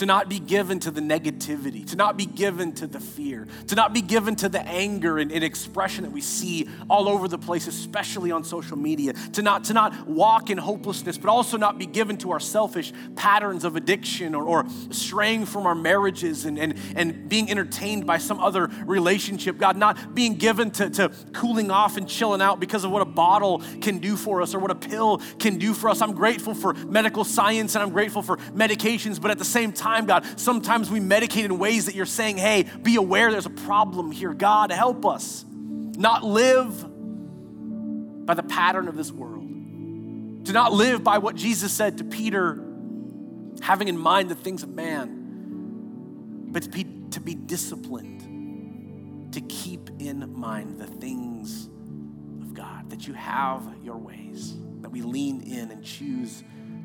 to 0.01 0.07
not 0.07 0.31
be 0.31 0.41
given 0.41 0.81
to 0.81 0.91
the 0.91 1.03
negativity, 1.03 1.87
to 1.87 1.95
not 1.95 2.17
be 2.17 2.25
given 2.25 2.73
to 2.73 2.87
the 2.87 2.99
fear, 2.99 3.47
to 3.67 3.75
not 3.75 3.93
be 3.93 4.01
given 4.01 4.35
to 4.35 4.49
the 4.49 4.63
anger 4.63 5.19
and, 5.19 5.31
and, 5.31 5.45
expression 5.45 6.05
that 6.05 6.11
we 6.11 6.23
see 6.23 6.67
all 6.89 7.07
over 7.07 7.29
the 7.29 7.37
place, 7.37 7.67
especially 7.67 8.31
on 8.31 8.43
social 8.43 8.79
media, 8.79 9.13
to 9.35 9.43
not, 9.43 9.65
to 9.65 9.75
not 9.75 10.09
walk 10.09 10.49
in 10.49 10.57
hopelessness, 10.57 11.19
but 11.19 11.29
also 11.29 11.59
not 11.59 11.77
be 11.77 11.85
given 11.85 12.17
to 12.17 12.31
our 12.31 12.40
selfish 12.40 12.94
patterns 13.15 13.63
of 13.63 13.77
addiction 13.77 14.35
or, 14.35 14.42
or 14.42 14.65
straying 14.90 15.44
from 15.44 15.67
our 15.67 15.75
marriages 15.75 16.46
and, 16.46 16.59
and, 16.59 16.79
and 16.96 17.29
being 17.29 17.51
entertained 17.51 18.07
by 18.07 18.17
some 18.17 18.40
other 18.40 18.71
relationship. 18.87 19.59
God, 19.59 19.77
not 19.77 20.15
being 20.15 20.37
given 20.37 20.71
to, 20.71 20.88
to 20.88 21.11
cooling 21.35 21.71
off 21.71 21.98
and 21.98 22.09
chilling 22.09 22.40
out 22.40 22.59
because 22.59 22.85
of 22.85 22.90
what 22.90 23.03
a 23.03 23.05
bottle 23.05 23.63
can 23.83 23.98
do 23.98 24.17
for 24.17 24.40
us 24.40 24.55
or 24.55 24.61
what 24.61 24.71
a 24.71 24.75
pill 24.75 25.19
can 25.38 25.59
do 25.59 25.75
for 25.75 25.90
us. 25.90 26.01
I'm 26.01 26.15
grateful 26.15 26.55
for 26.55 26.73
medical 26.73 27.23
science 27.23 27.75
and 27.75 27.83
I'm 27.83 27.90
grateful 27.90 28.23
for 28.23 28.38
medications, 28.38 29.21
but 29.21 29.31
at 29.31 29.38
the 29.38 29.44
same 29.44 29.73
time, 29.73 29.90
time, 29.91 30.07
God. 30.07 30.25
Sometimes 30.38 30.91
we 30.91 31.01
medicate 31.01 31.45
in 31.45 31.59
ways 31.59 31.87
that 31.87 31.95
you're 31.95 32.07
saying, 32.07 32.37
hey, 32.37 32.67
be 32.83 32.97
aware 32.97 33.31
there's 33.31 33.47
a 33.47 33.51
problem 33.51 34.13
here. 34.13 34.33
God, 34.33 34.71
help 34.71 35.05
us 35.05 35.45
not 35.49 36.25
live 36.25 36.87
by 38.27 38.35
the 38.35 38.43
pattern 38.43 38.88
of 38.88 38.97
this 38.97 39.11
world, 39.11 39.45
to 40.47 40.53
not 40.53 40.73
live 40.73 41.03
by 41.03 41.19
what 41.19 41.35
Jesus 41.35 41.73
said 41.73 41.99
to 41.99 42.05
Peter, 42.05 42.65
having 43.61 43.88
in 43.88 43.99
mind 43.99 44.31
the 44.31 44.35
things 44.35 44.63
of 44.63 44.71
man, 44.71 46.47
but 46.53 46.63
to 46.63 46.69
be, 46.69 46.87
to 47.11 47.21
be 47.21 47.35
disciplined, 47.35 49.33
to 49.33 49.41
keep 49.43 49.91
in 49.99 50.38
mind 50.38 50.79
the 50.79 50.87
things 50.87 51.69
of 52.41 52.55
God, 52.55 52.91
that 52.91 53.07
you 53.07 53.15
have 53.15 53.63
your 53.83 53.99
ways, 53.99 54.55
that 54.81 54.91
we 54.91 55.03
lean 55.03 55.41
in 55.43 55.71
and 55.71 55.85
choose 55.85 56.43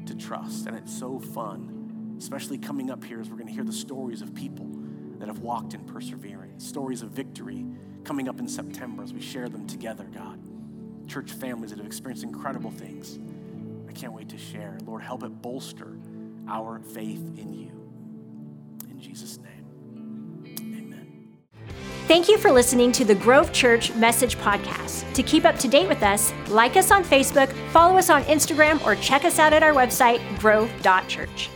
to 0.08 0.16
trust. 0.16 0.66
And 0.68 0.76
it's 0.76 0.96
so 0.98 1.20
fun, 1.20 1.75
especially 2.18 2.58
coming 2.58 2.90
up 2.90 3.04
here 3.04 3.20
as 3.20 3.30
we're 3.30 3.36
going 3.36 3.48
to 3.48 3.54
hear 3.54 3.64
the 3.64 3.74
stories 3.74 4.22
of 4.22 4.34
people 4.34 4.68
that 5.20 5.28
have 5.28 5.40
walked 5.40 5.74
in 5.74 5.82
perseverance, 5.86 6.66
stories 6.68 7.02
of 7.02 7.10
victory 7.10 7.66
coming 8.04 8.30
up 8.30 8.40
in 8.40 8.48
September 8.48 9.04
as 9.04 9.14
we 9.14 9.22
share 9.22 9.50
them 9.50 9.66
together, 9.68 10.06
God. 10.14 10.40
Church 11.08 11.32
families 11.32 11.72
that 11.72 11.78
have 11.78 11.86
experienced 11.86 12.24
incredible 12.24 12.72
things. 12.72 13.20
I 13.88 13.94
can't 13.94 14.14
wait 14.14 14.30
to 14.30 14.38
share. 14.38 14.78
Lord, 14.86 15.02
help 15.02 15.24
it 15.24 15.42
bolster 15.42 15.98
our 16.48 16.80
faith 16.80 17.38
in 17.38 17.54
you. 17.54 17.72
In 18.90 19.00
Jesus' 19.00 19.40
name, 19.40 20.44
amen. 20.60 21.38
Thank 22.08 22.28
you 22.28 22.38
for 22.38 22.52
listening 22.52 22.92
to 22.94 23.06
the 23.06 23.16
Grove 23.16 23.52
Church 23.52 23.94
Message 23.96 24.38
Podcast. 24.38 25.12
To 25.14 25.24
keep 25.24 25.46
up 25.46 25.58
to 25.60 25.68
date 25.68 25.88
with 25.88 26.04
us, 26.04 26.34
like 26.50 26.78
us 26.78 26.92
on 26.92 27.04
Facebook, 27.04 27.52
follow 27.72 27.98
us 27.98 28.10
on 28.10 28.24
Instagram, 28.26 28.86
or 28.86 28.96
check 28.96 29.26
us 29.26 29.40
out 29.40 29.54
at 29.54 29.64
our 29.64 29.74
website, 29.74 30.22
grove.church. 30.40 31.50